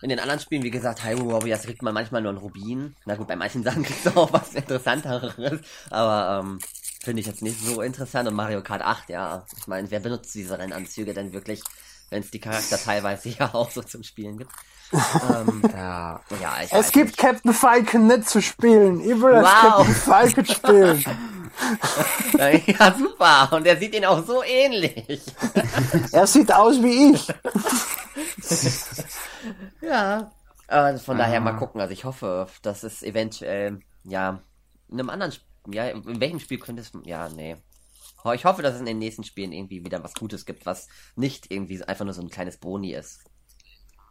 In 0.00 0.08
den 0.08 0.18
anderen 0.18 0.40
Spielen, 0.40 0.62
wie 0.62 0.70
gesagt, 0.70 1.04
Hyrule 1.04 1.34
Warriors 1.34 1.64
kriegt 1.64 1.82
man 1.82 1.92
manchmal 1.92 2.22
nur 2.22 2.30
einen 2.30 2.38
Rubin. 2.38 2.96
Na 3.04 3.16
gut, 3.16 3.28
bei 3.28 3.36
manchen 3.36 3.62
Sachen 3.64 3.82
kriegst 3.82 4.06
du 4.06 4.16
auch 4.16 4.32
was 4.32 4.54
Interessanteres. 4.54 5.60
Aber 5.90 6.40
ähm, 6.42 6.58
finde 7.02 7.20
ich 7.20 7.26
jetzt 7.26 7.42
nicht 7.42 7.60
so 7.60 7.82
interessant. 7.82 8.26
Und 8.26 8.34
Mario 8.34 8.62
Kart 8.62 8.80
8, 8.80 9.10
ja. 9.10 9.44
Ich 9.58 9.66
meine, 9.66 9.90
wer 9.90 10.00
benutzt 10.00 10.34
diese 10.34 10.58
Rennanzüge 10.58 11.12
denn 11.12 11.34
wirklich, 11.34 11.62
wenn 12.08 12.22
es 12.22 12.30
die 12.30 12.40
Charakter 12.40 12.78
teilweise 12.78 13.28
ja 13.38 13.52
auch 13.52 13.70
so 13.70 13.82
zum 13.82 14.02
Spielen 14.02 14.38
gibt? 14.38 14.50
ähm, 14.92 15.62
ja, 15.74 16.18
ja, 16.40 16.54
ich 16.64 16.72
Es 16.72 16.90
gibt 16.90 17.08
nicht. 17.08 17.18
Captain 17.18 17.52
Falcon 17.52 18.06
nicht 18.06 18.26
zu 18.26 18.40
spielen. 18.40 19.00
Ich 19.00 19.20
will 19.20 19.42
Wow. 19.42 19.86
Captain 19.86 19.94
Falcon 19.94 20.46
spielen. 20.46 21.04
Ja, 22.66 22.94
super. 22.94 23.52
Und 23.52 23.66
er 23.66 23.76
sieht 23.76 23.94
ihn 23.94 24.06
auch 24.06 24.26
so 24.26 24.42
ähnlich. 24.42 25.22
Er 26.10 26.26
sieht 26.26 26.50
aus 26.52 26.82
wie 26.82 27.12
ich. 27.12 27.28
Ja. 29.80 30.32
Aber 30.68 30.98
von 30.98 31.18
daher 31.18 31.38
Ah. 31.38 31.40
mal 31.40 31.56
gucken. 31.56 31.80
Also 31.80 31.92
ich 31.92 32.04
hoffe, 32.04 32.46
dass 32.62 32.82
es 32.84 33.02
eventuell, 33.02 33.80
ja, 34.04 34.42
in 34.88 34.98
einem 34.98 35.10
anderen 35.10 35.32
Spiel, 35.32 35.74
ja, 35.74 35.88
in 35.88 36.20
welchem 36.20 36.40
Spiel 36.40 36.58
könnte 36.58 36.82
es, 36.82 36.92
ja, 37.04 37.28
nee. 37.28 37.56
Ich 38.34 38.46
hoffe, 38.46 38.62
dass 38.62 38.74
es 38.74 38.80
in 38.80 38.86
den 38.86 38.98
nächsten 38.98 39.24
Spielen 39.24 39.52
irgendwie 39.52 39.84
wieder 39.84 40.02
was 40.02 40.14
Gutes 40.14 40.46
gibt, 40.46 40.64
was 40.64 40.88
nicht 41.14 41.50
irgendwie 41.52 41.82
einfach 41.84 42.06
nur 42.06 42.14
so 42.14 42.22
ein 42.22 42.30
kleines 42.30 42.56
Boni 42.56 42.94
ist. 42.94 43.20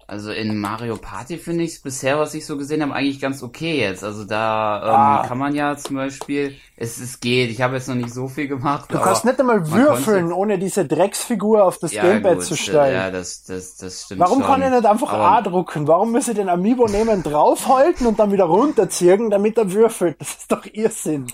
Also 0.05 0.31
in 0.31 0.59
Mario 0.59 0.97
Party 0.97 1.37
finde 1.37 1.63
ich 1.63 1.71
es 1.75 1.81
bisher, 1.81 2.19
was 2.19 2.33
ich 2.33 2.45
so 2.45 2.57
gesehen 2.57 2.81
habe, 2.81 2.93
eigentlich 2.93 3.21
ganz 3.21 3.41
okay 3.41 3.79
jetzt. 3.79 4.03
Also 4.03 4.25
da 4.25 4.81
ähm, 4.83 4.89
Ah. 5.23 5.25
kann 5.27 5.37
man 5.37 5.55
ja 5.55 5.77
zum 5.77 5.95
Beispiel, 5.95 6.55
es, 6.75 6.99
es 6.99 7.19
geht, 7.21 7.49
ich 7.49 7.61
habe 7.61 7.75
jetzt 7.75 7.87
noch 7.87 7.95
nicht 7.95 8.13
so 8.13 8.27
viel 8.27 8.47
gemacht. 8.47 8.91
Du 8.91 8.99
kannst 8.99 9.23
nicht 9.23 9.39
einmal 9.39 9.71
würfeln, 9.71 10.25
konnte- 10.25 10.35
ohne 10.37 10.59
diese 10.59 10.85
Drecksfigur 10.85 11.63
auf 11.63 11.77
das 11.77 11.93
ja, 11.93 12.03
Gamepad 12.03 12.35
gut, 12.35 12.43
zu 12.45 12.57
stellen. 12.57 12.93
Ja, 12.93 13.11
das, 13.11 13.43
das, 13.45 13.77
das 13.77 14.03
stimmt 14.03 14.19
Warum 14.19 14.39
schon. 14.39 14.47
kann 14.47 14.61
ich 14.61 14.69
nicht 14.69 14.85
einfach 14.85 15.13
aber, 15.13 15.23
A 15.23 15.41
drucken? 15.41 15.87
Warum 15.87 16.11
muss 16.11 16.27
ich 16.27 16.35
den 16.35 16.49
Amiibo 16.49 16.85
nehmen, 16.87 17.23
draufhalten 17.23 18.05
und 18.05 18.19
dann 18.19 18.31
wieder 18.31 18.45
runterziehen, 18.45 19.29
damit 19.29 19.57
er 19.57 19.71
würfelt? 19.71 20.17
Das 20.19 20.29
ist 20.35 20.51
doch 20.51 20.65
Irrsinn. 20.71 21.27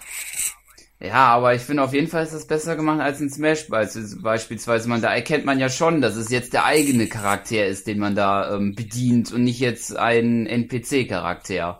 Ja, 1.02 1.28
aber 1.28 1.56
ich 1.56 1.62
finde 1.62 1.84
auf 1.84 1.94
jeden 1.94 2.08
Fall 2.08 2.24
ist 2.24 2.34
das 2.34 2.46
besser 2.46 2.76
gemacht 2.76 3.00
als 3.00 3.22
in 3.22 3.30
Smash 3.30 3.70
beisp- 3.70 4.22
beispielsweise. 4.22 4.90
Man, 4.90 5.02
da 5.02 5.14
erkennt 5.14 5.46
man 5.46 5.58
ja 5.58 5.70
schon, 5.70 6.02
dass 6.02 6.18
es 6.18 6.30
jetzt 6.30 6.52
der 6.52 6.66
eigene 6.66 7.08
Charakter 7.08 7.66
ist, 7.66 7.88
den 7.88 8.00
man 8.00 8.16
da 8.16 8.54
ähm, 8.56 8.76
bedient 8.76 9.32
und 9.32 9.44
nicht 9.46 9.62
jetzt 9.62 9.96
ein 9.96 10.46
NPC-Charakter. 10.46 11.80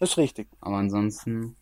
Das 0.00 0.10
ist 0.10 0.16
richtig. 0.18 0.48
Aber 0.60 0.76
ansonsten, 0.76 1.54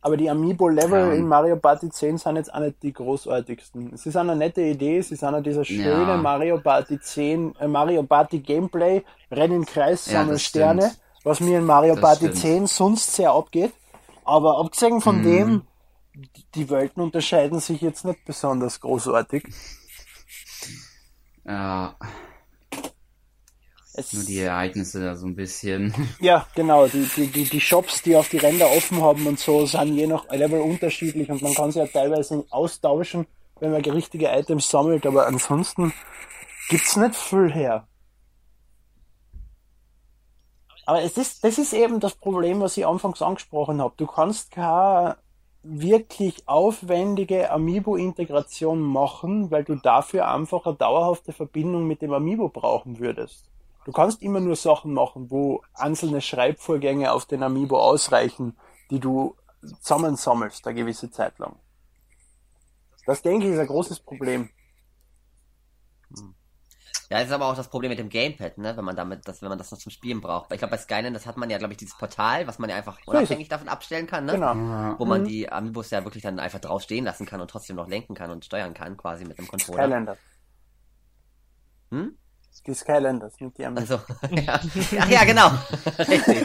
Aber 0.00 0.16
die 0.16 0.30
Amiibo-Level 0.30 1.08
Ja. 1.08 1.12
in 1.14 1.26
Mario 1.26 1.56
Party 1.56 1.90
10 1.90 2.16
sind 2.18 2.36
jetzt 2.36 2.54
auch 2.54 2.60
nicht 2.60 2.82
die 2.82 2.92
großartigsten. 2.92 3.92
Es 3.92 4.06
ist 4.06 4.16
eine 4.16 4.36
nette 4.36 4.62
Idee, 4.62 4.98
es 4.98 5.10
ist 5.10 5.24
einer 5.24 5.40
dieser 5.42 5.64
schöne 5.64 5.90
Ja. 5.90 6.16
Mario 6.16 6.58
Party 6.60 6.98
10, 7.00 7.54
äh, 7.58 7.66
Mario 7.66 8.04
Party 8.04 8.38
Gameplay, 8.38 9.02
Renn 9.30 9.52
im 9.52 9.66
Kreis, 9.66 10.06
Ja, 10.06 10.12
sammeln 10.20 10.30
das 10.34 10.42
Sterne, 10.42 10.82
stimmt. 10.82 11.00
was 11.24 11.40
mir 11.40 11.58
in 11.58 11.64
Mario 11.64 11.94
Das 11.94 12.00
Party 12.02 12.24
stimmt. 12.26 12.36
10 12.38 12.66
sonst 12.68 13.14
sehr 13.14 13.32
abgeht. 13.32 13.72
Aber 14.26 14.58
abgesehen 14.58 15.00
von 15.00 15.18
Mhm. 15.20 15.22
dem, 15.22 15.62
die- 16.54 16.68
Welten 16.68 17.02
unterscheiden 17.02 17.60
sich 17.60 17.80
jetzt 17.80 18.04
nicht 18.04 18.24
besonders 18.24 18.80
großartig. 18.80 19.44
ja, 21.44 21.96
Es, 23.94 24.12
nur 24.12 24.24
die 24.24 24.40
Ereignisse 24.40 25.00
da 25.02 25.14
so 25.16 25.26
ein 25.26 25.36
bisschen. 25.36 25.94
Ja, 26.20 26.46
genau. 26.54 26.86
Die, 26.88 27.08
die, 27.16 27.28
die, 27.28 27.44
die 27.44 27.60
Shops, 27.60 28.02
die 28.02 28.16
auf 28.16 28.28
die 28.28 28.38
Ränder 28.38 28.70
offen 28.70 29.00
haben 29.02 29.26
und 29.26 29.38
so, 29.38 29.64
sind 29.64 29.94
je 29.96 30.06
nach 30.06 30.28
Level 30.30 30.60
unterschiedlich 30.60 31.30
und 31.30 31.40
man 31.42 31.54
kann 31.54 31.72
sie 31.72 31.78
ja 31.78 31.86
teilweise 31.86 32.44
austauschen, 32.50 33.26
wenn 33.60 33.70
man 33.70 33.82
richtige 33.82 34.26
Items 34.28 34.68
sammelt, 34.68 35.06
aber 35.06 35.26
ansonsten 35.26 35.92
gibt's 36.68 36.96
nicht 36.96 37.14
viel 37.14 37.50
her. 37.52 37.86
Aber 40.86 41.02
es 41.02 41.18
ist, 41.18 41.42
das 41.42 41.58
ist 41.58 41.72
eben 41.72 41.98
das 42.00 42.14
Problem, 42.14 42.60
was 42.60 42.76
ich 42.76 42.86
anfangs 42.86 43.20
angesprochen 43.20 43.80
habe. 43.82 43.94
Du 43.96 44.06
kannst 44.06 44.52
keine 44.52 45.16
wirklich 45.64 46.46
aufwendige 46.46 47.50
Amiibo-Integration 47.50 48.80
machen, 48.80 49.50
weil 49.50 49.64
du 49.64 49.74
dafür 49.74 50.28
einfach 50.28 50.64
eine 50.64 50.76
dauerhafte 50.76 51.32
Verbindung 51.32 51.88
mit 51.88 52.02
dem 52.02 52.12
Amiibo 52.12 52.48
brauchen 52.48 53.00
würdest. 53.00 53.50
Du 53.84 53.90
kannst 53.90 54.22
immer 54.22 54.38
nur 54.38 54.54
Sachen 54.54 54.94
machen, 54.94 55.28
wo 55.30 55.62
einzelne 55.74 56.20
Schreibvorgänge 56.20 57.12
auf 57.12 57.26
den 57.26 57.42
Amiibo 57.42 57.78
ausreichen, 57.80 58.56
die 58.90 59.00
du 59.00 59.34
zusammensammelst, 59.80 60.66
eine 60.66 60.76
gewisse 60.76 61.10
Zeit 61.10 61.36
lang. 61.40 61.56
Das 63.06 63.22
denke 63.22 63.46
ich 63.46 63.54
ist 63.54 63.58
ein 63.58 63.66
großes 63.66 64.00
Problem. 64.00 64.50
Ja, 67.08 67.18
das 67.18 67.28
ist 67.28 67.32
aber 67.32 67.46
auch 67.46 67.54
das 67.54 67.68
Problem 67.68 67.90
mit 67.90 67.98
dem 67.98 68.08
Gamepad, 68.08 68.58
ne, 68.58 68.76
wenn 68.76 68.84
man 68.84 68.96
damit, 68.96 69.28
das, 69.28 69.40
wenn 69.40 69.48
man 69.48 69.58
das 69.58 69.70
noch 69.70 69.78
zum 69.78 69.92
Spielen 69.92 70.20
braucht. 70.20 70.50
Weil 70.50 70.56
ich 70.56 70.60
glaube, 70.60 70.72
bei 70.72 70.78
Skyline, 70.78 71.12
das 71.12 71.26
hat 71.26 71.36
man 71.36 71.48
ja, 71.50 71.58
glaube 71.58 71.72
ich, 71.72 71.78
dieses 71.78 71.96
Portal, 71.96 72.46
was 72.46 72.58
man 72.58 72.68
ja 72.68 72.76
einfach 72.76 72.98
unabhängig 73.06 73.48
davon 73.48 73.68
abstellen 73.68 74.06
kann, 74.06 74.24
ne? 74.24 74.32
Genau. 74.32 74.98
Wo 74.98 75.04
man 75.04 75.24
die 75.24 75.50
Amiibos 75.50 75.90
ja 75.90 76.04
wirklich 76.04 76.22
dann 76.22 76.40
einfach 76.40 76.58
drauf 76.58 76.82
stehen 76.82 77.04
lassen 77.04 77.24
kann 77.26 77.40
und 77.40 77.48
trotzdem 77.48 77.76
noch 77.76 77.88
lenken 77.88 78.14
kann 78.14 78.30
und 78.30 78.44
steuern 78.44 78.74
kann, 78.74 78.96
quasi 78.96 79.24
mit 79.24 79.38
einem 79.38 79.46
Controller. 79.46 79.84
Skylanders. 79.84 80.18
Hm? 81.90 82.16
Die 82.66 82.74
Skylanders, 82.74 83.40
nicht 83.40 83.58
die 83.58 83.66
Amiibo. 83.66 83.80
Also, 83.80 84.00
ja. 84.30 84.60
Ach 84.98 85.08
ja, 85.08 85.24
genau. 85.24 85.50
Richtig. 85.98 86.44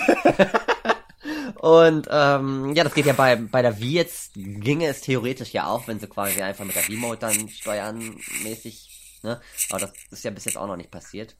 Und 1.62 2.08
ähm, 2.10 2.74
ja, 2.74 2.84
das 2.84 2.96
geht 2.96 3.06
ja 3.06 3.14
bei, 3.14 3.36
bei 3.36 3.62
der 3.62 3.80
Wii 3.80 3.94
jetzt, 3.94 4.34
ginge 4.34 4.88
es 4.88 5.02
theoretisch 5.02 5.54
ja 5.54 5.68
auch, 5.68 5.88
wenn 5.88 6.00
sie 6.00 6.08
quasi 6.08 6.42
einfach 6.42 6.66
mit 6.66 6.76
der 6.76 6.88
Wii-Mode 6.88 7.20
dann 7.20 7.50
steuern 7.50 8.16
mäßig, 8.44 8.91
ne? 9.24 9.42
Aber 9.70 9.80
das 9.80 9.92
ist 10.12 10.24
ja 10.24 10.32
bis 10.32 10.46
jetzt 10.46 10.58
auch 10.58 10.68
noch 10.68 10.78
nicht 10.78 10.92
passiert. 10.92 11.36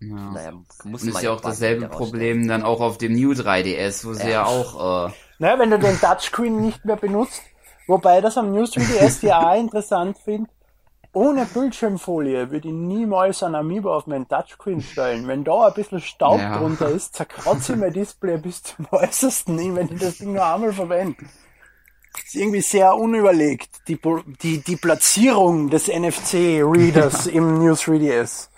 Ja. 0.00 0.14
Naja, 0.14 0.52
muss 0.84 1.02
Und 1.02 1.08
ist 1.08 1.22
ja 1.22 1.30
auch 1.30 1.40
dasselbe. 1.40 1.88
Problem 1.88 2.46
dann 2.48 2.62
auch 2.62 2.80
auf 2.80 2.98
dem 2.98 3.14
New 3.14 3.32
3DS, 3.32 4.06
wo 4.06 4.12
sie 4.12 4.24
Ja. 4.24 4.28
ja, 4.28 4.44
auch, 4.44 5.08
äh, 5.08 5.12
Naja, 5.38 5.58
wenn 5.58 5.70
du 5.70 5.78
den 5.78 5.98
Touchscreen 5.98 6.60
nicht 6.60 6.84
mehr 6.84 6.96
benutzt, 6.96 7.42
wobei 7.86 8.20
das 8.20 8.36
am 8.36 8.52
News 8.52 8.72
3DS 8.72 9.24
ja 9.26 9.50
auch 9.52 9.58
interessant 9.58 10.18
finde, 10.18 10.50
ohne 11.14 11.46
Bildschirmfolie 11.46 12.50
würde 12.50 12.68
ich 12.68 12.74
niemals 12.74 13.42
ein 13.42 13.54
Amiibo 13.54 13.94
auf 13.94 14.06
meinen 14.06 14.28
Touchscreen 14.28 14.82
stellen. 14.82 15.26
Wenn 15.26 15.44
da 15.44 15.68
ein 15.68 15.72
bisschen 15.74 16.00
Staub 16.02 16.38
Ja. 16.40 16.58
drunter 16.58 16.90
ist, 16.90 17.14
zerkratze 17.14 17.72
ich 17.72 17.78
mein 17.78 17.92
Display 17.94 18.36
bis 18.36 18.62
zum 18.62 18.86
äußersten, 18.90 19.76
wenn 19.76 19.88
ich 19.90 19.98
das 19.98 20.18
Ding 20.18 20.34
nur 20.34 20.44
einmal 20.44 20.74
verwende. 20.74 21.24
Ist 22.24 22.34
irgendwie 22.34 22.60
sehr 22.60 22.94
unüberlegt, 22.94 23.88
die, 23.88 23.98
die, 24.42 24.58
die 24.62 24.76
Platzierung 24.76 25.70
des 25.70 25.88
NFC-Readers 25.88 27.26
im 27.26 27.58
News 27.58 27.82
3DS. 27.82 28.48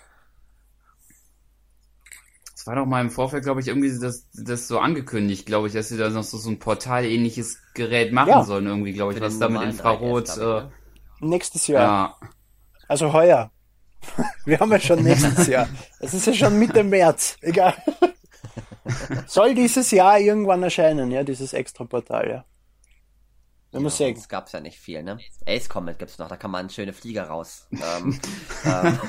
Das 2.55 2.67
war 2.67 2.75
doch 2.75 2.85
mal 2.85 3.01
im 3.01 3.09
Vorfeld, 3.09 3.43
glaube 3.43 3.61
ich, 3.61 3.67
irgendwie 3.67 3.97
das, 3.99 4.25
das 4.33 4.67
so 4.67 4.79
angekündigt, 4.79 5.45
glaube 5.45 5.67
ich, 5.67 5.73
dass 5.73 5.89
sie 5.89 5.97
da 5.97 6.09
noch 6.09 6.23
so, 6.23 6.37
so 6.37 6.49
ein 6.49 6.59
portalähnliches 6.59 7.57
Gerät 7.73 8.11
machen 8.11 8.29
Ja. 8.29 8.43
sollen, 8.43 8.67
irgendwie, 8.67 8.93
glaube 8.93 9.13
ich, 9.13 9.17
Für 9.19 9.25
was 9.25 9.39
da 9.39 9.49
mit 9.49 9.61
Infrarot, 9.61 10.27
3DS, 10.27 10.35
glaub 10.35 10.57
ich, 10.57 10.63
äh, 10.63 11.25
ne? 11.25 11.29
Nächstes 11.29 11.67
Jahr. 11.67 11.83
ja. 11.83 12.29
Also 12.87 13.13
heuer. 13.13 13.51
Wir 14.45 14.59
haben 14.59 14.71
ja 14.71 14.79
schon 14.79 15.03
nächstes 15.03 15.47
Jahr. 15.47 15.67
Es 15.99 16.13
ist 16.13 16.25
ja 16.27 16.33
schon 16.33 16.57
Mitte 16.57 16.83
März. 16.83 17.37
Egal. 17.41 17.75
Soll 19.27 19.53
dieses 19.53 19.91
Jahr 19.91 20.19
irgendwann 20.19 20.63
erscheinen, 20.63 21.11
ja, 21.11 21.23
dieses 21.23 21.53
Extra-Portal, 21.53 22.29
ja. 22.29 22.45
Wir 23.71 23.81
muss 23.81 23.97
sagen. 23.97 24.15
Es 24.17 24.27
gab's 24.27 24.51
ja 24.51 24.59
nicht 24.59 24.79
viel, 24.79 25.03
ne? 25.03 25.19
Ace 25.45 25.69
Comet 25.69 25.99
gibt's 25.99 26.17
noch, 26.17 26.27
da 26.27 26.37
kann 26.37 26.51
man 26.51 26.69
schöne 26.69 26.93
Flieger 26.93 27.25
raus. 27.25 27.67
Ähm, 27.71 28.19
ähm, 28.65 28.99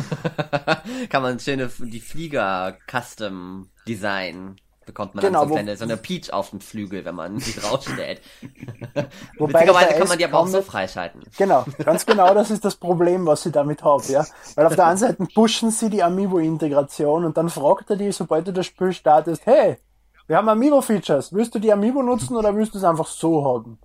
kann 1.09 1.23
man 1.23 1.41
schöne, 1.41 1.71
die 1.79 2.01
Flieger 2.01 2.77
Custom 2.87 3.71
Design 3.89 4.57
bekommt 4.91 5.15
man 5.15 5.25
Genau, 5.25 5.41
dann 5.41 5.49
so, 5.49 5.55
eine, 5.55 5.77
so 5.77 5.85
eine 5.85 5.97
Peach 5.97 6.33
auf 6.33 6.51
dem 6.51 6.61
Flügel, 6.61 7.05
wenn 7.05 7.15
man 7.15 7.39
sie 7.39 7.59
draufstellt. 7.59 8.21
Wobei 9.39 9.61
Witzigerweise 9.61 9.99
kann 9.99 10.09
man 10.09 10.19
die 10.19 10.25
aber 10.25 10.39
auch 10.39 10.47
so 10.47 10.63
freischalten. 10.63 11.23
Genau, 11.39 11.65
ganz 11.85 12.05
genau 12.05 12.35
das 12.35 12.51
ist 12.51 12.65
das 12.65 12.77
Problem, 12.77 13.27
was 13.27 13.47
ich 13.47 13.53
damit 13.53 13.83
habe, 13.83 14.05
ja. 14.09 14.27
Weil 14.57 14.67
auf 14.67 14.75
der 14.75 14.87
einen 14.87 14.99
Seite 14.99 15.25
pushen 15.35 15.71
sie 15.71 15.91
die 15.91 16.03
Amiibo-Integration 16.03 17.25
und 17.25 17.37
dann 17.37 17.49
fragt 17.51 17.91
er 17.91 17.97
die, 17.97 18.11
sobald 18.13 18.49
du 18.49 18.53
das 18.53 18.67
Spiel 18.67 18.93
startest, 18.93 19.47
hey, 19.47 19.79
wir 20.27 20.37
haben 20.37 20.49
Amiibo-Features, 20.49 21.33
willst 21.33 21.55
du 21.55 21.59
die 21.59 21.73
Amiibo 21.73 22.03
nutzen 22.03 22.37
oder 22.37 22.55
willst 22.55 22.75
du 22.75 22.79
es 22.79 22.85
einfach 22.85 23.07
so 23.07 23.45
haben? 23.45 23.79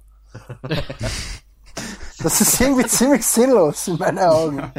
Das 2.23 2.41
ist 2.41 2.59
irgendwie 2.59 2.87
ziemlich 2.87 3.25
sinnlos 3.25 3.87
in 3.87 3.97
meinen 3.97 4.19
Augen. 4.19 4.71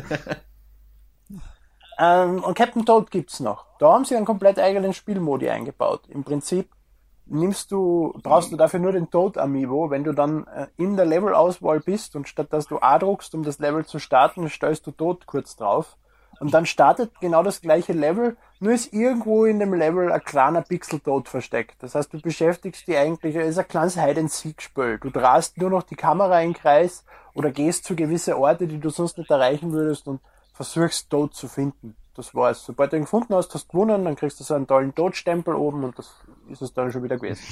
Ähm, 1.98 2.44
und 2.44 2.54
Captain 2.54 2.84
Toad 2.84 3.10
gibt's 3.10 3.40
noch. 3.40 3.66
Da 3.78 3.92
haben 3.92 4.04
sie 4.04 4.16
einen 4.16 4.26
komplett 4.26 4.58
eigenen 4.58 4.92
Spielmodi 4.92 5.48
eingebaut. 5.48 6.02
Im 6.08 6.24
Prinzip 6.24 6.70
nimmst 7.26 7.72
du, 7.72 8.18
brauchst 8.22 8.52
du 8.52 8.56
dafür 8.56 8.80
nur 8.80 8.92
den 8.92 9.10
Toad 9.10 9.38
Amiibo. 9.38 9.90
Wenn 9.90 10.04
du 10.04 10.12
dann 10.12 10.46
äh, 10.46 10.66
in 10.76 10.96
der 10.96 11.06
Levelauswahl 11.06 11.80
bist 11.80 12.14
und 12.16 12.28
statt 12.28 12.52
dass 12.52 12.66
du 12.66 12.78
A 12.80 12.98
druckst, 12.98 13.34
um 13.34 13.42
das 13.42 13.58
Level 13.58 13.84
zu 13.86 13.98
starten, 13.98 14.48
stellst 14.48 14.86
du 14.86 14.90
Toad 14.90 15.26
kurz 15.26 15.56
drauf. 15.56 15.96
Und 16.40 16.52
dann 16.52 16.66
startet 16.66 17.12
genau 17.20 17.42
das 17.42 17.60
gleiche 17.60 17.92
Level, 17.92 18.36
nur 18.60 18.72
ist 18.72 18.92
irgendwo 18.92 19.44
in 19.44 19.58
dem 19.58 19.74
Level 19.74 20.10
ein 20.12 20.22
kleiner 20.22 20.62
Pixel-Toad 20.62 21.28
versteckt. 21.28 21.82
Das 21.82 21.94
heißt, 21.94 22.12
du 22.12 22.20
beschäftigst 22.20 22.86
dich 22.86 22.96
eigentlich, 22.96 23.36
es 23.36 23.48
ist 23.48 23.58
ein 23.58 23.68
kleines 23.68 24.00
Hide-and-Seek-Spiel. 24.00 24.98
Du 24.98 25.10
drast 25.10 25.58
nur 25.58 25.70
noch 25.70 25.82
die 25.82 25.96
Kamera 25.96 26.40
in 26.40 26.52
den 26.52 26.60
Kreis 26.60 27.04
oder 27.34 27.50
gehst 27.50 27.84
zu 27.84 27.96
gewisse 27.96 28.38
Orte, 28.38 28.66
die 28.66 28.78
du 28.78 28.90
sonst 28.90 29.18
nicht 29.18 29.30
erreichen 29.30 29.72
würdest 29.72 30.06
und 30.08 30.20
versuchst 30.54 31.10
Toad 31.10 31.34
zu 31.34 31.48
finden. 31.48 31.96
Das 32.14 32.34
war's. 32.34 32.64
Sobald 32.64 32.92
du 32.92 32.96
ihn 32.96 33.02
gefunden 33.02 33.34
hast, 33.34 33.52
hast 33.54 33.66
du 33.66 33.72
gewonnen, 33.72 34.04
dann 34.06 34.16
kriegst 34.16 34.40
du 34.40 34.44
so 34.44 34.54
einen 34.54 34.66
tollen 34.66 34.94
Toad-Stempel 34.94 35.54
oben 35.54 35.84
und 35.84 35.98
das 35.98 36.14
ist 36.50 36.62
es 36.62 36.72
dann 36.72 36.90
schon 36.90 37.02
wieder 37.02 37.16
gewesen. 37.16 37.44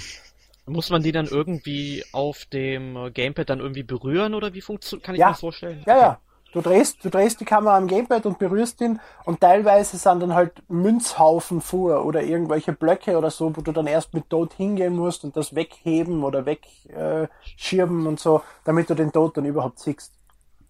Muss 0.66 0.88
man 0.88 1.03
die 1.03 1.12
dann 1.12 1.27
irgendwie 1.27 2.03
auf 2.12 2.47
dem 2.47 3.12
Gamepad 3.12 3.51
dann 3.51 3.61
irgendwie 3.61 3.83
berühren 3.83 4.35
oder 4.35 4.55
wie 4.55 4.62
funktioniert, 4.62 5.05
kann 5.05 5.14
ich 5.14 5.20
Ja. 5.20 5.27
mir 5.27 5.33
das 5.33 5.40
vorstellen? 5.40 5.83
Ja, 5.87 5.99
ja. 5.99 6.18
Du 6.54 6.60
drehst, 6.60 7.04
du 7.04 7.10
drehst 7.10 7.40
die 7.40 7.44
Kamera 7.44 7.76
am 7.76 7.88
Gamepad 7.88 8.26
und 8.26 8.38
berührst 8.38 8.80
ihn 8.80 9.00
und 9.24 9.40
teilweise 9.40 9.96
sind 9.96 10.20
dann 10.20 10.34
halt 10.34 10.62
Münzhaufen 10.68 11.60
vor 11.60 12.06
oder 12.06 12.22
irgendwelche 12.22 12.72
Blöcke 12.72 13.18
oder 13.18 13.32
so, 13.32 13.56
wo 13.56 13.60
du 13.60 13.72
dann 13.72 13.88
erst 13.88 14.14
mit 14.14 14.30
Tod 14.30 14.52
hingehen 14.52 14.94
musst 14.94 15.24
und 15.24 15.36
das 15.36 15.56
wegheben 15.56 16.22
oder 16.22 16.46
wegschirben 16.46 17.24
äh, 17.24 17.28
schirben 17.56 18.06
und 18.06 18.20
so, 18.20 18.40
damit 18.62 18.88
du 18.88 18.94
den 18.94 19.10
Tod 19.10 19.36
dann 19.36 19.46
überhaupt 19.46 19.80
siehst. 19.80 20.12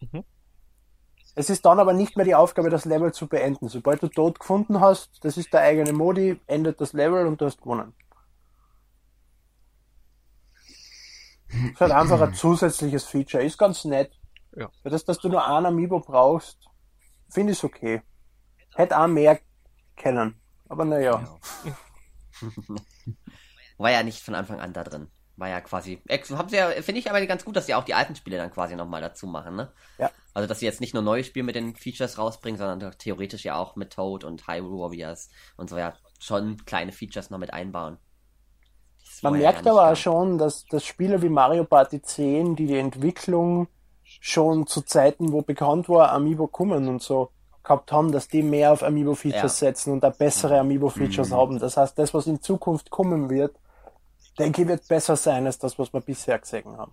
Mhm. 0.00 0.24
Es 1.34 1.50
ist 1.50 1.66
dann 1.66 1.78
aber 1.78 1.92
nicht 1.92 2.16
mehr 2.16 2.24
die 2.24 2.34
Aufgabe, 2.34 2.70
das 2.70 2.86
Level 2.86 3.12
zu 3.12 3.26
beenden. 3.26 3.68
Sobald 3.68 4.02
du 4.02 4.08
Tod 4.08 4.40
gefunden 4.40 4.80
hast, 4.80 5.22
das 5.22 5.36
ist 5.36 5.52
der 5.52 5.60
eigene 5.60 5.92
Modi, 5.92 6.40
endet 6.46 6.80
das 6.80 6.94
Level 6.94 7.26
und 7.26 7.42
du 7.42 7.44
hast 7.44 7.60
gewonnen. 7.60 7.92
ist 11.72 11.80
halt 11.80 11.92
einfach 11.92 12.22
ein 12.22 12.32
zusätzliches 12.32 13.04
Feature. 13.04 13.44
Ist 13.44 13.58
ganz 13.58 13.84
nett. 13.84 14.12
Ja. 14.56 14.70
Für 14.82 14.90
das, 14.90 15.04
dass 15.04 15.18
du 15.18 15.28
nur 15.28 15.46
einen 15.46 15.66
Amiibo 15.66 16.00
brauchst, 16.00 16.58
finde 17.28 17.52
ich 17.52 17.64
okay. 17.64 18.02
Hätte 18.74 18.98
auch 18.98 19.06
mehr 19.06 19.38
kennen. 19.96 20.40
Aber 20.68 20.84
naja. 20.84 21.36
War 23.78 23.90
ja 23.90 24.02
nicht 24.02 24.20
von 24.22 24.34
Anfang 24.34 24.60
an 24.60 24.72
da 24.72 24.84
drin. 24.84 25.08
War 25.36 25.48
ja 25.48 25.60
quasi. 25.60 26.00
ex- 26.06 26.30
Haben 26.30 26.48
sie 26.48 26.56
ja, 26.56 26.70
finde 26.82 27.00
ich 27.00 27.10
aber 27.10 27.24
ganz 27.26 27.44
gut, 27.44 27.56
dass 27.56 27.66
sie 27.66 27.74
auch 27.74 27.82
die 27.84 27.94
alten 27.94 28.14
Spiele 28.14 28.36
dann 28.36 28.52
quasi 28.52 28.76
nochmal 28.76 29.00
dazu 29.00 29.26
machen, 29.26 29.56
ne? 29.56 29.72
Ja. 29.98 30.10
Also, 30.32 30.48
dass 30.48 30.60
sie 30.60 30.66
jetzt 30.66 30.80
nicht 30.80 30.94
nur 30.94 31.02
neue 31.02 31.24
Spiele 31.24 31.44
mit 31.44 31.56
den 31.56 31.74
Features 31.74 32.18
rausbringen, 32.18 32.58
sondern 32.58 32.92
theoretisch 32.98 33.44
ja 33.44 33.56
auch 33.56 33.74
mit 33.74 33.92
Toad 33.92 34.22
und 34.22 34.46
Hyrule 34.46 34.78
Warriors 34.78 35.30
und 35.56 35.70
so 35.70 35.76
ja 35.76 35.94
schon 36.20 36.64
kleine 36.64 36.92
Features 36.92 37.30
noch 37.30 37.38
mit 37.38 37.52
einbauen. 37.52 37.98
Man 39.22 39.34
merkt 39.38 39.66
aber 39.66 39.90
auch 39.90 39.96
schon, 39.96 40.38
dass, 40.38 40.64
dass 40.66 40.84
Spiele 40.84 41.20
wie 41.22 41.28
Mario 41.28 41.64
Party 41.64 42.00
10, 42.00 42.56
die 42.56 42.66
die 42.66 42.78
Entwicklung 42.78 43.68
schon 44.20 44.66
zu 44.66 44.82
Zeiten, 44.82 45.32
wo 45.32 45.42
bekannt 45.42 45.88
war, 45.88 46.12
Amiibo 46.12 46.46
kommen 46.46 46.88
und 46.88 47.02
so, 47.02 47.30
gehabt 47.62 47.92
haben, 47.92 48.12
dass 48.12 48.28
die 48.28 48.42
mehr 48.42 48.72
auf 48.72 48.82
Amiibo-Features 48.82 49.60
Ja. 49.60 49.68
setzen 49.68 49.92
und 49.94 50.04
da 50.04 50.10
bessere 50.10 50.58
Amiibo-Features 50.60 51.32
haben. 51.32 51.58
Das 51.58 51.76
heißt, 51.76 51.98
das, 51.98 52.12
was 52.12 52.26
in 52.26 52.40
Zukunft 52.42 52.90
kommen 52.90 53.30
wird, 53.30 53.56
denke 54.38 54.62
ich, 54.62 54.68
wird 54.68 54.86
besser 54.88 55.16
sein 55.16 55.46
als 55.46 55.58
das, 55.58 55.78
was 55.78 55.92
wir 55.92 56.00
bisher 56.00 56.38
gesehen 56.38 56.76
haben. 56.76 56.92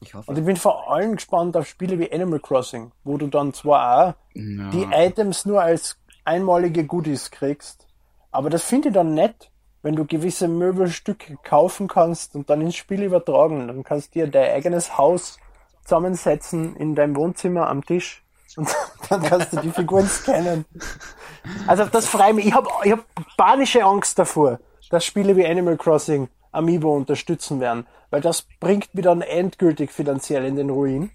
Ich 0.00 0.14
hoffe. 0.14 0.30
Und 0.30 0.38
ich 0.38 0.44
bin 0.44 0.56
vor 0.56 0.90
allem 0.90 1.16
gespannt 1.16 1.54
auf 1.56 1.66
Spiele 1.66 1.98
wie 1.98 2.10
Animal 2.10 2.40
Crossing, 2.40 2.92
wo 3.04 3.18
du 3.18 3.26
dann 3.26 3.52
zwar 3.52 4.08
auch 4.08 4.14
Ja. 4.32 4.70
die 4.70 4.86
Items 4.90 5.44
nur 5.44 5.60
als 5.60 5.98
einmalige 6.24 6.86
Goodies 6.86 7.30
kriegst, 7.30 7.86
aber 8.30 8.48
das 8.48 8.62
finde 8.62 8.88
ich 8.88 8.94
dann 8.94 9.12
nett, 9.12 9.50
wenn 9.82 9.96
du 9.96 10.06
gewisse 10.06 10.48
Möbelstücke 10.48 11.36
kaufen 11.42 11.88
kannst 11.88 12.34
und 12.36 12.48
dann 12.48 12.60
ins 12.62 12.76
Spiel 12.76 13.02
übertragen. 13.02 13.66
Dann 13.68 13.82
kannst 13.82 14.14
du 14.14 14.20
dir 14.20 14.30
dein 14.30 14.50
eigenes 14.52 14.96
Haus 14.96 15.38
zusammensetzen 15.90 16.76
in 16.76 16.94
deinem 16.94 17.16
Wohnzimmer 17.16 17.68
am 17.68 17.84
Tisch 17.84 18.22
und 18.56 18.68
dann 19.08 19.22
kannst 19.22 19.52
du 19.52 19.56
die 19.60 19.70
Figuren 19.70 20.06
scannen. 20.06 20.64
Also 21.66 21.84
das 21.86 22.06
freut 22.06 22.36
mich. 22.36 22.46
Ich 22.46 22.54
habe 22.54 22.68
ich 22.84 22.92
hab 22.92 23.04
panische 23.36 23.84
Angst 23.84 24.16
davor, 24.18 24.60
dass 24.90 25.04
Spiele 25.04 25.36
wie 25.36 25.44
Animal 25.44 25.76
Crossing 25.76 26.28
Amiibo 26.52 26.96
unterstützen 26.96 27.60
werden, 27.60 27.86
weil 28.10 28.20
das 28.20 28.46
bringt 28.60 28.94
mich 28.94 29.04
dann 29.04 29.20
endgültig 29.20 29.90
finanziell 29.90 30.44
in 30.44 30.54
den 30.54 30.70
Ruin. 30.70 31.10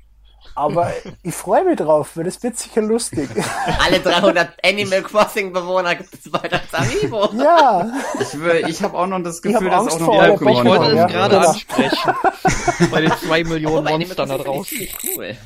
Aber 0.54 0.92
ich 1.24 1.34
freue 1.34 1.64
mich 1.66 1.78
drauf, 1.78 2.12
weil 2.16 2.26
das 2.26 2.42
wird 2.44 2.58
sicher 2.58 2.82
lustig. 2.82 3.30
Alle 3.86 4.00
300 4.00 4.50
Animal 4.64 5.02
Crossing 5.04 5.52
Bewohner 5.52 5.96
gibt 5.96 6.14
es 6.14 6.30
bald 6.32 6.54
als 6.54 6.74
Amiibo. 6.74 7.30
Ja, 7.36 7.90
Ich, 8.20 8.40
will- 8.40 8.66
ich 8.70 8.82
habe 8.84 8.98
auch 8.98 9.08
noch 9.08 9.22
das 9.24 9.42
Gefühl, 9.42 9.70
dass 9.70 9.82
Angst 9.82 9.96
auch 9.96 10.00
noch 10.02 10.08
eurer 10.10 10.34
Ich 10.36 10.42
wollte 10.42 10.70
Pokémon, 10.70 10.88
es 10.90 10.96
ja. 10.96 11.06
gerade 11.08 11.36
Genau. 11.36 11.48
ansprechen. 11.50 12.14
Bei 12.92 13.02
den 13.02 13.12
zwei 13.14 13.44
Millionen 13.44 13.88
Aber 13.88 13.96
Animal 13.96 14.00
Monstern 14.00 14.30
da 14.30 14.38
draußen. 14.38 14.78
cool. 15.18 15.38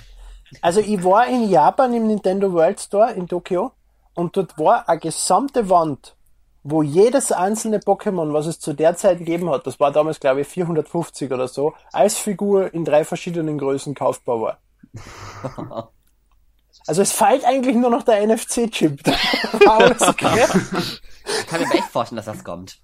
also 0.62 0.80
ich 0.82 1.04
war 1.04 1.28
in 1.28 1.50
Japan 1.50 1.94
im 1.94 2.08
Nintendo 2.08 2.52
World 2.54 2.80
Store 2.80 3.12
in 3.14 3.28
Tokio 3.28 3.72
und 4.16 4.36
dort 4.36 4.58
war 4.58 4.88
eine 4.90 5.00
gesamte 5.00 5.70
Wand, 5.70 6.16
wo 6.64 6.84
jedes 6.84 7.32
einzelne 7.32 7.78
Pokémon, 7.80 8.34
was 8.34 8.46
es 8.46 8.60
zu 8.60 8.74
der 8.74 8.96
Zeit 8.96 9.20
gegeben 9.20 9.50
hat, 9.50 9.66
das 9.66 9.80
war 9.80 9.92
damals 9.92 10.20
glaube 10.20 10.42
ich 10.42 10.48
450 10.48 11.32
oder 11.32 11.48
so, 11.48 11.74
als 11.94 12.18
Figur 12.18 12.74
in 12.74 12.84
drei 12.86 13.06
verschiedenen 13.06 13.58
Größen 13.58 13.96
kaufbar 13.96 14.42
war. 14.42 14.58
Also 16.88 17.04
es 17.04 17.12
fehlt 17.12 17.46
eigentlich 17.46 17.76
nur 17.76 17.92
noch 17.92 18.02
der 18.04 18.26
NFC-Chip. 18.26 19.04
Ich 21.42 21.48
kann 21.48 21.62
mir 21.62 21.72
echt 21.76 21.90
vorstellen, 21.92 22.18
dass 22.18 22.26
das 22.26 22.44
kommt. 22.44 22.80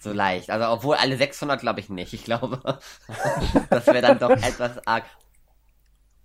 So 0.00 0.12
leicht. 0.12 0.48
Also, 0.48 0.66
obwohl 0.68 0.96
alle 0.96 1.16
600 1.18 1.60
glaube 1.60 1.80
ich 1.80 1.90
nicht. 1.90 2.14
Ich 2.14 2.24
glaube, 2.24 2.60
das 3.68 3.86
wäre 3.86 4.00
dann 4.00 4.18
doch 4.18 4.30
etwas 4.30 4.86
arg. 4.86 5.04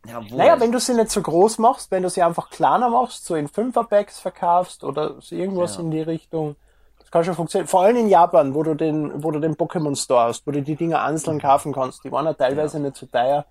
Ja, 0.05 0.19
obwohl. 0.19 0.37
Naja, 0.37 0.59
wenn 0.61 0.71
du 0.71 0.79
sie 0.79 0.93
nicht 0.93 1.11
so 1.11 1.21
groß 1.21 1.57
machst, 1.57 1.91
wenn 1.91 2.03
du 2.03 2.09
sie 2.09 2.23
einfach 2.23 2.49
kleiner 2.49 2.89
machst, 2.89 3.25
so 3.25 3.35
in 3.35 3.49
Fünferpacks 3.49 4.19
verkaufst 4.19 4.85
oder 4.85 5.19
so 5.19 5.35
irgendwas 5.35 5.75
Ja. 5.75 5.81
in 5.81 5.91
die 5.91 6.01
Richtung, 6.01 6.55
das 6.99 7.11
kann 7.11 7.25
schon 7.25 7.35
funktionieren. 7.35 7.67
Vor 7.67 7.81
allem 7.81 7.97
in 7.97 8.07
Japan, 8.07 8.53
wo 8.53 8.63
du 8.63 8.75
den, 8.75 9.21
wo 9.23 9.31
du 9.31 9.39
den 9.39 9.55
Pokémon 9.55 10.01
Store 10.01 10.27
hast, 10.29 10.47
wo 10.47 10.51
du 10.51 10.61
die 10.61 10.75
Dinger 10.75 11.03
einzeln 11.03 11.41
kaufen 11.41 11.73
kannst. 11.73 12.03
Die 12.05 12.11
waren 12.11 12.25
ja 12.25 12.33
teilweise 12.33 12.79
nicht 12.79 12.95
so 12.95 13.05
teuer. 13.07 13.45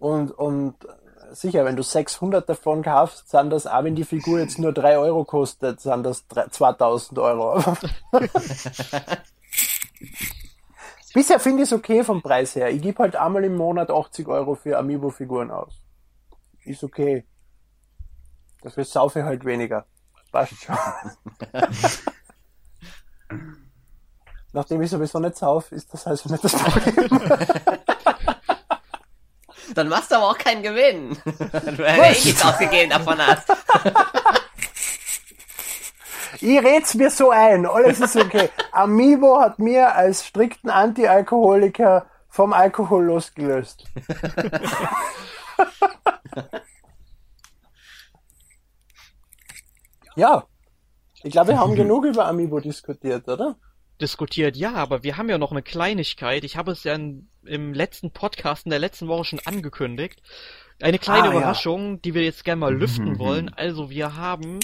Und, 0.00 0.32
und 0.32 0.74
sicher, 1.30 1.64
wenn 1.64 1.76
du 1.76 1.82
600 1.82 2.48
davon 2.48 2.82
kaufst, 2.82 3.28
sind 3.28 3.50
das, 3.50 3.66
auch 3.66 3.84
wenn 3.84 3.94
die 3.94 4.04
Figur 4.04 4.40
jetzt 4.40 4.58
nur 4.58 4.72
3 4.72 4.98
Euro 4.98 5.24
kostet, 5.24 5.80
sind 5.80 6.02
das 6.02 6.26
drei- 6.26 6.48
2000 6.48 7.18
Euro. 7.18 7.62
Bisher 11.12 11.38
finde 11.40 11.62
ich 11.62 11.68
es 11.68 11.72
okay 11.72 12.02
vom 12.02 12.22
Preis 12.22 12.54
her. 12.56 12.70
Ich 12.70 12.80
gebe 12.80 12.98
halt 13.00 13.14
einmal 13.16 13.44
im 13.44 13.56
Monat 13.56 13.90
80 13.90 14.26
Euro 14.28 14.54
für 14.54 14.78
Amiibo-Figuren 14.78 15.50
aus. 15.50 15.74
Ist 16.64 16.82
okay. 16.82 17.26
Dafür 18.62 18.84
saufe 18.84 19.18
ich 19.20 19.24
halt 19.24 19.44
weniger. 19.44 19.84
Passt 20.32 20.54
schon. 20.62 20.76
Nachdem 24.52 24.82
ich 24.82 24.90
sowieso 24.90 25.18
nicht 25.18 25.36
sauf, 25.36 25.70
ist 25.72 25.92
das 25.92 26.06
also 26.06 26.28
nicht 26.30 26.42
das 26.44 26.54
Problem. 26.54 27.20
Dann 29.74 29.88
machst 29.88 30.10
du 30.10 30.16
aber 30.16 30.30
auch 30.30 30.38
keinen 30.38 30.62
Gewinn. 30.62 31.16
du 31.24 31.86
hast 31.86 32.24
eh 32.24 32.26
nichts 32.26 32.44
ausgegeben 32.44 32.90
davon 32.90 33.18
hast. 33.18 33.48
Ich 36.42 36.58
red's 36.62 36.94
mir 36.94 37.10
so 37.10 37.28
ein, 37.30 37.66
alles 37.66 38.00
ist 38.00 38.16
okay. 38.16 38.48
Amiibo 38.72 39.38
hat 39.40 39.58
mir 39.58 39.94
als 39.94 40.26
strikten 40.26 40.70
Anti-Alkoholiker 40.70 42.06
vom 42.28 42.54
Alkohol 42.54 43.04
losgelöst. 43.04 43.84
ja, 50.16 50.44
ich 51.22 51.32
glaube, 51.32 51.48
wir 51.48 51.58
haben 51.58 51.74
genug 51.74 52.06
über 52.06 52.24
Amiibo 52.26 52.60
diskutiert, 52.60 53.28
oder? 53.28 53.56
Diskutiert, 54.00 54.56
ja, 54.56 54.74
aber 54.74 55.02
wir 55.02 55.16
haben 55.16 55.28
ja 55.28 55.38
noch 55.38 55.50
eine 55.52 55.62
Kleinigkeit. 55.62 56.44
Ich 56.44 56.56
habe 56.56 56.72
es 56.72 56.84
ja 56.84 56.94
in, 56.94 57.28
im 57.44 57.74
letzten 57.74 58.10
Podcast 58.12 58.64
in 58.66 58.70
der 58.70 58.78
letzten 58.78 59.08
Woche 59.08 59.24
schon 59.24 59.40
angekündigt. 59.44 60.22
Eine 60.80 60.98
kleine 60.98 61.28
Ah, 61.28 61.32
ja. 61.32 61.38
Überraschung, 61.38 62.00
die 62.00 62.14
wir 62.14 62.22
jetzt 62.22 62.44
gerne 62.44 62.60
mal 62.60 62.74
lüften 62.74 63.10
Mhm. 63.12 63.18
wollen. 63.18 63.48
Also 63.54 63.90
wir 63.90 64.16
haben 64.16 64.60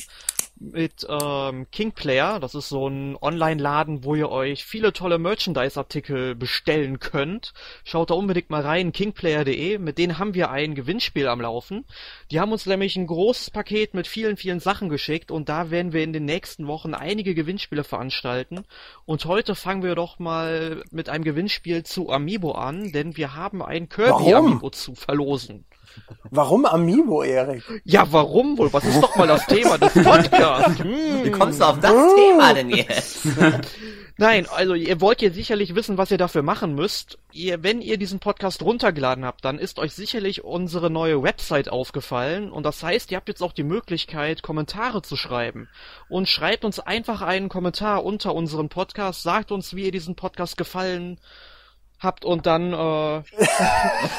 mit 0.59 1.07
ähm, 1.09 1.67
Kingplayer, 1.71 2.41
das 2.41 2.55
ist 2.55 2.69
so 2.69 2.89
ein 2.89 3.17
Online-Laden, 3.21 4.05
wo 4.05 4.15
ihr 4.15 4.31
euch 4.31 4.65
viele 4.65 4.93
tolle 4.93 5.19
Merchandise-Artikel 5.19 6.35
bestellen 6.35 6.99
könnt. 6.99 7.53
Schaut 7.85 8.11
da 8.11 8.15
unbedingt 8.15 8.51
mal 8.51 8.63
rein, 8.63 8.93
kingplayer.de. 8.93 9.79
Mit 9.79 9.99
denen 9.99 10.19
haben 10.19 10.35
wir 10.35 10.51
ein 10.51 10.75
Gewinnspiel 10.75 11.29
am 11.29 11.41
Laufen. 11.41 11.85
Die 12.31 12.41
haben 12.41 12.53
uns 12.53 12.67
nämlich 12.67 12.97
ein 12.97 13.07
großes 13.07 13.51
Paket 13.51 13.95
mit 13.95 14.07
vielen, 14.07 14.37
vielen 14.37 14.61
Sachen 14.61 14.89
geschickt 14.89 15.31
und 15.31 15.49
da 15.49 15.71
werden 15.71 15.93
wir 15.93 16.03
in 16.03 16.13
den 16.13 16.25
nächsten 16.25 16.67
Wochen 16.67 16.95
einige 16.95 17.35
Gewinnspiele 17.35 17.85
veranstalten. 17.85 18.65
Und 19.05 19.25
heute 19.27 19.55
fangen 19.55 19.83
wir 19.83 19.95
doch 19.95 20.19
mal 20.19 20.83
mit 20.91 21.09
einem 21.09 21.25
Gewinnspiel 21.25 21.83
zu 21.85 22.11
Amiibo 22.11 22.53
an, 22.53 22.93
denn 22.93 23.17
wir 23.17 23.35
haben 23.35 23.63
ein 23.63 23.89
Kirby 23.89 24.33
Warum? 24.33 24.47
Amiibo 24.47 24.71
zu 24.71 24.95
verlosen. 24.95 25.65
Warum 26.31 26.67
Amiibo, 26.67 27.23
Erik? 27.23 27.63
Ja, 27.85 28.07
warum 28.11 28.59
wohl? 28.59 28.73
Was 28.73 28.85
ist 28.85 29.01
doch 29.03 29.17
mal 29.17 29.27
das 29.27 29.47
Thema 29.47 29.79
des 29.79 29.93
Podcasts? 29.95 30.79
Wie 30.83 31.25
Hm. 31.25 31.33
kommst 31.33 31.61
du 31.61 31.65
auf 31.65 31.81
das 31.81 31.93
Thema 32.15 32.55
denn 32.55 32.71
jetzt? 32.71 33.27
Nein, 34.19 34.47
also 34.49 34.73
ihr 34.73 35.01
wollt 35.03 35.21
jetzt 35.21 35.35
sicherlich 35.35 35.75
wissen, 35.75 35.99
was 35.99 36.11
ihr 36.11 36.17
dafür 36.17 36.43
machen 36.43 36.75
müsst. 36.75 37.19
Ihr, 37.33 37.63
wenn 37.63 37.83
ihr 37.83 37.99
diesen 37.99 38.19
Podcast 38.19 38.63
runtergeladen 38.63 39.27
habt, 39.27 39.45
dann 39.45 39.59
ist 39.59 39.79
euch 39.79 39.93
sicherlich 39.93 40.43
unsere 40.43 40.89
neue 40.89 41.23
Website 41.23 41.69
aufgefallen 41.69 42.51
und 42.51 42.65
das 42.65 42.83
heißt, 42.83 43.11
ihr 43.11 43.19
habt 43.19 43.29
jetzt 43.29 43.43
auch 43.43 43.53
die 43.53 43.63
Möglichkeit, 43.63 44.43
Kommentare 44.43 45.03
zu 45.03 45.17
schreiben. 45.17 45.69
Und 46.09 46.29
schreibt 46.31 46.65
uns 46.65 46.81
einfach 46.81 47.21
einen 47.21 47.51
Kommentar 47.51 48.05
unter 48.05 48.35
unseren 48.35 48.71
Podcast, 48.71 49.23
sagt 49.23 49.53
uns, 49.53 49.77
wie 49.77 49.85
ihr 49.85 49.93
diesen 49.93 50.17
Podcast 50.17 50.57
gefallen 50.57 51.19
habt 51.99 52.25
und 52.25 52.47
dann, 52.47 52.73
äh, 52.73 52.77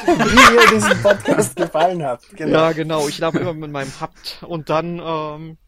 Wie 0.06 0.54
ihr 0.56 0.70
diesen 0.70 1.02
Podcast 1.02 1.56
gefallen 1.56 2.04
habt. 2.04 2.28
Genau. 2.36 2.58
ja 2.58 2.72
genau, 2.72 3.08
ich 3.08 3.18
darf 3.18 3.34
immer 3.34 3.54
mit 3.54 3.70
meinem 3.70 3.92
habt 4.00 4.38
und 4.46 4.68
dann, 4.70 5.00
ähm, 5.04 5.58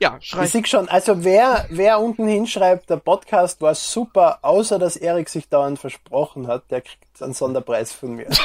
ja, 0.00 0.16
Ich 0.20 0.30
schreibt 0.30 0.48
sehe 0.50 0.66
schon, 0.66 0.88
also 0.88 1.22
wer, 1.24 1.66
wer 1.70 2.00
unten 2.00 2.26
hinschreibt, 2.26 2.90
der 2.90 2.96
Podcast 2.96 3.60
war 3.60 3.74
super, 3.74 4.40
außer 4.42 4.78
dass 4.80 4.96
Erik 4.96 5.28
sich 5.28 5.48
dauernd 5.48 5.78
versprochen 5.78 6.48
hat, 6.48 6.70
der 6.70 6.80
kriegt 6.80 7.22
einen 7.22 7.34
Sonderpreis 7.34 7.92
von 7.92 8.16
mir. 8.16 8.26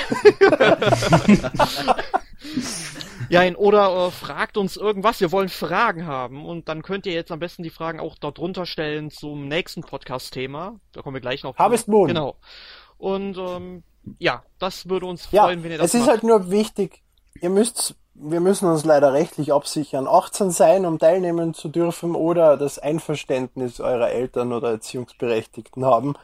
Ja, 3.30 3.42
in- 3.44 3.56
oder 3.56 4.08
äh, 4.08 4.12
fragt 4.12 4.58
uns 4.58 4.78
irgendwas. 4.78 5.20
Wir 5.20 5.32
wollen 5.32 5.50
Fragen 5.50 6.06
haben 6.06 6.46
und 6.46 6.70
dann 6.70 6.82
könnt 6.82 7.06
ihr 7.06 7.14
jetzt 7.14 7.32
am 7.32 7.40
besten 7.40 7.62
die 7.64 7.70
Fragen 7.70 8.00
auch 8.00 8.16
dort 8.18 8.38
drunter 8.38 8.66
stellen 8.66 9.12
zum 9.12 9.48
nächsten 9.50 9.82
Podcast-Thema. 9.82 10.80
Da 10.94 11.02
kommen 11.02 11.16
wir 11.16 11.22
gleich 11.22 11.44
noch. 11.44 11.58
Harvest 11.58 11.88
Moon. 11.90 12.08
Genau. 12.08 12.36
Und 12.98 13.38
ähm, 13.38 13.84
ja, 14.20 14.44
das 14.60 14.90
würde 14.90 15.06
uns 15.06 15.28
Ja, 15.32 15.44
freuen, 15.44 15.64
wenn 15.64 15.72
ihr 15.72 15.78
das 15.78 15.88
es 15.88 15.94
ist 15.96 16.00
macht. 16.02 16.10
halt 16.10 16.24
nur 16.24 16.50
wichtig, 16.52 17.04
ihr 17.42 17.50
müsst, 17.50 17.96
wir 18.14 18.40
müssen 18.40 18.68
uns 18.70 18.86
leider 18.86 19.14
rechtlich 19.14 19.54
absichern, 19.54 20.08
18 20.08 20.52
sein, 20.52 20.86
um 20.86 20.98
teilnehmen 20.98 21.54
zu 21.54 21.68
dürfen 21.70 22.16
oder 22.16 22.58
das 22.58 22.80
Einverständnis 22.80 23.80
eurer 23.80 24.10
Eltern 24.10 24.54
oder 24.54 24.72
Erziehungsberechtigten 24.72 25.86
haben. 25.86 26.16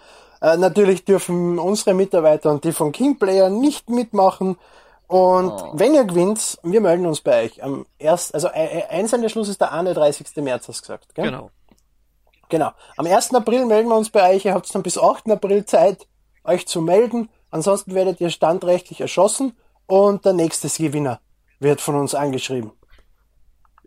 Äh, 0.41 0.57
natürlich 0.57 1.05
dürfen 1.05 1.59
unsere 1.59 1.93
Mitarbeiter 1.93 2.51
und 2.51 2.63
die 2.63 2.71
von 2.71 2.91
Kingplayer 2.91 3.49
nicht 3.49 3.89
mitmachen. 3.89 4.57
Und 5.07 5.51
Oh. 5.51 5.71
wenn 5.74 5.93
ihr 5.93 6.05
gewinnt, 6.05 6.57
wir 6.63 6.82
melden 6.82 7.05
uns 7.05 7.21
bei 7.21 7.43
euch. 7.43 7.61
Am 7.63 7.86
erst, 7.99 8.34
also 8.34 8.47
äh, 8.47 8.84
Einsendeschluss 8.89 9.47
ist 9.49 9.61
der 9.61 9.71
31. 9.71 10.36
März, 10.38 10.67
hast 10.69 10.80
du 10.80 10.82
gesagt, 10.82 11.13
gell? 11.13 11.26
Genau. 11.26 11.51
Genau. 12.49 12.71
Am 12.97 13.05
1. 13.05 13.34
April 13.36 13.65
melden 13.65 13.89
wir 13.89 13.95
uns 13.97 14.09
bei 14.09 14.34
euch. 14.34 14.45
Ihr 14.45 14.53
habt 14.53 14.74
dann 14.74 14.84
bis 14.84 14.97
8. 14.97 15.30
April 15.32 15.65
Zeit, 15.65 16.07
euch 16.44 16.68
zu 16.68 16.82
melden. 16.82 17.30
Ansonsten 17.52 17.94
werdet 17.94 18.20
ihr 18.22 18.30
standrechtlich 18.30 19.02
erschossen 19.02 19.54
und 19.86 20.26
der 20.26 20.34
nächste 20.34 20.70
Gewinner 20.70 21.20
wird 21.60 21.82
von 21.82 21.96
uns 21.96 22.16
angeschrieben. 22.16 22.72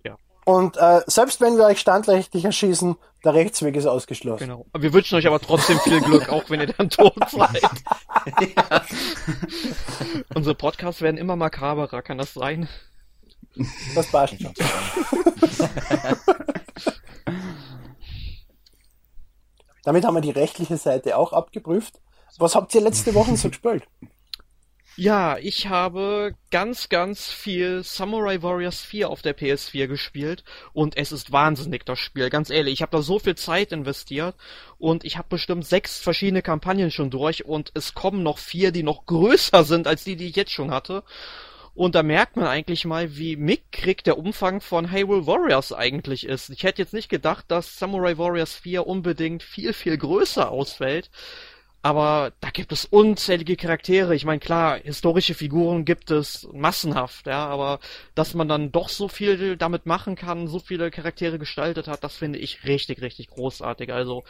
Ja. 0.05 0.17
Und 0.45 0.77
äh, 0.77 1.01
selbst 1.07 1.41
wenn 1.41 1.57
wir 1.57 1.65
euch 1.65 1.81
standrechtlich 1.81 2.45
erschießen, 2.45 2.97
der 3.25 3.35
Rechtsweg 3.35 3.75
ist 3.77 3.87
ausgeschlossen. 3.87 4.45
Genau. 4.45 4.67
Wir 4.79 4.93
wünschen 4.93 5.17
euch 5.17 5.27
aber 5.27 5.41
trotzdem 5.41 5.81
viel 5.81 6.01
Glück, 6.01 6.29
auch 6.31 6.49
wenn 6.49 6.61
ihr 6.61 6.73
dann 6.73 6.91
tot 6.91 7.15
seid. 7.29 7.61
Unsere 10.35 10.55
Podcasts 10.55 11.03
werden 11.03 11.19
immer 11.19 11.37
makaberer, 11.37 12.03
kann 12.03 12.19
das 12.19 12.35
sein? 12.35 12.69
Das 13.95 14.11
passt 14.11 14.41
schon. 14.41 14.53
Damit 19.83 20.05
haben 20.05 20.15
wir 20.15 20.21
die 20.21 20.31
rechtliche 20.31 20.77
Seite 20.77 21.17
auch 21.17 21.33
abgeprüft. 21.33 22.01
Was 22.39 22.55
habt 22.55 22.74
ihr 22.74 22.80
letzte 22.80 23.14
Woche 23.14 23.37
so 23.37 23.49
gespielt? 23.51 23.84
Ja, 24.99 25.37
ich 25.37 25.66
habe 25.66 26.34
ganz, 26.51 26.89
ganz 26.89 27.30
viel 27.30 27.82
Samurai 27.84 28.41
Warriors 28.41 28.80
4 28.80 29.11
auf 29.11 29.20
der 29.20 29.37
PS4 29.37 29.89
gespielt 29.89 30.43
und 30.72 30.97
es 30.97 31.12
ist 31.12 31.32
wahnsinnig, 31.32 31.84
das 31.84 31.99
Spiel. 31.99 32.30
Ganz 32.30 32.49
ehrlich, 32.49 32.72
ich 32.72 32.82
habe 32.82 32.97
da 32.97 33.03
so 33.03 33.18
viel 33.18 33.34
Zeit 33.34 33.72
investiert 33.72 34.37
und 34.78 35.05
ich 35.05 35.18
habe 35.18 35.28
bestimmt 35.28 35.66
sechs 35.66 35.99
verschiedene 35.99 36.41
Kampagnen 36.41 36.91
schon 36.91 37.11
durch 37.11 37.45
und 37.45 37.72
es 37.74 37.93
kommen 37.93 38.22
noch 38.22 38.39
vier, 38.39 38.72
die 38.72 38.82
noch 38.82 39.05
größer 39.05 39.64
sind 39.64 39.87
als 39.87 40.05
die, 40.05 40.16
die 40.16 40.28
ich 40.28 40.37
jetzt 40.37 40.53
schon 40.53 40.70
hatte. 40.70 41.05
Und 41.74 41.95
da 41.95 42.03
merkt 42.03 42.37
man 42.37 42.47
eigentlich 42.47 42.87
mal, 42.87 43.18
wie 43.18 43.37
mickrig 43.37 44.03
der 44.03 44.16
Umfang 44.16 44.62
von 44.62 44.91
Hyrule 44.91 45.26
Warriors 45.26 45.74
eigentlich 45.74 46.24
ist. 46.24 46.49
Ich 46.49 46.62
hätte 46.62 46.80
jetzt 46.80 46.95
nicht 46.95 47.11
gedacht, 47.11 47.45
dass 47.49 47.78
Samurai 47.78 48.16
Warriors 48.16 48.55
4 48.55 48.87
unbedingt 48.87 49.43
viel, 49.43 49.74
viel 49.74 49.99
größer 49.99 50.51
ausfällt. 50.51 51.11
Aber 51.87 52.32
da 52.41 52.51
gibt 52.51 52.72
es 52.72 52.84
unzählige 52.84 53.55
Charaktere. 53.55 54.16
Ich 54.16 54.24
meine, 54.24 54.41
klar, 54.41 54.80
historische 54.82 55.34
Figuren 55.34 55.84
gibt 55.84 56.11
es 56.11 56.49
massenhaft, 56.53 57.28
ja, 57.28 57.47
aber 57.47 57.78
dass 58.16 58.34
man 58.34 58.49
dann 58.49 58.72
doch 58.72 58.89
so 58.89 59.07
viel 59.07 59.57
damit 59.57 59.87
machen 59.87 60.16
kann, 60.16 60.49
so 60.49 60.59
viele 60.59 60.91
Charaktere 60.91 61.39
gestaltet 61.39 61.87
hat, 61.87 62.03
das 62.03 62.16
finde 62.16 62.41
ich 62.41 62.64
richtig, 62.64 63.03
richtig 63.03 63.28
großartig. 63.28 63.93
Also 63.93 64.24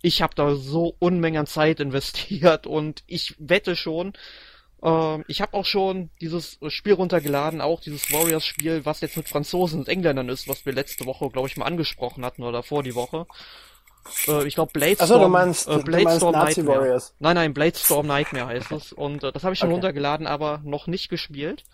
ich 0.00 0.22
habe 0.22 0.34
da 0.34 0.54
so 0.54 0.96
Unmengen 1.00 1.40
an 1.40 1.46
Zeit 1.46 1.80
investiert 1.86 2.66
und 2.66 3.04
ich 3.06 3.34
wette 3.38 3.76
schon, 3.76 4.14
ähm, 4.82 5.22
ich 5.28 5.42
habe 5.42 5.52
auch 5.52 5.66
schon 5.66 6.08
dieses 6.22 6.58
Spiel 6.68 6.94
runtergeladen, 6.94 7.60
auch 7.60 7.82
dieses 7.82 8.10
Warriors-Spiel, 8.10 8.86
was 8.86 9.02
jetzt 9.02 9.18
mit 9.18 9.28
Franzosen 9.28 9.80
und 9.80 9.88
Engländern 9.90 10.30
ist, 10.30 10.48
was 10.48 10.64
wir 10.64 10.72
letzte 10.72 11.04
Woche, 11.04 11.28
glaube 11.28 11.48
ich, 11.48 11.58
mal 11.58 11.66
angesprochen 11.66 12.24
hatten 12.24 12.42
oder 12.42 12.62
vor 12.62 12.82
die 12.82 12.94
Woche. 12.94 13.26
Äh, 14.28 14.46
ich 14.46 14.54
glaube, 14.54 14.72
Bladestorm, 14.72 15.08
Ach 15.10 15.14
so, 15.14 15.18
du 15.22 15.28
meinst- 15.28 15.68
äh, 15.68 15.76
du 15.76 15.82
Bladestorm 15.84 16.32
meinst 16.32 16.48
Nazi 16.48 16.60
Nightmare. 16.62 16.80
Warriors. 16.80 17.14
Nein, 17.18 17.34
nein, 17.36 17.54
Bladestorm 17.54 18.06
Nightmare 18.06 18.46
heißt 18.46 18.72
es. 18.72 18.92
Und 18.92 19.24
äh, 19.24 19.32
das 19.32 19.44
habe 19.44 19.52
ich 19.54 19.58
schon 19.58 19.68
Okay. 19.68 19.74
runtergeladen, 19.74 20.26
aber 20.26 20.60
noch 20.64 20.86
nicht 20.86 21.08
gespielt. 21.08 21.64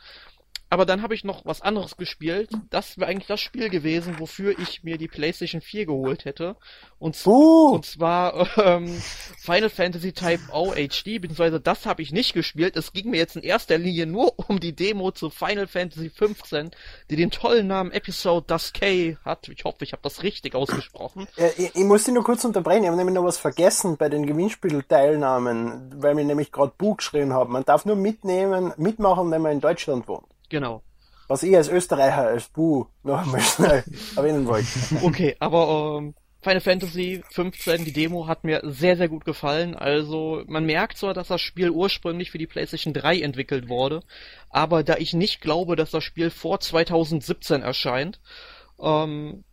Aber 0.71 0.85
dann 0.85 1.03
habe 1.03 1.15
ich 1.15 1.25
noch 1.25 1.47
was 1.47 1.63
anderes 1.63 1.97
gespielt. 1.97 2.51
Das 2.71 2.99
wäre 2.99 3.11
eigentlich 3.11 3.27
das 3.27 3.41
Spiel 3.41 3.71
gewesen, 3.71 4.19
wofür 4.19 4.59
ich 4.59 4.83
mir 4.83 4.99
die 4.99 5.09
PlayStation 5.09 5.63
4 5.63 5.87
geholt 5.87 6.27
hätte. 6.27 6.57
Und, 6.99 7.23
Buh! 7.25 7.75
und 7.75 7.87
zwar 7.87 8.59
ähm, 8.65 9.01
Final 9.39 9.71
Fantasy 9.71 10.13
Type 10.13 10.43
O 10.53 10.73
HD, 10.73 11.21
beziehungsweise 11.21 11.61
das 11.61 11.87
habe 11.87 12.03
ich 12.03 12.13
nicht 12.13 12.35
gespielt. 12.35 12.77
Es 12.77 12.93
ging 12.93 13.11
mir 13.11 13.17
jetzt 13.17 13.37
in 13.37 13.43
erster 13.43 13.79
Linie 13.79 14.07
nur 14.07 14.35
um 14.49 14.61
die 14.61 14.75
Demo 14.75 15.11
zu 15.11 15.31
Final 15.31 15.67
Fantasy 15.67 16.11
15, 16.11 16.71
die 17.09 17.17
den 17.17 17.31
tollen 17.31 17.67
Namen 17.67 17.91
Episode 17.93 18.47
Duskay 18.47 19.17
hat. 19.25 19.49
Ich 19.49 19.65
hoffe, 19.65 19.85
ich 19.85 19.93
habe 19.93 20.03
das 20.03 20.23
richtig 20.23 20.55
ausgesprochen. 20.55 21.27
Äh, 21.37 21.51
ich, 21.57 21.77
ich 21.77 21.85
muss 21.85 22.05
dich 22.05 22.13
nur 22.13 22.25
kurz 22.25 22.45
unterbrechen. 22.45 22.83
Ich 22.83 22.89
habe 22.89 22.99
nämlich 22.99 23.15
noch 23.15 23.25
was 23.25 23.39
vergessen 23.39 23.97
bei 23.97 24.11
den 24.11 24.27
Gewinnspielteilnahmen, 24.27 25.95
weil 26.03 26.17
wir 26.17 26.25
nämlich 26.25 26.53
gerade 26.53 26.73
Buch 26.77 26.99
geschrieben 26.99 27.33
haben. 27.33 27.53
Man 27.53 27.65
darf 27.65 27.87
nur 27.87 27.97
mitnehmen, 27.97 28.75
mitmachen, 28.77 29.31
wenn 29.31 29.41
man 29.41 29.53
in 29.53 29.61
Deutschland 29.61 30.07
wohnt. 30.09 30.27
Genau. 30.49 30.83
Was 31.29 31.43
ich 31.43 31.55
als 31.55 31.69
Österreicher, 31.69 32.29
als 32.29 32.49
Bu 32.49 32.87
noch 33.03 33.19
einmal 33.23 33.41
schnell 33.41 33.85
erwähnen 34.17 34.47
wollte. 34.47 34.69
Okay, 35.03 35.37
aber 35.39 35.99
ähm, 35.99 36.15
Final 36.41 36.61
Fantasy 36.61 37.23
15, 37.33 37.85
die 37.85 37.93
Demo 37.93 38.27
hat 38.27 38.45
mir 38.45 38.63
sehr, 38.65 38.97
sehr 38.97 39.09
gut 39.09 39.25
gefallen. 39.25 39.75
Also 39.75 40.45
man 40.47 40.65
merkt 40.65 40.97
zwar, 40.97 41.13
dass 41.13 41.29
das 41.29 41.41
Spiel 41.41 41.71
ursprünglich 41.71 42.31
für 42.31 42.39
die 42.39 42.47
PlayStation 42.47 42.95
3 42.95 43.21
entwickelt 43.21 43.69
wurde, 43.69 44.03
aber 44.49 44.85
da 44.85 44.97
ich 44.97 45.13
nicht 45.13 45.41
glaube, 45.41 45.77
dass 45.77 45.91
das 45.91 46.05
Spiel 46.05 46.31
vor 46.31 46.61
2017 46.61 47.63
erscheint, 47.63 48.21
ähm, 48.81 49.45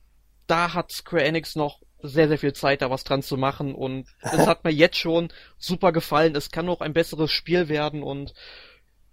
da 0.47 0.73
hat 0.73 0.91
Square 0.91 1.23
Enix 1.23 1.55
noch 1.55 1.81
sehr, 2.03 2.27
sehr 2.27 2.37
viel 2.37 2.53
Zeit, 2.53 2.83
da 2.83 2.91
was 2.91 3.03
dran 3.03 3.23
zu 3.23 3.35
machen 3.35 3.73
und 3.73 4.07
es 4.21 4.45
hat 4.47 4.63
mir 4.63 4.71
jetzt 4.71 4.97
schon 4.97 5.29
super 5.57 5.91
gefallen. 5.91 6.35
Es 6.35 6.51
kann 6.51 6.67
noch 6.67 6.81
ein 6.81 6.93
besseres 6.93 7.31
Spiel 7.31 7.67
werden 7.67 8.03
und 8.03 8.33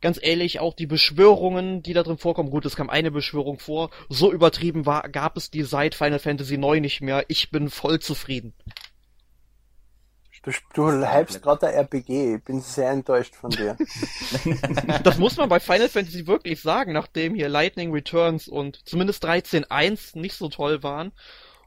ganz 0.03 0.19
ehrlich, 0.21 0.61
auch 0.61 0.75
die 0.75 0.87
Beschwörungen, 0.87 1.83
die 1.83 1.95
da 1.95 2.03
drin 2.03 2.19
vorkommen, 2.19 2.51
gut, 2.51 2.67
es 2.67 2.77
kam 2.77 2.91
eine 2.91 3.11
Beschwörung 3.11 3.59
vor, 3.59 3.91
so 4.09 4.31
übertrieben 4.31 4.85
war, 4.85 5.09
gab 5.09 5.37
es 5.37 5.51
die 5.51 5.63
seit 5.63 5.95
Final 5.95 6.19
Fantasy 6.19 6.57
IX 6.57 6.81
nicht 6.81 7.01
mehr. 7.01 7.25
Ich 7.29 7.51
bin 7.51 7.71
voll 7.71 8.01
zufrieden. 8.01 8.53
Du, 10.43 10.51
du 10.75 10.91
hypst 10.91 11.41
gerade 11.41 11.61
der 11.61 11.75
RPG. 11.77 12.35
Ich 12.35 12.43
bin 12.43 12.61
sehr 12.61 12.91
enttäuscht 12.91 13.37
von 13.37 13.51
dir. 13.51 13.77
das 15.05 15.17
muss 15.17 15.37
man 15.37 15.49
bei 15.49 15.61
Final 15.61 15.89
Fantasy 15.89 16.27
wirklich 16.27 16.61
sagen, 16.61 16.93
nachdem 16.93 17.37
hier 17.37 17.49
Lightning 17.49 17.93
Returns 17.93 18.49
und 18.49 18.81
zumindest 18.85 19.25
13.1 19.25 20.19
nicht 20.19 20.35
so 20.35 20.49
toll 20.49 20.83
waren 20.83 21.13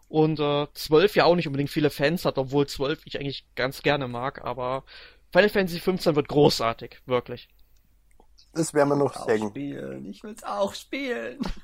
und 0.10 0.42
äh, 0.42 0.68
12 0.74 1.16
ja 1.16 1.24
auch 1.24 1.36
nicht 1.36 1.48
unbedingt 1.48 1.70
viele 1.70 1.90
Fans 1.90 2.26
hat, 2.26 2.38
obwohl 2.38 2.68
12 2.68 3.04
ich 3.06 3.18
eigentlich 3.18 3.46
ganz 3.56 3.82
gerne 3.82 4.10
mag, 4.10 4.44
aber 4.44 4.84
Final 5.32 5.50
Fantasy 5.50 5.80
15 5.80 6.16
wird 6.18 6.28
großartig, 6.28 7.02
wirklich. 7.06 7.48
Das 8.56 8.74
werden 8.74 8.90
wir 8.90 8.96
noch 8.96 9.16
auch 9.16 9.28
sagen. 9.28 9.50
Spielen. 9.50 10.06
Ich 10.06 10.24
will's 10.24 10.44
auch 10.44 10.74
spielen. 10.74 11.40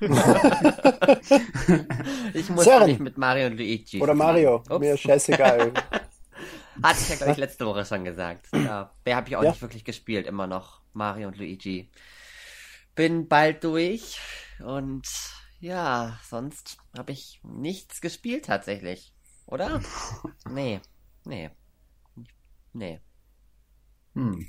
ich 2.34 2.50
muss 2.50 2.64
Sören. 2.64 2.86
nicht 2.86 3.00
mit 3.00 3.16
Mario 3.16 3.46
und 3.46 3.56
Luigi. 3.56 4.00
Oder 4.02 4.14
Mario. 4.14 4.56
Ups. 4.56 4.78
Mir 4.78 4.92
ist 4.94 5.00
scheißegal. 5.00 5.72
Hatte 6.82 7.00
ich 7.00 7.08
ja, 7.08 7.16
glaube 7.16 7.32
ich, 7.32 7.38
letzte 7.38 7.66
Woche 7.66 7.84
schon 7.86 8.04
gesagt. 8.04 8.46
Ja, 8.54 8.92
wer 9.04 9.16
habe 9.16 9.28
ich 9.28 9.36
auch 9.36 9.42
Ja. 9.42 9.50
nicht 9.50 9.62
wirklich 9.62 9.84
gespielt, 9.84 10.26
immer 10.26 10.46
noch. 10.46 10.80
Mario 10.92 11.28
und 11.28 11.38
Luigi. 11.38 11.90
Bin 12.94 13.26
bald 13.26 13.64
durch 13.64 14.20
und 14.62 15.08
ja, 15.60 16.18
sonst 16.28 16.76
habe 16.96 17.12
ich 17.12 17.40
nichts 17.42 18.00
gespielt 18.02 18.44
tatsächlich. 18.46 19.14
Oder? 19.46 19.80
Nee. 20.50 20.80
Nee. 21.24 21.50
Nee. 22.74 23.00
Hm. 24.14 24.46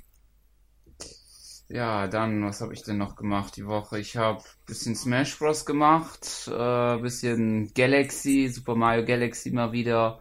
Ja, 1.73 2.05
dann, 2.07 2.45
was 2.45 2.61
habe 2.61 2.71
ich 2.73 2.83
denn 2.83 2.99
noch 2.99 3.15
gemacht 3.15 3.57
die 3.57 3.65
Woche? 3.65 3.97
Ich 3.97 4.15
habe 4.15 4.43
bisschen 4.67 4.95
Smash 4.95 5.39
Bros. 5.39 5.65
gemacht, 5.65 6.47
äh, 6.47 6.97
bisschen 6.99 7.73
Galaxy, 7.73 8.47
Super 8.47 8.75
Mario 8.75 9.03
Galaxy 9.03 9.49
mal 9.49 9.71
wieder. 9.71 10.19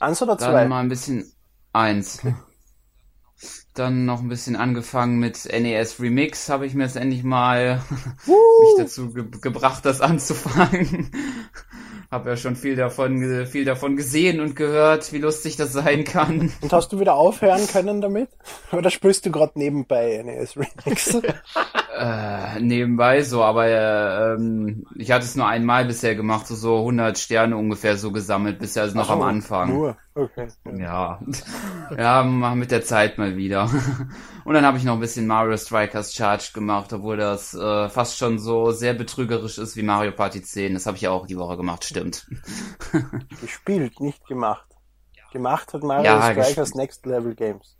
Eins 0.00 0.22
oder 0.22 0.38
Dann 0.38 0.52
zwei? 0.52 0.64
mal 0.64 0.80
ein 0.80 0.88
bisschen 0.88 1.30
eins. 1.74 2.22
Dann 3.74 4.06
noch 4.06 4.20
ein 4.20 4.28
bisschen 4.28 4.56
angefangen 4.56 5.18
mit 5.18 5.44
NES 5.44 6.00
Remix, 6.00 6.48
habe 6.48 6.64
ich 6.64 6.72
mir 6.72 6.84
jetzt 6.84 6.96
endlich 6.96 7.24
mal 7.24 7.82
mich 8.26 8.74
dazu 8.78 9.12
ge 9.12 9.26
gebracht, 9.42 9.84
das 9.84 10.00
anzufangen. 10.00 11.10
Habe 12.14 12.30
ja 12.30 12.36
schon 12.36 12.54
viel 12.54 12.76
davon, 12.76 13.44
viel 13.44 13.64
davon 13.64 13.96
gesehen 13.96 14.38
und 14.38 14.54
gehört, 14.54 15.12
wie 15.12 15.18
lustig 15.18 15.56
das 15.56 15.72
sein 15.72 16.04
kann. 16.04 16.52
Und 16.60 16.72
hast 16.72 16.92
du 16.92 17.00
wieder 17.00 17.14
aufhören 17.14 17.66
können 17.66 18.00
damit? 18.00 18.28
Oder 18.70 18.90
spielst 18.90 19.26
du 19.26 19.32
gerade 19.32 19.58
nebenbei 19.58 20.22
NES 20.24 20.56
Remix? 20.56 21.18
Äh, 21.96 22.60
nebenbei 22.60 23.22
so, 23.22 23.44
aber 23.44 23.66
äh, 23.66 24.34
ähm, 24.34 24.84
ich 24.96 25.12
hatte 25.12 25.24
es 25.24 25.36
nur 25.36 25.46
einmal 25.46 25.84
bisher 25.84 26.16
gemacht, 26.16 26.46
so, 26.46 26.54
so 26.56 26.78
100 26.78 27.16
Sterne 27.18 27.56
ungefähr 27.56 27.96
so 27.96 28.10
gesammelt, 28.10 28.58
bisher 28.58 28.82
also 28.82 28.96
noch 28.96 29.10
Ach 29.10 29.14
am 29.14 29.20
so, 29.20 29.24
Anfang. 29.24 29.68
Nur, 29.70 29.96
okay. 30.14 30.48
Ja, 30.76 31.20
ja, 31.96 32.22
mal 32.24 32.56
mit 32.56 32.72
der 32.72 32.82
Zeit 32.82 33.18
mal 33.18 33.36
wieder. 33.36 33.70
Und 34.44 34.54
dann 34.54 34.66
habe 34.66 34.76
ich 34.76 34.84
noch 34.84 34.94
ein 34.94 35.00
bisschen 35.00 35.26
Mario 35.26 35.56
Strikers 35.56 36.14
Charge 36.14 36.50
gemacht, 36.52 36.92
obwohl 36.92 37.16
das 37.16 37.54
äh, 37.54 37.88
fast 37.88 38.18
schon 38.18 38.38
so 38.38 38.72
sehr 38.72 38.94
betrügerisch 38.94 39.58
ist 39.58 39.76
wie 39.76 39.82
Mario 39.82 40.12
Party 40.12 40.42
10. 40.42 40.74
Das 40.74 40.86
habe 40.86 40.96
ich 40.96 41.02
ja 41.02 41.10
auch 41.10 41.26
die 41.26 41.38
Woche 41.38 41.56
gemacht, 41.56 41.84
stimmt. 41.84 42.26
Gespielt, 43.40 44.00
nicht 44.00 44.26
gemacht. 44.26 44.66
Gemacht 45.32 45.72
hat 45.74 45.82
Mario 45.82 46.04
Ja, 46.04 46.30
Strikers. 46.32 46.74
Next 46.74 47.06
Level 47.06 47.34
Games. 47.34 47.76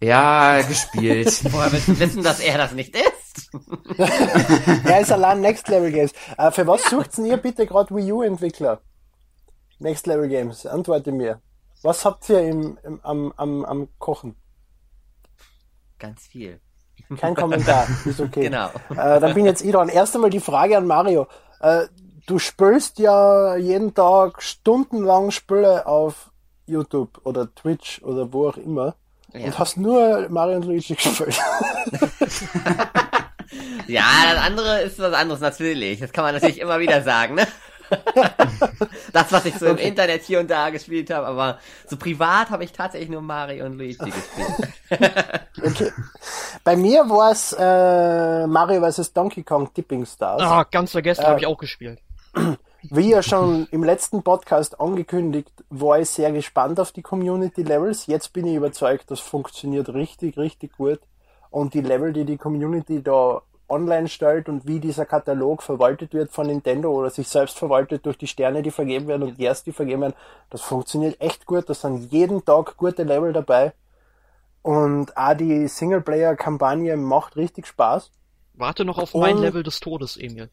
Ja, 0.00 0.60
gespielt. 0.62 1.40
Woher 1.52 1.72
willst 1.72 1.88
du 1.88 1.98
wissen, 1.98 2.22
dass 2.22 2.40
er 2.40 2.58
das 2.58 2.72
nicht 2.72 2.94
ist? 2.94 3.50
Er 4.84 5.00
ist 5.00 5.10
allein 5.12 5.40
Next 5.40 5.68
Level 5.68 5.90
Games. 5.90 6.12
Äh, 6.36 6.50
für 6.50 6.66
was 6.66 6.84
sucht 6.84 7.18
ihr 7.18 7.36
bitte 7.36 7.66
gerade 7.66 7.94
Wii 7.94 8.12
U 8.12 8.22
Entwickler? 8.22 8.80
Next 9.78 10.06
Level 10.06 10.28
Games, 10.28 10.66
antworte 10.66 11.10
mir. 11.10 11.40
Was 11.82 12.04
habt 12.04 12.28
ihr 12.28 12.40
im, 12.40 12.78
im, 12.84 13.00
am, 13.02 13.32
am, 13.36 13.64
am 13.64 13.88
Kochen? 13.98 14.36
Ganz 15.98 16.26
viel. 16.26 16.60
Kein 17.18 17.34
Kommentar, 17.34 17.86
ist 18.04 18.20
okay. 18.20 18.42
Genau. 18.48 18.68
Äh, 18.90 19.20
dann 19.20 19.34
bin 19.34 19.46
jetzt 19.46 19.62
ich 19.62 19.72
dran. 19.72 19.88
Erst 19.88 20.14
einmal 20.14 20.30
die 20.30 20.40
Frage 20.40 20.76
an 20.76 20.86
Mario. 20.86 21.26
Äh, 21.60 21.86
du 22.26 22.38
spielst 22.38 22.98
ja 22.98 23.56
jeden 23.56 23.94
Tag 23.94 24.42
stundenlang 24.42 25.30
Spiele 25.30 25.86
auf 25.86 26.30
YouTube 26.66 27.20
oder 27.24 27.52
Twitch 27.54 28.02
oder 28.02 28.32
wo 28.32 28.48
auch 28.48 28.56
immer 28.56 28.94
Ja. 29.34 29.46
und 29.46 29.58
hast 29.58 29.76
nur 29.76 30.28
Mario 30.30 30.56
und 30.56 30.64
Luigi 30.64 30.94
gespielt. 30.94 31.38
Ja, 33.86 34.02
das 34.32 34.42
andere 34.42 34.80
ist 34.82 34.98
was 34.98 35.12
anderes 35.12 35.40
natürlich. 35.40 36.00
Das 36.00 36.12
kann 36.12 36.24
man 36.24 36.34
natürlich 36.34 36.58
immer 36.60 36.80
wieder 36.80 37.02
sagen, 37.02 37.34
ne? 37.34 37.46
Das, 39.12 39.30
was 39.30 39.44
ich 39.44 39.54
so 39.56 39.66
im 39.66 39.76
Internet 39.76 40.22
hier 40.22 40.40
und 40.40 40.50
da 40.50 40.70
gespielt 40.70 41.10
habe, 41.10 41.26
aber 41.26 41.58
so 41.86 41.96
privat 41.96 42.50
habe 42.50 42.64
ich 42.64 42.72
tatsächlich 42.72 43.10
nur 43.10 43.20
Mario 43.20 43.66
und 43.66 43.76
Luigi 43.78 44.10
gespielt. 44.10 44.72
Okay. 45.62 45.92
Bei 46.64 46.76
mir 46.76 47.08
war 47.08 47.30
es 47.32 47.52
äh, 47.58 48.46
Mario 48.46 48.90
vs. 48.90 49.12
Donkey 49.12 49.42
Kong 49.42 49.72
Tipping 49.72 50.04
Stars. 50.04 50.42
Ah, 50.42 50.64
ganz 50.70 50.90
vergessen, 50.90 51.22
Äh, 51.22 51.26
habe 51.26 51.40
ich 51.40 51.46
auch 51.46 51.58
gespielt. 51.58 52.00
Wie 52.90 53.10
ja 53.10 53.22
schon 53.22 53.66
im 53.70 53.82
letzten 53.82 54.22
Podcast 54.22 54.80
angekündigt, 54.80 55.50
war 55.70 56.00
ich 56.00 56.10
sehr 56.10 56.32
gespannt 56.32 56.78
auf 56.78 56.92
die 56.92 57.02
Community 57.02 57.62
Levels. 57.62 58.06
Jetzt 58.06 58.32
bin 58.32 58.46
ich 58.46 58.54
überzeugt, 58.56 59.10
das 59.10 59.20
funktioniert 59.20 59.88
richtig, 59.94 60.36
richtig 60.36 60.76
gut. 60.76 61.00
Und 61.50 61.72
die 61.74 61.80
Level, 61.80 62.12
die 62.12 62.24
die 62.24 62.36
Community 62.36 63.02
da 63.02 63.42
online 63.68 64.08
stellt 64.08 64.48
und 64.50 64.66
wie 64.66 64.80
dieser 64.80 65.06
Katalog 65.06 65.62
verwaltet 65.62 66.12
wird 66.12 66.30
von 66.30 66.46
Nintendo 66.46 66.90
oder 66.90 67.08
sich 67.08 67.26
selbst 67.28 67.58
verwaltet 67.58 68.04
durch 68.04 68.18
die 68.18 68.26
Sterne, 68.26 68.62
die 68.62 68.70
vergeben 68.70 69.06
werden 69.08 69.22
und 69.22 69.38
die 69.38 69.44
erst 69.44 69.66
die 69.66 69.72
vergeben 69.72 70.02
werden, 70.02 70.14
das 70.50 70.60
funktioniert 70.60 71.18
echt 71.20 71.46
gut. 71.46 71.68
Da 71.68 71.74
sind 71.74 72.12
jeden 72.12 72.44
Tag 72.44 72.76
gute 72.76 73.04
Level 73.04 73.32
dabei. 73.32 73.72
Und 74.62 75.16
auch 75.16 75.34
die 75.34 75.68
Singleplayer-Kampagne 75.68 76.96
macht 76.96 77.36
richtig 77.36 77.66
Spaß. 77.66 78.10
Warte 78.54 78.84
noch 78.84 78.98
auf 78.98 79.14
mein 79.14 79.36
und- 79.36 79.42
Level 79.42 79.62
des 79.62 79.80
Todes, 79.80 80.16
Emil. 80.18 80.50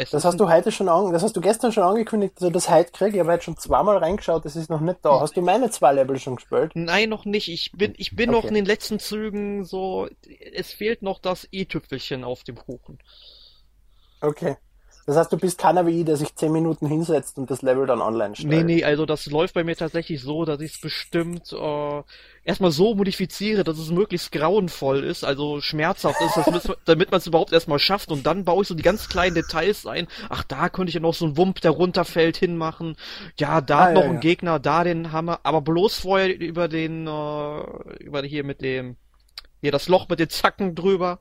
Es 0.00 0.10
Das 0.10 0.24
hast 0.24 0.38
du 0.38 0.48
heute 0.48 0.70
schon 0.70 0.88
an, 0.88 1.12
das 1.12 1.24
hast 1.24 1.36
du 1.36 1.40
gestern 1.40 1.72
schon 1.72 1.82
angekündigt, 1.82 2.34
dass 2.36 2.46
ich 2.46 2.52
das 2.52 2.70
heute 2.70 2.92
kriege. 2.92 3.16
Ich 3.16 3.20
habe 3.20 3.32
heute 3.32 3.42
schon 3.42 3.56
zweimal 3.56 3.96
reingeschaut, 3.96 4.44
das 4.44 4.54
ist 4.54 4.70
noch 4.70 4.80
nicht 4.80 5.00
da. 5.02 5.18
Hast 5.18 5.36
du 5.36 5.42
meine 5.42 5.70
zwei 5.72 5.92
Level 5.92 6.16
schon 6.20 6.36
gespielt? 6.36 6.70
Nein, 6.76 7.08
noch 7.08 7.24
nicht. 7.24 7.48
Ich 7.48 7.72
bin, 7.72 7.94
ich 7.96 8.14
bin 8.14 8.30
Okay. 8.30 8.38
noch 8.38 8.44
in 8.44 8.54
den 8.54 8.64
letzten 8.64 9.00
Zügen 9.00 9.64
so. 9.64 10.08
Es 10.52 10.72
fehlt 10.72 11.02
noch 11.02 11.18
das 11.18 11.48
i-Tüpfelchen 11.52 12.22
auf 12.22 12.44
dem 12.44 12.54
Kuchen. 12.54 12.98
Okay. 14.20 14.56
Das 15.08 15.16
heißt, 15.16 15.32
du 15.32 15.38
bist 15.38 15.56
keiner 15.56 15.86
wie 15.86 16.00
ich, 16.00 16.04
der 16.04 16.18
sich 16.18 16.34
zehn 16.36 16.52
Minuten 16.52 16.86
hinsetzt 16.86 17.38
und 17.38 17.50
das 17.50 17.62
Level 17.62 17.86
dann 17.86 18.02
online 18.02 18.36
stellt. 18.36 18.52
Nee, 18.52 18.62
nee, 18.62 18.84
also 18.84 19.06
das 19.06 19.24
läuft 19.24 19.54
bei 19.54 19.64
mir 19.64 19.74
tatsächlich 19.74 20.20
so, 20.20 20.44
dass 20.44 20.60
ich 20.60 20.74
es 20.74 20.80
bestimmt 20.82 21.50
äh, 21.50 22.02
erstmal 22.44 22.72
so 22.72 22.94
modifiziere, 22.94 23.64
dass 23.64 23.78
es 23.78 23.90
möglichst 23.90 24.32
grauenvoll 24.32 25.04
ist, 25.04 25.24
also 25.24 25.62
schmerzhaft 25.62 26.20
ist, 26.20 26.36
dass, 26.36 26.76
damit 26.84 27.10
man 27.10 27.20
es 27.20 27.26
überhaupt 27.26 27.54
erstmal 27.54 27.78
schafft 27.78 28.12
und 28.12 28.26
dann 28.26 28.44
baue 28.44 28.60
ich 28.60 28.68
so 28.68 28.74
die 28.74 28.82
ganz 28.82 29.08
kleinen 29.08 29.34
Details 29.34 29.86
ein. 29.86 30.08
Ach, 30.28 30.44
da 30.44 30.68
könnte 30.68 30.90
ich 30.90 30.94
ja 30.96 31.00
noch 31.00 31.14
so 31.14 31.24
einen 31.24 31.38
Wump, 31.38 31.62
der 31.62 31.70
runterfällt, 31.70 32.36
hinmachen. 32.36 32.94
Ja, 33.38 33.62
da 33.62 33.86
Ah, 33.86 33.92
noch 33.92 34.02
ja, 34.02 34.08
ein 34.08 34.14
ja. 34.16 34.20
Gegner, 34.20 34.58
da 34.58 34.84
den 34.84 35.10
Hammer, 35.10 35.40
aber 35.42 35.62
bloß 35.62 36.00
vorher 36.00 36.38
über 36.38 36.68
den, 36.68 37.06
äh, 37.06 37.60
über 38.04 38.20
hier 38.24 38.44
mit 38.44 38.60
dem, 38.60 38.96
hier 39.62 39.72
das 39.72 39.88
Loch 39.88 40.06
mit 40.10 40.20
den 40.20 40.28
Zacken 40.28 40.74
drüber. 40.74 41.18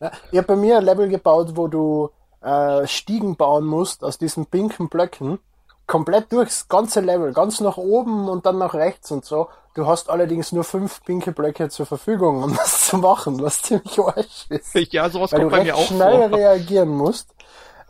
Ja, 0.00 0.12
ich 0.30 0.38
habe 0.38 0.46
bei 0.48 0.56
mir 0.56 0.78
ein 0.78 0.84
Level 0.84 1.10
gebaut, 1.10 1.54
wo 1.56 1.68
du 1.68 2.10
äh, 2.42 2.86
Stiegen 2.86 3.36
bauen 3.36 3.64
musst 3.64 4.04
aus 4.04 4.18
diesen 4.18 4.46
pinken 4.46 4.88
Blöcken. 4.88 5.38
Komplett 5.86 6.32
durchs 6.32 6.68
ganze 6.68 7.00
Level, 7.00 7.32
ganz 7.32 7.60
nach 7.60 7.76
oben 7.76 8.28
und 8.28 8.46
dann 8.46 8.58
nach 8.58 8.74
rechts 8.74 9.10
und 9.10 9.24
so. 9.24 9.48
Du 9.74 9.86
hast 9.86 10.10
allerdings 10.10 10.52
nur 10.52 10.64
fünf 10.64 11.02
pinke 11.04 11.32
Blöcke 11.32 11.68
zur 11.68 11.86
Verfügung, 11.86 12.42
um 12.42 12.54
das 12.54 12.86
zu 12.88 12.98
machen, 12.98 13.40
was 13.40 13.62
ziemlich 13.62 13.98
arsch 13.98 14.46
ist. 14.48 14.74
Ja, 14.92 15.08
sowas 15.08 15.32
weil 15.32 15.40
du 15.40 15.46
kommt 15.46 15.52
bei 15.52 15.58
recht 15.58 15.72
mir 15.72 15.76
auch 15.76 15.86
schnell 15.86 16.28
vor. 16.28 16.38
reagieren 16.38 16.90
musst. 16.90 17.34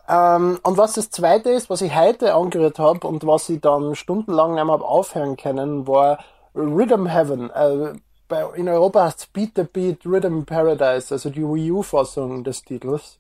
Ähm, 0.09 0.59
und 0.63 0.77
was 0.77 0.95
das 0.95 1.11
zweite 1.11 1.51
ist, 1.51 1.71
was 1.71 1.81
ich 1.81 1.95
heute 1.95 2.35
angerührt 2.35 2.79
habe 2.79 3.07
und 3.07 3.27
was 3.27 3.49
ich 3.49 3.61
dann 3.61 3.95
stundenlang 3.95 4.59
hab 4.59 4.83
aufhören 4.83 5.37
können, 5.37 5.87
war 5.87 6.19
Rhythm 6.55 7.07
Heaven. 7.07 7.51
Äh, 7.51 7.95
bei, 8.29 8.47
in 8.55 8.69
Europa 8.69 9.05
heißt 9.05 9.21
es 9.21 9.27
Beat 9.27 9.53
the 9.57 9.65
Beat 9.65 10.05
Rhythm 10.05 10.43
Paradise, 10.43 11.15
also 11.15 11.31
die 11.31 11.43
Wii 11.43 11.73
U-Fassung 11.73 12.45
des 12.45 12.63
Titels. 12.63 13.19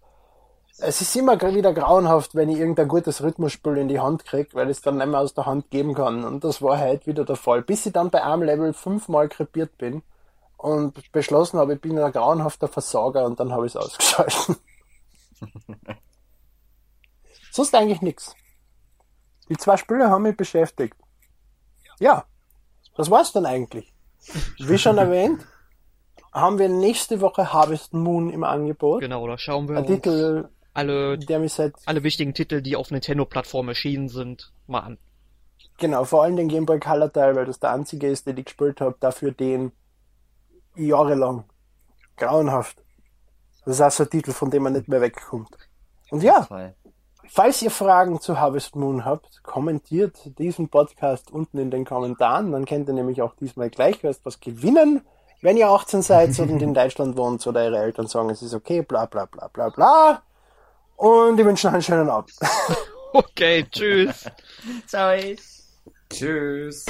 Es 0.78 1.00
ist 1.00 1.14
immer 1.16 1.40
wieder 1.40 1.74
grauenhaft, 1.74 2.34
wenn 2.34 2.48
ich 2.48 2.58
irgendein 2.58 2.88
gutes 2.88 3.22
Rhythmusspiel 3.22 3.76
in 3.76 3.88
die 3.88 4.00
Hand 4.00 4.24
krieg, 4.24 4.54
weil 4.54 4.70
ich 4.70 4.78
es 4.78 4.82
dann 4.82 4.96
nicht 4.96 5.06
mehr 5.06 5.20
aus 5.20 5.34
der 5.34 5.46
Hand 5.46 5.70
geben 5.70 5.94
kann. 5.94 6.24
Und 6.24 6.44
das 6.44 6.62
war 6.62 6.80
heute 6.80 7.06
wieder 7.06 7.24
der 7.24 7.36
Fall. 7.36 7.62
Bis 7.62 7.84
ich 7.86 7.92
dann 7.92 8.10
bei 8.10 8.24
einem 8.24 8.42
Level 8.42 8.72
fünfmal 8.72 9.28
krepiert 9.28 9.76
bin 9.76 10.02
und 10.56 11.12
beschlossen 11.12 11.58
habe, 11.58 11.74
ich 11.74 11.80
bin 11.80 11.98
ein 11.98 12.12
grauenhafter 12.12 12.68
Versager 12.68 13.24
und 13.26 13.38
dann 13.38 13.52
habe 13.52 13.66
ich 13.66 13.74
es 13.74 13.76
ausgeschalten. 13.76 14.56
Sonst 17.52 17.74
eigentlich 17.74 18.00
nix. 18.00 18.34
Die 19.50 19.56
zwei 19.58 19.76
Spiele 19.76 20.08
haben 20.08 20.22
mich 20.22 20.36
beschäftigt. 20.36 20.96
Ja, 22.00 22.24
das 22.96 23.10
war's 23.10 23.32
dann 23.32 23.44
eigentlich. 23.44 23.92
Wie 24.58 24.78
schon 24.78 24.96
erwähnt, 24.98 25.46
haben 26.32 26.58
wir 26.58 26.70
nächste 26.70 27.20
Woche 27.20 27.52
Harvest 27.52 27.92
Moon 27.92 28.30
im 28.30 28.42
Angebot. 28.42 29.00
Genau, 29.00 29.26
da 29.26 29.36
schauen 29.36 29.68
wir 29.68 29.76
Ein 29.76 29.84
uns 29.84 29.94
Titel, 29.94 30.48
alle, 30.74 31.18
der 31.18 31.38
mich 31.38 31.52
seit, 31.52 31.74
alle 31.86 32.02
wichtigen 32.02 32.34
Titel, 32.34 32.62
die 32.62 32.76
auf 32.76 32.90
Nintendo-Plattformen 32.90 33.70
erschienen 33.70 34.08
sind, 34.08 34.52
mal 34.66 34.80
an. 34.80 34.98
genau, 35.78 36.04
vor 36.04 36.22
allem 36.22 36.36
den 36.36 36.48
Game 36.48 36.66
Boy 36.66 36.80
Color 36.80 37.12
Teil, 37.12 37.36
weil 37.36 37.46
das 37.46 37.60
der 37.60 37.72
einzige 37.72 38.08
ist, 38.08 38.26
den 38.26 38.36
ich 38.38 38.46
gespielt 38.46 38.80
habe, 38.80 38.96
dafür 39.00 39.32
den 39.32 39.72
jahrelang. 40.76 41.44
Grauenhaft. 42.16 42.82
Das 43.64 43.76
ist 43.76 43.80
auch 43.80 43.90
so 43.90 44.04
ein 44.04 44.10
Titel, 44.10 44.32
von 44.32 44.50
dem 44.50 44.64
man 44.64 44.72
nicht 44.74 44.88
mehr 44.88 45.00
wegkommt. 45.00 45.56
Und 46.10 46.22
ja. 46.22 46.46
Falls 47.28 47.62
ihr 47.62 47.70
Fragen 47.70 48.20
zu 48.20 48.38
Harvest 48.38 48.76
Moon 48.76 49.04
habt, 49.04 49.42
kommentiert 49.42 50.38
diesen 50.38 50.68
Podcast 50.68 51.30
unten 51.30 51.58
in 51.58 51.70
den 51.70 51.84
Kommentaren. 51.84 52.52
Dann 52.52 52.66
könnt 52.66 52.88
ihr 52.88 52.94
nämlich 52.94 53.22
auch 53.22 53.34
diesmal 53.36 53.70
gleich 53.70 54.02
was 54.02 54.40
gewinnen. 54.40 55.02
Wenn 55.40 55.56
ihr 55.56 55.70
18 55.70 56.02
seid 56.02 56.38
und 56.38 56.60
in 56.60 56.74
Deutschland 56.74 57.16
wohnt 57.16 57.46
oder 57.46 57.62
eure 57.62 57.78
Eltern 57.78 58.06
sagen, 58.06 58.30
es 58.30 58.42
ist 58.42 58.54
okay, 58.54 58.82
bla 58.82 59.06
bla 59.06 59.24
bla 59.24 59.48
bla 59.48 59.70
bla. 59.70 60.22
Und 61.02 61.36
ich 61.36 61.44
wünsche 61.44 61.66
noch 61.66 61.74
einen 61.74 61.82
schönen 61.82 62.08
Abend. 62.08 62.32
Okay, 63.14 63.66
tschüss. 63.70 64.24
Ciao. 64.86 65.18
Tschüss. 66.08 66.86